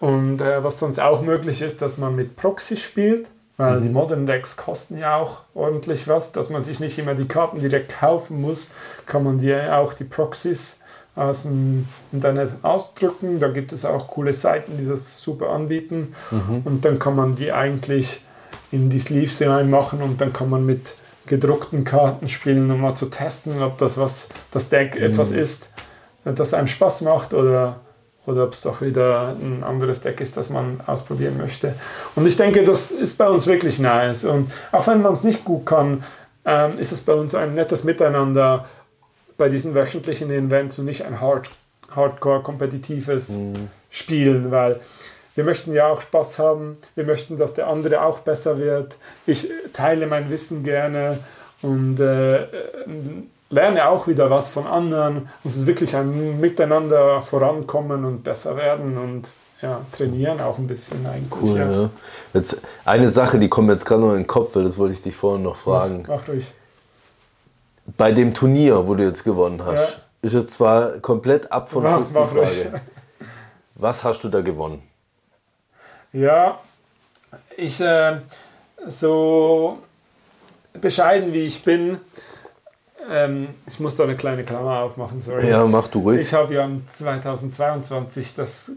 Und 0.00 0.40
äh, 0.40 0.64
was 0.64 0.78
sonst 0.78 0.98
auch 0.98 1.22
möglich 1.22 1.62
ist, 1.62 1.82
dass 1.82 1.98
man 1.98 2.16
mit 2.16 2.36
Proxy 2.36 2.76
spielt, 2.76 3.28
weil 3.56 3.78
mhm. 3.78 3.82
die 3.82 3.88
Modern 3.90 4.26
Decks 4.26 4.56
kosten 4.56 4.98
ja 4.98 5.16
auch 5.16 5.42
ordentlich 5.54 6.08
was, 6.08 6.32
dass 6.32 6.50
man 6.50 6.62
sich 6.62 6.80
nicht 6.80 6.98
immer 6.98 7.14
die 7.14 7.28
Karten 7.28 7.60
direkt 7.60 8.00
kaufen 8.00 8.40
muss, 8.40 8.72
kann 9.06 9.22
man 9.22 9.38
die 9.38 9.54
auch 9.54 9.92
die 9.92 10.04
Proxys 10.04 10.78
aus 11.14 11.42
dem 11.42 11.86
Internet 12.12 12.50
ausdrücken. 12.62 13.40
Da 13.40 13.48
gibt 13.48 13.72
es 13.72 13.84
auch 13.84 14.08
coole 14.08 14.32
Seiten, 14.32 14.78
die 14.78 14.88
das 14.88 15.22
super 15.22 15.50
anbieten. 15.50 16.14
Mhm. 16.30 16.62
Und 16.64 16.84
dann 16.84 16.98
kann 16.98 17.14
man 17.14 17.36
die 17.36 17.52
eigentlich 17.52 18.22
in 18.72 18.88
die 18.88 19.00
Sleeves 19.00 19.42
reinmachen 19.42 20.00
und 20.00 20.20
dann 20.20 20.32
kann 20.32 20.48
man 20.48 20.64
mit 20.64 20.94
gedruckten 21.30 21.84
Karten 21.84 22.28
spielen, 22.28 22.68
um 22.72 22.80
mal 22.80 22.94
zu 22.94 23.06
testen, 23.06 23.62
ob 23.62 23.78
das 23.78 23.98
was 23.98 24.30
das 24.50 24.68
Deck 24.68 24.96
mhm. 24.96 25.04
etwas 25.04 25.30
ist, 25.30 25.70
das 26.24 26.52
einem 26.54 26.66
Spaß 26.66 27.02
macht 27.02 27.32
oder, 27.34 27.78
oder 28.26 28.42
ob 28.42 28.52
es 28.52 28.62
doch 28.62 28.82
wieder 28.82 29.36
ein 29.40 29.62
anderes 29.62 30.00
Deck 30.00 30.20
ist, 30.20 30.36
das 30.36 30.50
man 30.50 30.80
ausprobieren 30.86 31.38
möchte. 31.38 31.76
Und 32.16 32.26
ich 32.26 32.36
denke, 32.36 32.64
das 32.64 32.90
ist 32.90 33.16
bei 33.16 33.28
uns 33.28 33.46
wirklich 33.46 33.78
nice. 33.78 34.24
Und 34.24 34.50
auch 34.72 34.88
wenn 34.88 35.02
man 35.02 35.12
es 35.12 35.22
nicht 35.22 35.44
gut 35.44 35.66
kann, 35.66 36.02
ähm, 36.44 36.78
ist 36.78 36.90
es 36.90 37.00
bei 37.00 37.14
uns 37.14 37.36
ein 37.36 37.54
nettes 37.54 37.84
Miteinander 37.84 38.66
bei 39.38 39.48
diesen 39.48 39.74
wöchentlichen 39.74 40.32
Events 40.32 40.80
und 40.80 40.86
nicht 40.86 41.06
ein 41.06 41.20
Hard 41.20 41.48
Hardcore-kompetitives 41.94 43.38
mhm. 43.38 43.68
Spielen, 43.88 44.50
weil 44.50 44.80
wir 45.40 45.44
möchten 45.46 45.72
ja 45.72 45.88
auch 45.88 46.02
Spaß 46.02 46.38
haben, 46.38 46.74
wir 46.94 47.04
möchten, 47.04 47.38
dass 47.38 47.54
der 47.54 47.66
andere 47.66 48.02
auch 48.02 48.18
besser 48.18 48.58
wird. 48.58 48.98
Ich 49.24 49.48
teile 49.72 50.06
mein 50.06 50.28
Wissen 50.28 50.64
gerne 50.64 51.18
und 51.62 51.98
äh, 51.98 52.46
lerne 53.48 53.88
auch 53.88 54.06
wieder 54.06 54.28
was 54.28 54.50
von 54.50 54.66
anderen. 54.66 55.30
Es 55.42 55.56
ist 55.56 55.66
wirklich 55.66 55.96
ein 55.96 56.38
Miteinander 56.40 57.22
vorankommen 57.22 58.04
und 58.04 58.22
besser 58.22 58.54
werden 58.58 58.98
und 58.98 59.32
ja, 59.62 59.80
trainieren 59.92 60.42
auch 60.42 60.58
ein 60.58 60.66
bisschen 60.66 61.06
eigentlich. 61.06 61.40
Cool, 61.42 61.56
ja. 61.56 61.70
Ja. 61.70 61.90
Jetzt 62.34 62.60
eine 62.84 63.08
Sache, 63.08 63.38
die 63.38 63.48
kommt 63.48 63.68
mir 63.68 63.72
jetzt 63.72 63.86
gerade 63.86 64.02
noch 64.02 64.10
in 64.10 64.18
den 64.18 64.26
Kopf, 64.26 64.54
weil 64.56 64.64
das 64.64 64.76
wollte 64.76 64.92
ich 64.92 65.00
dich 65.00 65.16
vorhin 65.16 65.42
noch 65.42 65.56
fragen. 65.56 66.04
Mach, 66.06 66.18
mach 66.18 66.28
ruhig. 66.28 66.52
Bei 67.96 68.12
dem 68.12 68.34
Turnier, 68.34 68.86
wo 68.86 68.94
du 68.94 69.04
jetzt 69.04 69.24
gewonnen 69.24 69.64
hast, 69.64 69.92
ja. 69.92 69.98
ist 70.20 70.34
jetzt 70.34 70.52
zwar 70.52 70.98
komplett 70.98 71.50
ab 71.50 71.70
von 71.70 71.86
Schuss 71.86 72.10
die 72.10 72.14
Frage. 72.14 72.82
Was 73.76 74.04
hast 74.04 74.22
du 74.22 74.28
da 74.28 74.42
gewonnen? 74.42 74.82
Ja, 76.12 76.58
ich, 77.56 77.80
äh, 77.80 78.18
so 78.86 79.78
bescheiden 80.80 81.32
wie 81.32 81.46
ich 81.46 81.62
bin, 81.62 81.98
ähm, 83.10 83.48
ich 83.66 83.80
muss 83.80 83.96
da 83.96 84.04
eine 84.04 84.16
kleine 84.16 84.44
Klammer 84.44 84.80
aufmachen, 84.80 85.20
sorry. 85.20 85.48
Ja, 85.48 85.64
mach 85.66 85.88
du 85.88 86.00
ruhig. 86.00 86.20
Ich 86.20 86.32
habe 86.32 86.54
ja 86.54 86.68
2022 86.92 88.34
das, 88.34 88.72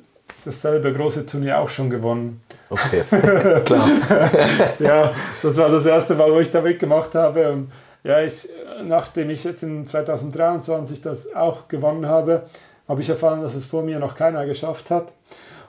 dasselbe 0.45 0.93
große 0.93 1.25
Turnier 1.25 1.59
auch 1.59 1.69
schon 1.69 1.89
gewonnen. 1.89 2.41
Okay, 2.69 3.03
klar. 3.65 3.89
ja, 4.79 5.13
das 5.41 5.57
war 5.57 5.69
das 5.69 5.85
erste 5.85 6.15
Mal, 6.15 6.31
wo 6.31 6.39
ich 6.39 6.51
da 6.51 6.61
mitgemacht 6.61 7.15
habe. 7.15 7.51
Und 7.51 7.71
ja, 8.03 8.21
ich, 8.21 8.47
nachdem 8.83 9.29
ich 9.29 9.43
jetzt 9.43 9.63
in 9.63 9.85
2023 9.85 11.01
das 11.01 11.33
auch 11.35 11.67
gewonnen 11.67 12.07
habe, 12.07 12.43
habe 12.87 13.01
ich 13.01 13.09
erfahren, 13.09 13.41
dass 13.41 13.55
es 13.55 13.65
vor 13.65 13.83
mir 13.83 13.99
noch 13.99 14.15
keiner 14.15 14.45
geschafft 14.45 14.89
hat. 14.89 15.13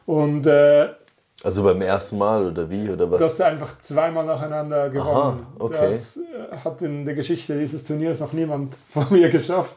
Und 0.06 0.46
äh, 0.46 0.88
also 1.44 1.62
beim 1.62 1.82
ersten 1.82 2.16
Mal 2.16 2.46
oder 2.46 2.68
wie 2.70 2.88
oder 2.88 3.10
was? 3.10 3.18
Du 3.18 3.24
hast 3.26 3.40
einfach 3.42 3.76
zweimal 3.78 4.24
nacheinander 4.24 4.88
gewonnen. 4.88 5.46
Aha, 5.46 5.46
okay. 5.58 5.88
Das 5.90 6.16
äh, 6.16 6.56
hat 6.64 6.80
in 6.80 7.04
der 7.04 7.14
Geschichte 7.14 7.58
dieses 7.58 7.84
Turniers 7.84 8.20
noch 8.20 8.32
niemand 8.32 8.74
vor 8.88 9.06
mir 9.10 9.28
geschafft. 9.28 9.74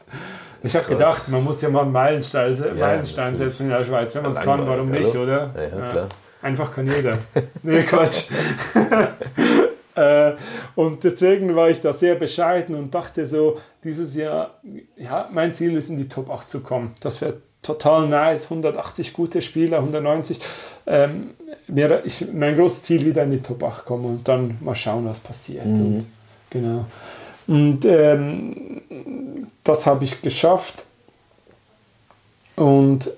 Ich 0.62 0.74
habe 0.74 0.86
gedacht, 0.86 1.28
man 1.28 1.44
muss 1.44 1.60
ja 1.62 1.68
mal 1.68 1.82
einen 1.82 1.92
Meilenstein, 1.92 2.56
Meilenstein 2.76 3.32
natürlich. 3.32 3.52
setzen 3.52 3.64
in 3.64 3.68
der 3.70 3.84
Schweiz. 3.84 4.14
Wenn 4.14 4.22
man 4.22 4.32
es 4.32 4.38
Ja, 4.38 4.44
kann, 4.44 4.66
warum 4.66 4.90
nicht, 4.90 5.14
oder? 5.14 5.50
oder? 5.54 5.62
Ja, 5.62 5.78
ja, 5.78 5.90
klar. 5.90 6.08
Einfach 6.42 6.74
kann 6.74 6.86
jeder. 6.86 7.18
nee, 7.62 7.82
Quatsch. 7.82 8.30
Äh, 9.98 10.36
und 10.76 11.02
deswegen 11.02 11.56
war 11.56 11.70
ich 11.70 11.80
da 11.80 11.92
sehr 11.92 12.14
bescheiden 12.14 12.76
und 12.76 12.94
dachte 12.94 13.26
so, 13.26 13.58
dieses 13.82 14.14
Jahr, 14.14 14.60
ja, 14.96 15.28
mein 15.32 15.52
Ziel 15.52 15.76
ist 15.76 15.90
in 15.90 15.96
die 15.96 16.08
Top 16.08 16.30
8 16.30 16.48
zu 16.48 16.60
kommen. 16.60 16.92
Das 17.00 17.20
wäre 17.20 17.42
total 17.62 18.08
nice, 18.08 18.44
180 18.44 19.12
gute 19.12 19.42
Spieler, 19.42 19.78
190. 19.78 20.40
Ähm, 20.86 21.30
mir, 21.66 22.02
ich, 22.04 22.26
mein 22.32 22.56
großes 22.56 22.82
Ziel 22.84 23.04
wieder 23.04 23.24
in 23.24 23.32
die 23.32 23.40
Top 23.40 23.62
8 23.62 23.84
kommen 23.84 24.04
und 24.06 24.28
dann 24.28 24.58
mal 24.60 24.74
schauen, 24.74 25.06
was 25.06 25.20
passiert. 25.20 25.66
Und, 25.66 26.06
genau. 26.50 26.86
Und 27.46 27.84
ähm, 27.84 28.82
das 29.64 29.86
habe 29.86 30.04
ich 30.04 30.20
geschafft. 30.22 30.84
Und 32.56 33.10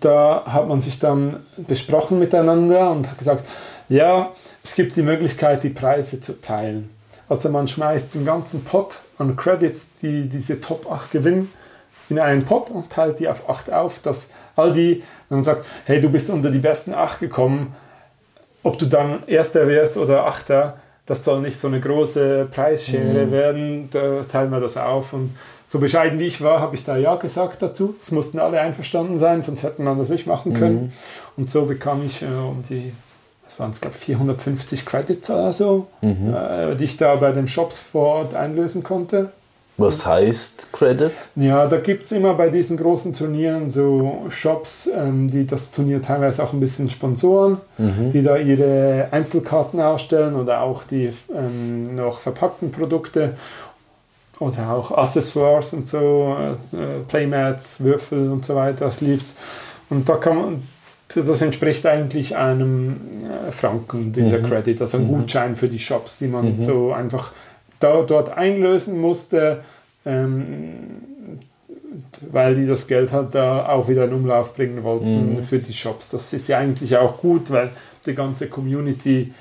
da 0.00 0.44
hat 0.46 0.68
man 0.68 0.80
sich 0.80 0.98
dann 0.98 1.44
besprochen 1.56 2.18
miteinander 2.18 2.90
und 2.90 3.10
hat 3.10 3.18
gesagt, 3.18 3.46
ja, 3.88 4.32
es 4.62 4.74
gibt 4.74 4.96
die 4.96 5.02
Möglichkeit, 5.02 5.62
die 5.62 5.70
Preise 5.70 6.20
zu 6.20 6.40
teilen. 6.40 6.90
Also 7.28 7.48
man 7.48 7.66
schmeißt 7.66 8.14
den 8.14 8.24
ganzen 8.24 8.64
Pot 8.64 9.00
an 9.18 9.36
Credits, 9.36 9.90
die 10.02 10.28
diese 10.28 10.60
Top 10.60 10.90
8 10.90 11.10
gewinnen, 11.10 11.52
in 12.08 12.18
einen 12.18 12.44
Pot 12.44 12.70
und 12.70 12.90
teilt 12.90 13.18
die 13.18 13.28
auf 13.28 13.48
8 13.48 13.72
auf, 13.72 14.00
dass 14.00 14.28
all 14.56 14.72
die, 14.72 15.02
man 15.28 15.42
sagt, 15.42 15.64
hey, 15.86 16.00
du 16.00 16.08
bist 16.08 16.30
unter 16.30 16.50
die 16.50 16.58
besten 16.58 16.94
8 16.94 17.20
gekommen, 17.20 17.74
ob 18.62 18.78
du 18.78 18.86
dann 18.86 19.26
Erster 19.26 19.66
wärst 19.66 19.96
oder 19.96 20.26
Achter, 20.26 20.76
das 21.06 21.24
soll 21.24 21.40
nicht 21.40 21.58
so 21.58 21.66
eine 21.66 21.80
große 21.80 22.46
Preisschere 22.50 23.30
werden, 23.32 23.88
da 23.90 24.22
teilen 24.22 24.50
wir 24.50 24.60
das 24.60 24.76
auf. 24.76 25.12
Und 25.12 25.36
so 25.66 25.80
bescheiden 25.80 26.20
wie 26.20 26.26
ich 26.26 26.42
war, 26.42 26.60
habe 26.60 26.76
ich 26.76 26.84
da 26.84 26.96
Ja 26.96 27.16
gesagt 27.16 27.60
dazu. 27.60 27.96
Es 28.00 28.12
mussten 28.12 28.38
alle 28.38 28.60
einverstanden 28.60 29.18
sein, 29.18 29.42
sonst 29.42 29.62
hätten 29.64 29.82
wir 29.84 29.94
das 29.94 30.10
nicht 30.10 30.26
machen 30.26 30.54
können. 30.54 30.92
Und 31.36 31.50
so 31.50 31.64
bekam 31.66 32.04
ich 32.06 32.22
äh, 32.22 32.26
um 32.26 32.62
die, 32.68 32.92
was 33.44 33.58
waren 33.58 33.72
es, 33.72 33.80
glaube 33.80 33.96
450 33.96 34.86
Credits 34.86 35.28
oder 35.28 35.52
so, 35.52 35.88
äh, 36.02 36.76
die 36.76 36.84
ich 36.84 36.98
da 36.98 37.16
bei 37.16 37.32
den 37.32 37.48
Shops 37.48 37.80
vor 37.80 38.06
Ort 38.06 38.34
einlösen 38.36 38.84
konnte. 38.84 39.32
Was 39.78 40.04
heißt 40.04 40.72
Credit? 40.72 41.12
Ja, 41.34 41.66
da 41.66 41.78
gibt 41.78 42.04
es 42.04 42.12
immer 42.12 42.34
bei 42.34 42.50
diesen 42.50 42.76
großen 42.76 43.14
Turnieren 43.14 43.70
so 43.70 44.26
Shops, 44.28 44.88
ähm, 44.94 45.28
die 45.28 45.46
das 45.46 45.70
Turnier 45.70 46.02
teilweise 46.02 46.42
auch 46.42 46.52
ein 46.52 46.60
bisschen 46.60 46.90
sponsoren, 46.90 47.58
die 47.78 48.22
da 48.22 48.36
ihre 48.36 49.08
Einzelkarten 49.10 49.80
ausstellen 49.80 50.34
oder 50.34 50.60
auch 50.60 50.84
die 50.84 51.10
ähm, 51.34 51.94
noch 51.94 52.20
verpackten 52.20 52.70
Produkte 52.70 53.34
oder 54.38 54.72
auch 54.72 54.90
Accessoires 54.90 55.72
und 55.72 55.88
so, 55.88 56.36
äh, 56.72 57.00
Playmats, 57.08 57.80
Würfel 57.80 58.30
und 58.30 58.44
so 58.44 58.54
weiter, 58.54 58.90
Sleeves. 58.90 59.36
Und 59.88 60.08
da 60.08 60.16
kann 60.16 60.36
man, 60.36 60.62
das 61.14 61.42
entspricht 61.42 61.86
eigentlich 61.86 62.36
einem 62.36 63.00
äh, 63.48 63.52
Franken, 63.52 64.12
dieser 64.12 64.40
Credit, 64.40 64.80
also 64.80 64.98
ein 64.98 65.08
Gutschein 65.08 65.56
für 65.56 65.68
die 65.68 65.78
Shops, 65.78 66.18
die 66.18 66.28
man 66.28 66.62
so 66.62 66.92
einfach 66.92 67.32
dort 67.82 68.36
einlösen 68.36 69.00
musste, 69.00 69.62
ähm, 70.04 70.62
weil 72.30 72.54
die 72.54 72.66
das 72.66 72.86
Geld 72.86 73.12
halt 73.12 73.34
da 73.34 73.66
auch 73.66 73.88
wieder 73.88 74.04
in 74.04 74.12
Umlauf 74.12 74.54
bringen 74.54 74.82
wollten 74.82 75.42
für 75.42 75.58
die 75.58 75.72
Shops. 75.72 76.10
Das 76.10 76.32
ist 76.32 76.48
ja 76.48 76.58
eigentlich 76.58 76.96
auch 76.96 77.18
gut, 77.18 77.50
weil 77.50 77.70
die 78.06 78.14
ganze 78.14 78.48
Community 78.48 79.32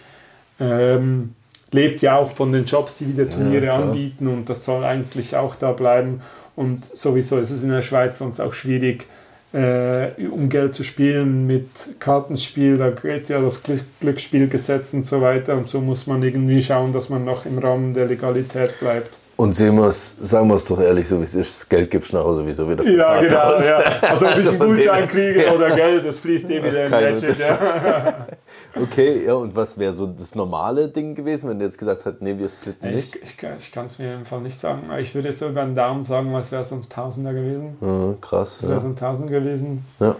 ähm, 0.59 1.35
lebt 1.71 2.01
ja 2.01 2.17
auch 2.17 2.31
von 2.31 2.51
den 2.51 2.67
Shops, 2.67 2.97
die 2.97 3.07
wieder 3.07 3.29
Turniere 3.29 3.67
klar. 3.67 3.83
anbieten 3.83 4.27
und 4.27 4.49
das 4.49 4.65
soll 4.65 4.83
eigentlich 4.83 5.35
auch 5.35 5.55
da 5.55 5.71
bleiben. 5.71 6.21
Und 6.55 6.85
sowieso 6.85 7.39
ist 7.39 7.49
es 7.49 7.63
in 7.63 7.69
der 7.69 7.81
Schweiz 7.81 8.17
sonst 8.17 8.39
auch 8.39 8.53
schwierig, 8.53 9.07
äh, 9.53 10.27
um 10.27 10.49
Geld 10.49 10.73
zu 10.75 10.83
spielen 10.83 11.47
mit 11.47 11.67
Kartenspiel. 11.99 12.77
Da 12.77 12.89
gilt 12.89 13.29
ja 13.29 13.41
das 13.41 13.63
Glück 13.63 13.81
Glücksspielgesetz 13.99 14.93
und 14.93 15.05
so 15.05 15.21
weiter. 15.21 15.53
Und 15.57 15.69
so 15.69 15.81
muss 15.81 16.07
man 16.07 16.23
irgendwie 16.23 16.61
schauen, 16.61 16.93
dass 16.93 17.09
man 17.09 17.25
noch 17.25 17.45
im 17.45 17.57
Rahmen 17.57 17.93
der 17.93 18.05
Legalität 18.05 18.79
bleibt. 18.79 19.17
Und 19.41 19.53
sehen 19.53 19.75
wir's, 19.77 20.15
sagen 20.21 20.47
wir 20.49 20.55
es 20.55 20.65
doch 20.65 20.79
ehrlich, 20.79 21.07
so 21.07 21.19
wie 21.19 21.23
es 21.23 21.33
ist, 21.33 21.61
das 21.61 21.69
Geld 21.69 21.89
gibst 21.89 22.13
du 22.13 22.17
nachher 22.17 22.35
sowieso 22.35 22.69
wieder. 22.69 22.83
Ja, 22.83 23.19
Karten 23.19 23.25
genau. 23.25 23.59
Ja. 23.59 23.83
Also 24.01 24.27
ob 24.27 24.37
ich 24.37 24.47
einen 24.47 24.57
von 24.57 24.67
dem 24.67 24.75
Gutschein 24.75 25.07
kriege 25.07 25.51
oder 25.51 25.71
Geld, 25.71 26.05
das 26.05 26.19
fließt 26.19 26.47
eh 26.49 26.63
wieder 26.63 26.85
in. 26.85 27.17
Ja. 27.39 28.27
Okay, 28.75 29.25
ja, 29.25 29.33
und 29.33 29.55
was 29.55 29.77
wäre 29.77 29.93
so 29.93 30.07
das 30.07 30.33
normale 30.35 30.87
Ding 30.87 31.13
gewesen, 31.13 31.49
wenn 31.49 31.59
du 31.59 31.65
jetzt 31.65 31.77
gesagt 31.77 32.05
hättest, 32.05 32.21
nee, 32.21 32.37
wir 32.37 32.47
splitten 32.47 32.89
nicht? 32.93 33.15
Ich, 33.17 33.23
ich, 33.23 33.43
ich 33.57 33.71
kann 33.71 33.85
es 33.87 33.99
mir 33.99 34.13
im 34.15 34.25
Fall 34.25 34.41
nicht 34.41 34.57
sagen. 34.57 34.83
aber 34.89 34.99
Ich 34.99 35.13
würde 35.13 35.31
so 35.33 35.49
über 35.49 35.63
den 35.65 35.75
Daumen 35.75 36.03
sagen, 36.03 36.31
was 36.33 36.51
wäre 36.51 36.63
so 36.63 36.75
ein 36.75 36.87
Tausender 36.87 37.33
gewesen. 37.33 37.75
Ja, 37.81 38.13
krass. 38.21 38.59
Das 38.59 38.67
wäre 38.69 38.77
Ja. 38.77 38.81
so 38.81 38.87
ein 38.87 38.95
Tausend 38.95 39.29
gewesen. 39.29 39.85
Ja. 39.99 40.15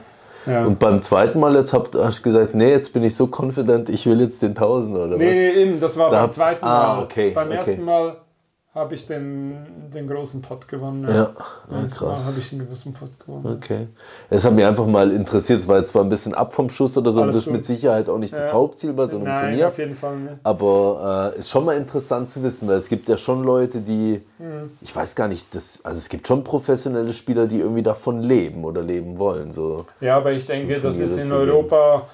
Ja. 0.48 0.66
Und 0.66 0.80
beim 0.80 1.02
zweiten 1.04 1.40
Mal 1.40 1.56
jetzt 1.56 1.72
habt, 1.72 1.94
hast 1.96 2.20
du 2.20 2.24
gesagt, 2.24 2.56
nee, 2.56 2.72
jetzt 2.72 2.92
bin 2.94 3.04
ich 3.04 3.16
so 3.16 3.28
confident, 3.32 3.90
ich 3.90 4.08
will 4.08 4.20
jetzt 4.22 4.42
den 4.42 4.56
Tausender 4.56 5.06
oder 5.06 5.18
Nee, 5.18 5.26
nee, 5.32 5.50
eben, 5.62 5.80
das 5.80 5.96
war 5.98 6.06
Da 6.10 6.16
beim 6.18 6.24
hab- 6.24 6.34
zweiten 6.34 6.66
Ah, 6.66 6.96
Mal. 6.96 7.04
okay, 7.04 7.30
beim 7.30 7.48
okay. 7.50 7.58
ersten 7.58 7.86
Mal 7.86 8.16
habe 8.74 8.96
ich 8.96 9.06
den, 9.06 9.90
den 9.94 10.08
großen 10.08 10.42
Pot 10.42 10.66
gewonnen. 10.66 11.04
Ja, 11.06 11.14
ja 11.14 11.32
Mal 11.70 11.88
krass. 11.88 12.26
habe 12.26 12.40
ich 12.40 12.50
den 12.52 12.66
großen 12.66 12.94
Pot 12.94 13.10
gewonnen. 13.20 13.58
Okay. 13.58 13.88
Es 14.30 14.46
hat 14.46 14.54
mich 14.54 14.64
einfach 14.64 14.86
mal 14.88 15.12
interessiert, 15.12 15.60
es 15.60 15.68
war 15.68 15.78
jetzt 15.80 15.90
zwar 15.90 16.04
ein 16.04 16.10
bisschen 16.10 16.34
ab 16.34 16.54
vom 16.54 16.70
Schuss 16.70 16.98
oder 16.98 17.12
so, 17.12 17.22
Alles 17.22 17.36
das 17.36 17.48
ist 17.48 17.52
mit 17.52 17.66
Sicherheit 17.66 18.08
auch 18.08 18.18
nicht 18.18 18.32
das 18.32 18.48
Ja. 18.48 18.54
Hauptziel 18.54 18.94
bei 18.94 19.08
so 19.08 19.18
einem 19.18 19.26
Nein, 19.26 19.50
Turnier. 19.50 19.68
auf 19.68 19.78
jeden 19.78 19.96
Fall 19.96 20.16
nicht. 20.16 20.36
Aber 20.44 21.34
äh, 21.36 21.40
ist 21.40 21.50
schon 21.50 21.66
mal 21.66 21.76
interessant 21.76 22.30
zu 22.30 22.42
wissen, 22.44 22.66
weil 22.70 22.78
es 22.78 22.88
gibt 22.88 23.10
ja 23.10 23.18
schon 23.18 23.44
Leute, 23.44 23.80
die, 23.82 24.22
Mhm. 24.40 24.72
ich 24.80 24.96
weiß 24.96 25.16
gar 25.16 25.28
nicht, 25.28 25.54
das, 25.54 25.82
also 25.84 25.98
es 25.98 26.08
gibt 26.08 26.26
schon 26.26 26.42
professionelle 26.46 27.12
Spieler, 27.14 27.48
die 27.48 27.60
irgendwie 27.60 27.84
davon 27.84 28.22
leben 28.22 28.64
oder 28.64 28.82
leben 28.82 29.18
wollen. 29.20 29.52
So. 29.52 29.86
Ja, 30.00 30.16
aber 30.16 30.32
ich 30.32 30.46
denke, 30.46 30.80
das 30.80 30.98
ist 30.98 31.18
in 31.18 31.30
Europa, 31.34 32.08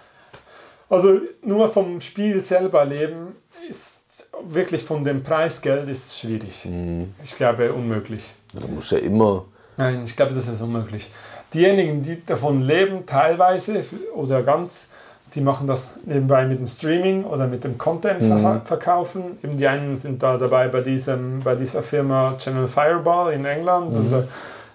also 0.90 1.20
nur 1.44 1.68
vom 1.68 2.02
Spiel 2.02 2.42
selber 2.42 2.84
leben, 2.84 3.36
ist 3.70 4.02
wirklich 4.48 4.84
von 4.84 5.04
dem 5.04 5.24
Preisgeld 5.24 5.88
ist 5.90 6.18
schwierig. 6.20 6.66
Mhm. 6.66 7.14
Ich 7.24 7.36
glaube, 7.36 7.72
unmöglich. 7.74 8.34
Da 8.54 8.62
muss 8.68 8.92
ja 8.92 8.98
immer, 9.00 9.46
Nein, 9.78 10.04
ich 10.06 10.16
glaube, 10.16 10.34
das 10.34 10.48
ist 10.48 10.60
unmöglich. 10.62 11.10
Diejenigen, 11.54 12.02
die 12.04 12.26
davon 12.26 12.60
leben, 12.60 13.06
teilweise 13.06 13.84
oder 14.16 14.42
ganz, 14.42 14.90
die 15.36 15.42
machen 15.42 15.68
das 15.68 15.92
nebenbei 16.06 16.46
mit 16.46 16.60
dem 16.60 16.68
Streaming 16.68 17.24
oder 17.26 17.48
mit 17.48 17.64
dem 17.64 17.78
Content 17.78 18.22
verha- 18.22 18.66
verkaufen. 18.66 19.38
Eben 19.44 19.58
die 19.58 19.68
einen 19.68 19.96
sind 19.96 20.24
da 20.24 20.38
dabei 20.38 20.68
bei, 20.68 20.82
diesem, 20.82 21.42
bei 21.42 21.54
dieser 21.56 21.84
Firma 21.84 22.36
Channel 22.38 22.68
Fireball 22.68 23.34
in 23.34 23.46
England 23.46 23.96
und 23.96 24.12
da, 24.12 24.24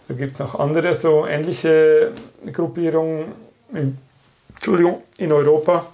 da 0.09 0.15
gibt 0.15 0.35
es 0.35 0.39
noch 0.39 0.59
andere 0.59 0.95
so 0.95 1.27
ähnliche 1.27 2.13
Gruppierungen 2.53 3.33
in, 3.75 3.99
Entschuldigung, 4.55 5.03
in 5.19 5.33
Europa. 5.33 5.87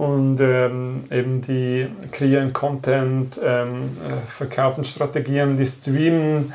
Und 0.00 0.40
ähm, 0.40 1.04
eben 1.10 1.42
die 1.42 1.86
kreieren 2.10 2.54
Content, 2.54 3.38
ähm, 3.44 3.98
äh, 4.02 4.26
verkaufen 4.26 4.82
Strategien, 4.82 5.58
die 5.58 5.66
streamen, 5.66 6.54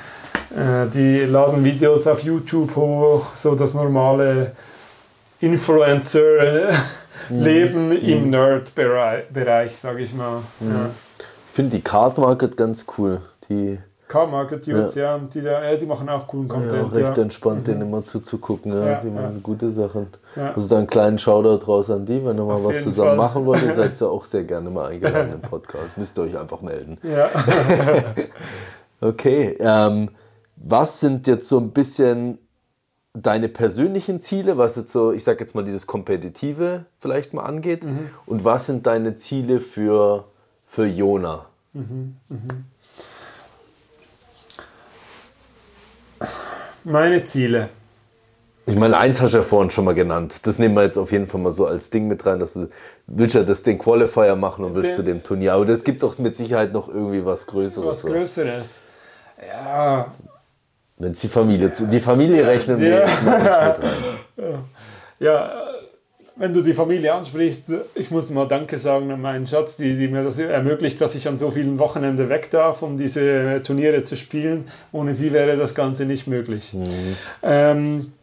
äh, 0.49 0.87
die 0.91 1.25
laden 1.25 1.63
Videos 1.63 2.07
auf 2.07 2.23
YouTube 2.23 2.75
hoch, 2.75 3.35
so 3.35 3.53
das 3.53 3.75
normale 3.75 4.53
Influencer-Leben 5.41 7.91
im 7.91 8.31
Nerd-Bereich, 8.31 9.77
sage 9.77 10.01
ich 10.01 10.15
mal. 10.15 10.41
Ja. 10.61 10.89
ich 11.19 11.53
finde 11.53 11.75
die 11.75 11.83
Card 11.83 12.17
Market 12.17 12.57
ganz 12.57 12.87
cool. 12.97 13.21
Die 13.47 13.77
Car-Market 14.07 14.67
Dudes, 14.67 14.93
ja, 14.95 15.17
die, 15.17 15.41
da, 15.41 15.63
ja, 15.63 15.75
die 15.77 15.85
machen 15.85 16.07
auch 16.09 16.27
coolen 16.27 16.47
ja, 16.47 16.53
Content. 16.53 16.95
recht 16.95 17.17
Ja, 17.17 17.23
entspannt, 17.23 17.65
denen 17.67 17.81
immer 17.81 18.03
zuzugucken. 18.05 18.71
Ja, 18.71 18.85
Ja, 18.85 18.99
die 19.01 19.09
machen 19.09 19.41
gute 19.41 19.71
Sachen. 19.71 20.07
Also 20.35 20.67
da 20.69 20.77
einen 20.77 20.87
kleinen 20.87 21.17
Shoutout 21.17 21.65
raus 21.65 21.89
an 21.89 22.05
die, 22.05 22.23
wenn 22.25 22.37
ihr 22.37 22.43
mal 22.45 22.55
Auf 22.55 22.65
was 22.65 22.83
zusammen 22.83 23.09
Fall. 23.09 23.17
machen 23.17 23.45
wollt, 23.45 23.63
ihr 23.63 23.73
seid 23.73 23.99
ja 23.99 24.07
auch 24.07 24.25
sehr 24.25 24.43
gerne 24.43 24.69
mal 24.69 24.87
eingeladen 24.91 25.33
im 25.33 25.41
Podcast. 25.41 25.97
Müsst 25.97 26.17
ihr 26.17 26.23
euch 26.23 26.37
einfach 26.37 26.61
melden. 26.61 26.97
ja. 27.03 27.29
Okay, 29.01 29.57
ähm, 29.59 30.09
was 30.55 30.99
sind 31.01 31.27
jetzt 31.27 31.49
so 31.49 31.59
ein 31.59 31.71
bisschen 31.71 32.37
deine 33.13 33.49
persönlichen 33.49 34.19
Ziele, 34.21 34.57
was 34.57 34.77
jetzt 34.77 34.91
so, 34.91 35.11
ich 35.11 35.23
sag 35.23 35.39
jetzt 35.41 35.53
mal 35.53 35.63
dieses 35.65 35.85
Kompetitive 35.85 36.85
vielleicht 36.99 37.33
mal 37.33 37.43
angeht 37.43 37.83
Mhm. 37.83 38.09
und 38.25 38.45
was 38.45 38.65
sind 38.67 38.85
deine 38.87 39.15
Ziele 39.15 39.59
für, 39.59 40.25
für 40.65 40.85
Jona? 40.85 41.45
Meine 46.85 47.23
Ziele. 47.23 47.69
Ich 48.67 48.75
meine, 48.77 48.97
eins 48.97 49.21
hast 49.21 49.33
du 49.33 49.39
ja 49.39 49.43
vorhin 49.43 49.69
schon 49.69 49.85
mal 49.85 49.93
genannt. 49.93 50.45
Das 50.47 50.57
nehmen 50.57 50.73
wir 50.75 50.83
jetzt 50.83 50.97
auf 50.97 51.11
jeden 51.11 51.27
Fall 51.27 51.39
mal 51.41 51.51
so 51.51 51.67
als 51.67 51.89
Ding 51.91 52.07
mit 52.07 52.25
rein, 52.25 52.39
dass 52.39 52.53
du 52.53 52.69
willst 53.05 53.35
ja 53.35 53.43
das 53.43 53.61
den 53.61 53.77
Qualifier 53.77 54.35
machen 54.35 54.65
und 54.65 54.73
willst 54.73 54.91
Den- 54.91 54.95
zu 54.95 55.03
dem 55.03 55.21
Turnier. 55.23 55.53
Aber 55.53 55.67
es 55.69 55.83
gibt 55.83 56.01
doch 56.01 56.17
mit 56.17 56.35
Sicherheit 56.35 56.73
noch 56.73 56.87
irgendwie 56.87 57.23
was 57.25 57.45
Größeres. 57.45 57.87
Was. 57.87 58.03
Größeres. 58.11 58.79
Ja, 59.47 60.11
Wenn 60.97 61.11
die 61.13 61.27
Familie, 61.27 61.71
die 61.77 61.99
Familie 61.99 62.47
rechnen 62.47 62.79
wir 62.79 62.89
Ja. 62.89 62.95
mal 62.99 63.05
nicht 63.05 63.23
mit 63.25 63.51
rein. 63.51 63.75
Ja, 65.19 65.64
wenn 66.37 66.53
du 66.53 66.61
die 66.61 66.73
Familie 66.73 67.13
ansprichst, 67.13 67.71
ich 67.95 68.11
muss 68.11 68.29
mal 68.29 68.47
Danke 68.47 68.77
sagen 68.77 69.11
an 69.11 69.21
meinen 69.21 69.47
Schatz, 69.47 69.77
die, 69.77 69.95
die 69.95 70.07
mir 70.07 70.23
das 70.23 70.37
ermöglicht, 70.37 70.99
dass 70.99 71.15
ich 71.15 71.27
an 71.27 71.37
so 71.37 71.51
vielen 71.51 71.79
Wochenenden 71.79 72.29
weg 72.29 72.49
darf, 72.51 72.81
um 72.81 72.97
diese 72.97 73.61
Turniere 73.63 74.03
zu 74.03 74.17
spielen. 74.17 74.65
Ohne 74.91 75.13
sie 75.13 75.31
wäre 75.31 75.55
das 75.57 75.75
Ganze 75.75 76.05
nicht 76.05 76.27
möglich. 76.27 76.73
Mhm. 76.73 77.17
Ähm, 77.41 78.13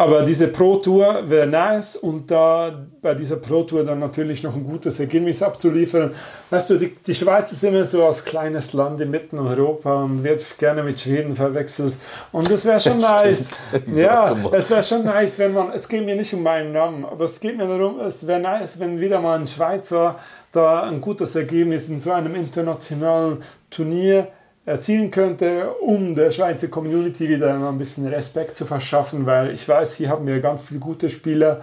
aber 0.00 0.22
diese 0.22 0.46
Pro 0.46 0.76
Tour 0.76 1.28
wäre 1.28 1.48
nice 1.48 1.96
und 1.96 2.30
da 2.30 2.86
bei 3.02 3.14
dieser 3.14 3.34
Pro 3.34 3.64
Tour 3.64 3.82
dann 3.84 3.98
natürlich 3.98 4.44
noch 4.44 4.54
ein 4.54 4.62
gutes 4.62 5.00
Ergebnis 5.00 5.42
abzuliefern. 5.42 6.14
Weißt 6.50 6.70
du, 6.70 6.76
die, 6.76 6.94
die 6.94 7.14
Schweiz 7.16 7.50
ist 7.50 7.64
immer 7.64 7.84
so 7.84 8.06
als 8.06 8.24
kleines 8.24 8.72
Land 8.74 9.00
in 9.00 9.10
mitten 9.10 9.40
Europa 9.40 10.04
und 10.04 10.22
wird 10.22 10.56
gerne 10.56 10.84
mit 10.84 11.00
Schweden 11.00 11.34
verwechselt. 11.34 11.94
Und 12.30 12.48
das 12.48 12.64
wäre 12.64 12.78
schon 12.78 13.00
nice. 13.00 13.50
ja, 13.88 14.36
es 14.52 14.70
wäre 14.70 14.84
schon 14.84 15.04
nice, 15.04 15.36
wenn 15.40 15.52
man, 15.52 15.72
es 15.72 15.88
geht 15.88 16.06
mir 16.06 16.14
nicht 16.14 16.32
um 16.32 16.44
meinen 16.44 16.70
Namen, 16.70 17.04
aber 17.04 17.24
es 17.24 17.40
geht 17.40 17.56
mir 17.56 17.66
darum, 17.66 17.98
es 17.98 18.24
wäre 18.24 18.38
nice, 18.38 18.78
wenn 18.78 19.00
wieder 19.00 19.20
mal 19.20 19.36
ein 19.36 19.48
Schweizer 19.48 20.14
da 20.52 20.82
ein 20.82 21.00
gutes 21.00 21.34
Ergebnis 21.34 21.88
in 21.88 22.00
so 22.00 22.12
einem 22.12 22.36
internationalen 22.36 23.38
Turnier 23.68 24.28
erzielen 24.68 25.10
könnte, 25.10 25.70
um 25.80 26.14
der 26.14 26.30
Schweizer 26.30 26.68
Community 26.68 27.28
wieder 27.28 27.54
ein 27.54 27.78
bisschen 27.78 28.06
Respekt 28.06 28.56
zu 28.56 28.66
verschaffen, 28.66 29.24
weil 29.24 29.52
ich 29.52 29.66
weiß, 29.66 29.94
hier 29.94 30.10
haben 30.10 30.26
wir 30.26 30.40
ganz 30.40 30.62
viele 30.62 30.78
gute 30.78 31.08
Spieler 31.08 31.60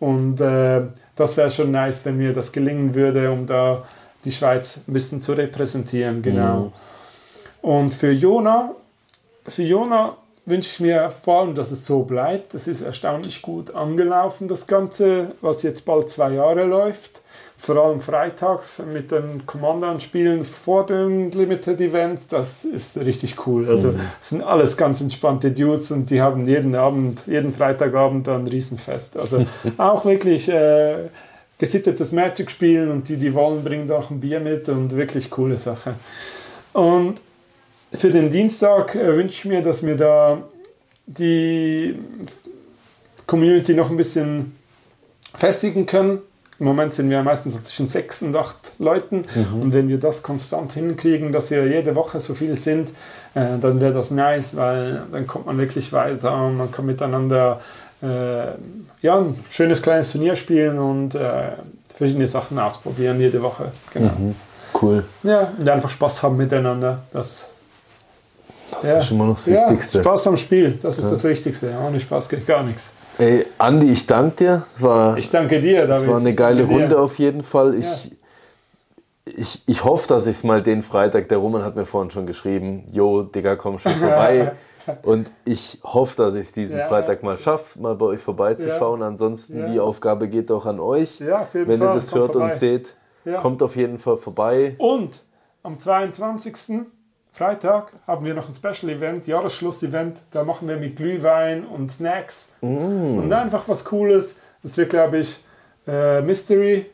und 0.00 0.40
äh, 0.40 0.82
das 1.14 1.36
wäre 1.36 1.50
schon 1.50 1.70
nice, 1.70 2.04
wenn 2.04 2.16
mir 2.16 2.32
das 2.32 2.52
gelingen 2.52 2.94
würde, 2.94 3.30
um 3.30 3.46
da 3.46 3.84
die 4.24 4.32
Schweiz 4.32 4.80
ein 4.88 4.92
bisschen 4.92 5.22
zu 5.22 5.34
repräsentieren, 5.34 6.20
genau. 6.20 6.56
Mhm. 6.60 6.72
Und 7.62 7.94
für 7.94 8.10
Jona, 8.10 8.74
für 9.46 9.62
Jona 9.62 10.16
wünsche 10.44 10.70
ich 10.72 10.80
mir 10.80 11.10
vor 11.10 11.40
allem, 11.40 11.54
dass 11.54 11.70
es 11.70 11.86
so 11.86 12.02
bleibt. 12.02 12.54
Das 12.54 12.66
ist 12.66 12.82
erstaunlich 12.82 13.40
gut 13.42 13.74
angelaufen, 13.74 14.48
das 14.48 14.66
Ganze, 14.66 15.32
was 15.40 15.62
jetzt 15.62 15.84
bald 15.84 16.10
zwei 16.10 16.32
Jahre 16.32 16.64
läuft 16.64 17.20
vor 17.58 17.76
allem 17.76 18.00
freitags 18.00 18.80
mit 18.92 19.10
den 19.10 19.44
Commandant-Spielen 19.44 20.44
vor 20.44 20.86
den 20.86 21.32
Limited 21.32 21.80
Events, 21.80 22.28
das 22.28 22.64
ist 22.64 22.96
richtig 22.98 23.46
cool. 23.46 23.68
Also 23.68 23.92
mhm. 23.92 24.00
sind 24.20 24.42
alles 24.42 24.76
ganz 24.76 25.00
entspannte 25.00 25.50
Dudes 25.50 25.90
und 25.90 26.08
die 26.08 26.22
haben 26.22 26.44
jeden 26.46 26.76
Abend, 26.76 27.26
jeden 27.26 27.52
Freitagabend 27.52 28.28
ein 28.28 28.46
Riesenfest. 28.46 29.18
Also 29.18 29.44
auch 29.76 30.04
wirklich 30.04 30.48
äh, 30.48 31.08
gesittetes 31.58 32.12
Magic 32.12 32.48
spielen 32.48 32.92
und 32.92 33.08
die, 33.08 33.16
die 33.16 33.34
wollen, 33.34 33.64
bringen 33.64 33.90
auch 33.90 34.10
ein 34.10 34.20
Bier 34.20 34.38
mit 34.38 34.68
und 34.68 34.96
wirklich 34.96 35.28
coole 35.28 35.56
Sache. 35.56 35.94
Und 36.72 37.20
für 37.92 38.10
den 38.10 38.30
Dienstag 38.30 38.94
äh, 38.94 39.16
wünsche 39.16 39.34
ich 39.34 39.44
mir, 39.44 39.62
dass 39.62 39.84
wir 39.84 39.96
da 39.96 40.42
die 41.06 41.98
Community 43.26 43.74
noch 43.74 43.90
ein 43.90 43.96
bisschen 43.96 44.56
festigen 45.36 45.84
können 45.84 46.20
im 46.60 46.66
Moment 46.66 46.92
sind 46.92 47.08
wir 47.08 47.22
meistens 47.22 47.62
zwischen 47.62 47.86
sechs 47.86 48.22
und 48.22 48.34
acht 48.34 48.72
Leuten 48.78 49.24
mhm. 49.34 49.62
und 49.62 49.74
wenn 49.74 49.88
wir 49.88 49.98
das 49.98 50.22
konstant 50.22 50.72
hinkriegen, 50.72 51.32
dass 51.32 51.50
wir 51.50 51.66
jede 51.66 51.94
Woche 51.94 52.18
so 52.18 52.34
viel 52.34 52.58
sind, 52.58 52.90
äh, 53.34 53.58
dann 53.60 53.80
wäre 53.80 53.92
das 53.92 54.10
nice, 54.10 54.56
weil 54.56 55.02
dann 55.12 55.26
kommt 55.26 55.46
man 55.46 55.58
wirklich 55.58 55.92
weiter 55.92 56.46
und 56.46 56.56
man 56.56 56.70
kann 56.72 56.86
miteinander 56.86 57.60
äh, 58.02 58.48
ja, 59.02 59.18
ein 59.18 59.38
schönes 59.50 59.82
kleines 59.82 60.12
Turnier 60.12 60.34
spielen 60.36 60.78
und 60.78 61.14
äh, 61.14 61.52
verschiedene 61.94 62.28
Sachen 62.28 62.58
ausprobieren 62.58 63.20
jede 63.20 63.42
Woche. 63.42 63.70
Genau. 63.92 64.12
Mhm. 64.18 64.34
Cool. 64.80 65.04
Ja, 65.22 65.52
und 65.58 65.68
einfach 65.68 65.90
Spaß 65.90 66.22
haben 66.22 66.36
miteinander. 66.36 67.00
Das, 67.12 67.46
das 68.70 68.90
ja, 68.90 68.98
ist 68.98 69.06
schon 69.06 69.18
mal 69.18 69.26
noch 69.26 69.36
das 69.36 69.46
Wichtigste. 69.46 69.98
Ja, 69.98 70.04
Spaß 70.04 70.26
am 70.28 70.36
Spiel, 70.36 70.78
das 70.80 70.98
ist 70.98 71.04
ja. 71.06 71.10
das 71.12 71.24
Wichtigste. 71.24 71.72
Ohne 71.84 71.98
Spaß 71.98 72.28
geht 72.28 72.46
gar 72.46 72.62
nichts. 72.62 72.92
Ey, 73.18 73.46
Andi, 73.58 73.90
ich 73.90 74.06
danke 74.06 74.36
dir. 74.36 74.62
War, 74.78 75.18
ich 75.18 75.30
danke 75.30 75.60
dir, 75.60 75.86
David. 75.86 76.02
Es 76.02 76.08
war 76.08 76.18
eine 76.18 76.34
geile 76.34 76.62
Runde 76.64 76.88
dir. 76.90 77.00
auf 77.00 77.18
jeden 77.18 77.42
Fall. 77.42 77.74
Ich, 77.74 78.04
ja. 78.04 78.10
ich, 79.24 79.62
ich 79.66 79.84
hoffe, 79.84 80.06
dass 80.06 80.26
ich 80.28 80.36
es 80.36 80.44
mal 80.44 80.62
den 80.62 80.82
Freitag, 80.82 81.28
der 81.28 81.38
Roman 81.38 81.64
hat 81.64 81.74
mir 81.74 81.84
vorhin 81.84 82.10
schon 82.10 82.26
geschrieben, 82.26 82.84
Jo, 82.92 83.22
Digga, 83.22 83.56
komm 83.56 83.80
schon 83.80 83.92
vorbei. 84.00 84.52
Und 85.02 85.30
ich 85.44 85.80
hoffe, 85.82 86.16
dass 86.16 86.34
ich 86.34 86.46
es 86.46 86.52
diesen 86.52 86.78
ja. 86.78 86.86
Freitag 86.86 87.22
mal 87.22 87.36
schaffe, 87.36 87.78
mal 87.80 87.96
bei 87.96 88.06
euch 88.06 88.20
vorbeizuschauen. 88.20 89.00
Ja. 89.00 89.08
Ansonsten, 89.08 89.70
die 89.72 89.80
Aufgabe 89.80 90.28
geht 90.28 90.50
auch 90.50 90.64
an 90.64 90.78
euch. 90.80 91.20
Wenn 91.20 91.78
Fall. 91.78 91.88
ihr 91.88 91.94
das 91.94 92.10
kommt 92.10 92.22
hört 92.22 92.32
vorbei. 92.32 92.46
und 92.46 92.54
seht, 92.54 92.94
kommt 93.40 93.62
auf 93.62 93.76
jeden 93.76 93.98
Fall 93.98 94.16
vorbei. 94.16 94.76
Und 94.78 95.24
am 95.62 95.78
22. 95.78 96.86
Freitag 97.38 97.92
haben 98.04 98.24
wir 98.24 98.34
noch 98.34 98.48
ein 98.48 98.52
Special 98.52 98.90
Event, 98.90 99.28
Jahresschluss-Event. 99.28 100.22
Da 100.32 100.42
machen 100.42 100.66
wir 100.66 100.76
mit 100.76 100.96
Glühwein 100.96 101.64
und 101.64 101.92
Snacks 101.92 102.54
mm. 102.62 103.18
und 103.18 103.32
einfach 103.32 103.68
was 103.68 103.84
Cooles. 103.84 104.40
Das 104.64 104.76
wird, 104.76 104.90
glaube 104.90 105.18
ich, 105.18 105.38
äh, 105.86 106.20
Mystery 106.20 106.86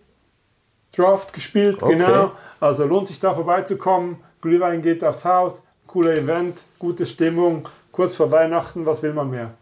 Draft 0.95 1.33
gespielt. 1.33 1.83
Okay. 1.83 1.97
Genau. 1.97 2.33
Also 2.61 2.85
lohnt 2.85 3.07
sich 3.07 3.19
da 3.19 3.33
vorbeizukommen. 3.33 4.19
Glühwein 4.43 4.83
geht 4.83 5.03
aufs 5.03 5.25
Haus. 5.25 5.63
Cooler 5.87 6.13
Event, 6.13 6.63
gute 6.79 7.07
Stimmung. 7.07 7.67
Kurz 7.91 8.15
vor 8.15 8.31
Weihnachten, 8.31 8.85
was 8.85 9.03
will 9.03 9.15
man 9.15 9.31
mehr? 9.31 9.55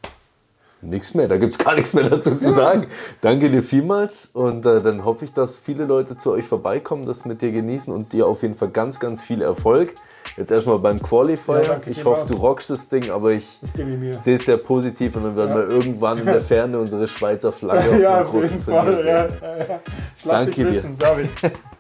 Nichts 0.85 1.14
mehr, 1.14 1.28
da 1.28 1.37
gibt 1.37 1.55
es 1.55 1.64
gar 1.64 1.76
nichts 1.76 1.93
mehr 1.95 2.11
dazu 2.11 2.35
zu 2.35 2.53
sagen. 2.53 2.89
Danke 3.20 3.49
dir 3.49 3.62
vielmals 3.62 4.30
und 4.33 4.66
äh, 4.66 4.83
dann 4.83 5.05
hoffe 5.05 5.24
ich, 5.24 5.33
dass 5.33 5.57
viele 5.57 5.85
Leute 5.85 6.16
zu 6.16 6.33
euch 6.33 6.45
vorbeikommen, 6.45 7.07
das 7.07 7.24
mit 7.24 7.41
dir 7.41 7.53
genießen 7.53 7.95
und 7.95 8.12
dir 8.12 8.26
auf 8.26 8.43
jeden 8.43 8.57
Fall 8.57 8.70
ganz, 8.70 8.99
ganz 8.99 9.22
viel 9.22 9.43
Erfolg. 9.43 9.95
Jetzt 10.37 10.51
erstmal 10.51 10.80
beim 10.80 11.01
Qualifier. 11.01 11.62
Ja, 11.62 11.80
ich 11.87 12.05
hoffe, 12.05 12.26
du 12.26 12.35
rockst 12.35 12.70
das 12.70 12.89
Ding, 12.89 13.11
aber 13.11 13.30
ich, 13.30 13.61
ich 13.62 14.18
sehe 14.18 14.37
es 14.37 14.47
sehr 14.47 14.57
positiv 14.57 15.14
und 15.14 15.24
dann 15.24 15.37
werden 15.37 15.51
ja. 15.51 15.57
wir 15.57 15.68
irgendwann 15.68 16.18
in 16.18 16.26
der 16.26 16.41
Ferne 16.41 16.78
unsere 16.80 17.07
Schweizer 17.07 17.53
Flagge 17.53 17.99
ja, 18.03 18.22
auf 18.22 18.30
dem 18.30 18.41
großen 18.41 18.64
Turnier 18.64 18.97
sehen. 18.97 19.07
Ja, 19.07 19.28
ja, 19.59 19.80
Danke 20.24 20.53
dir. 20.53 20.68
Wissen, 20.70 20.97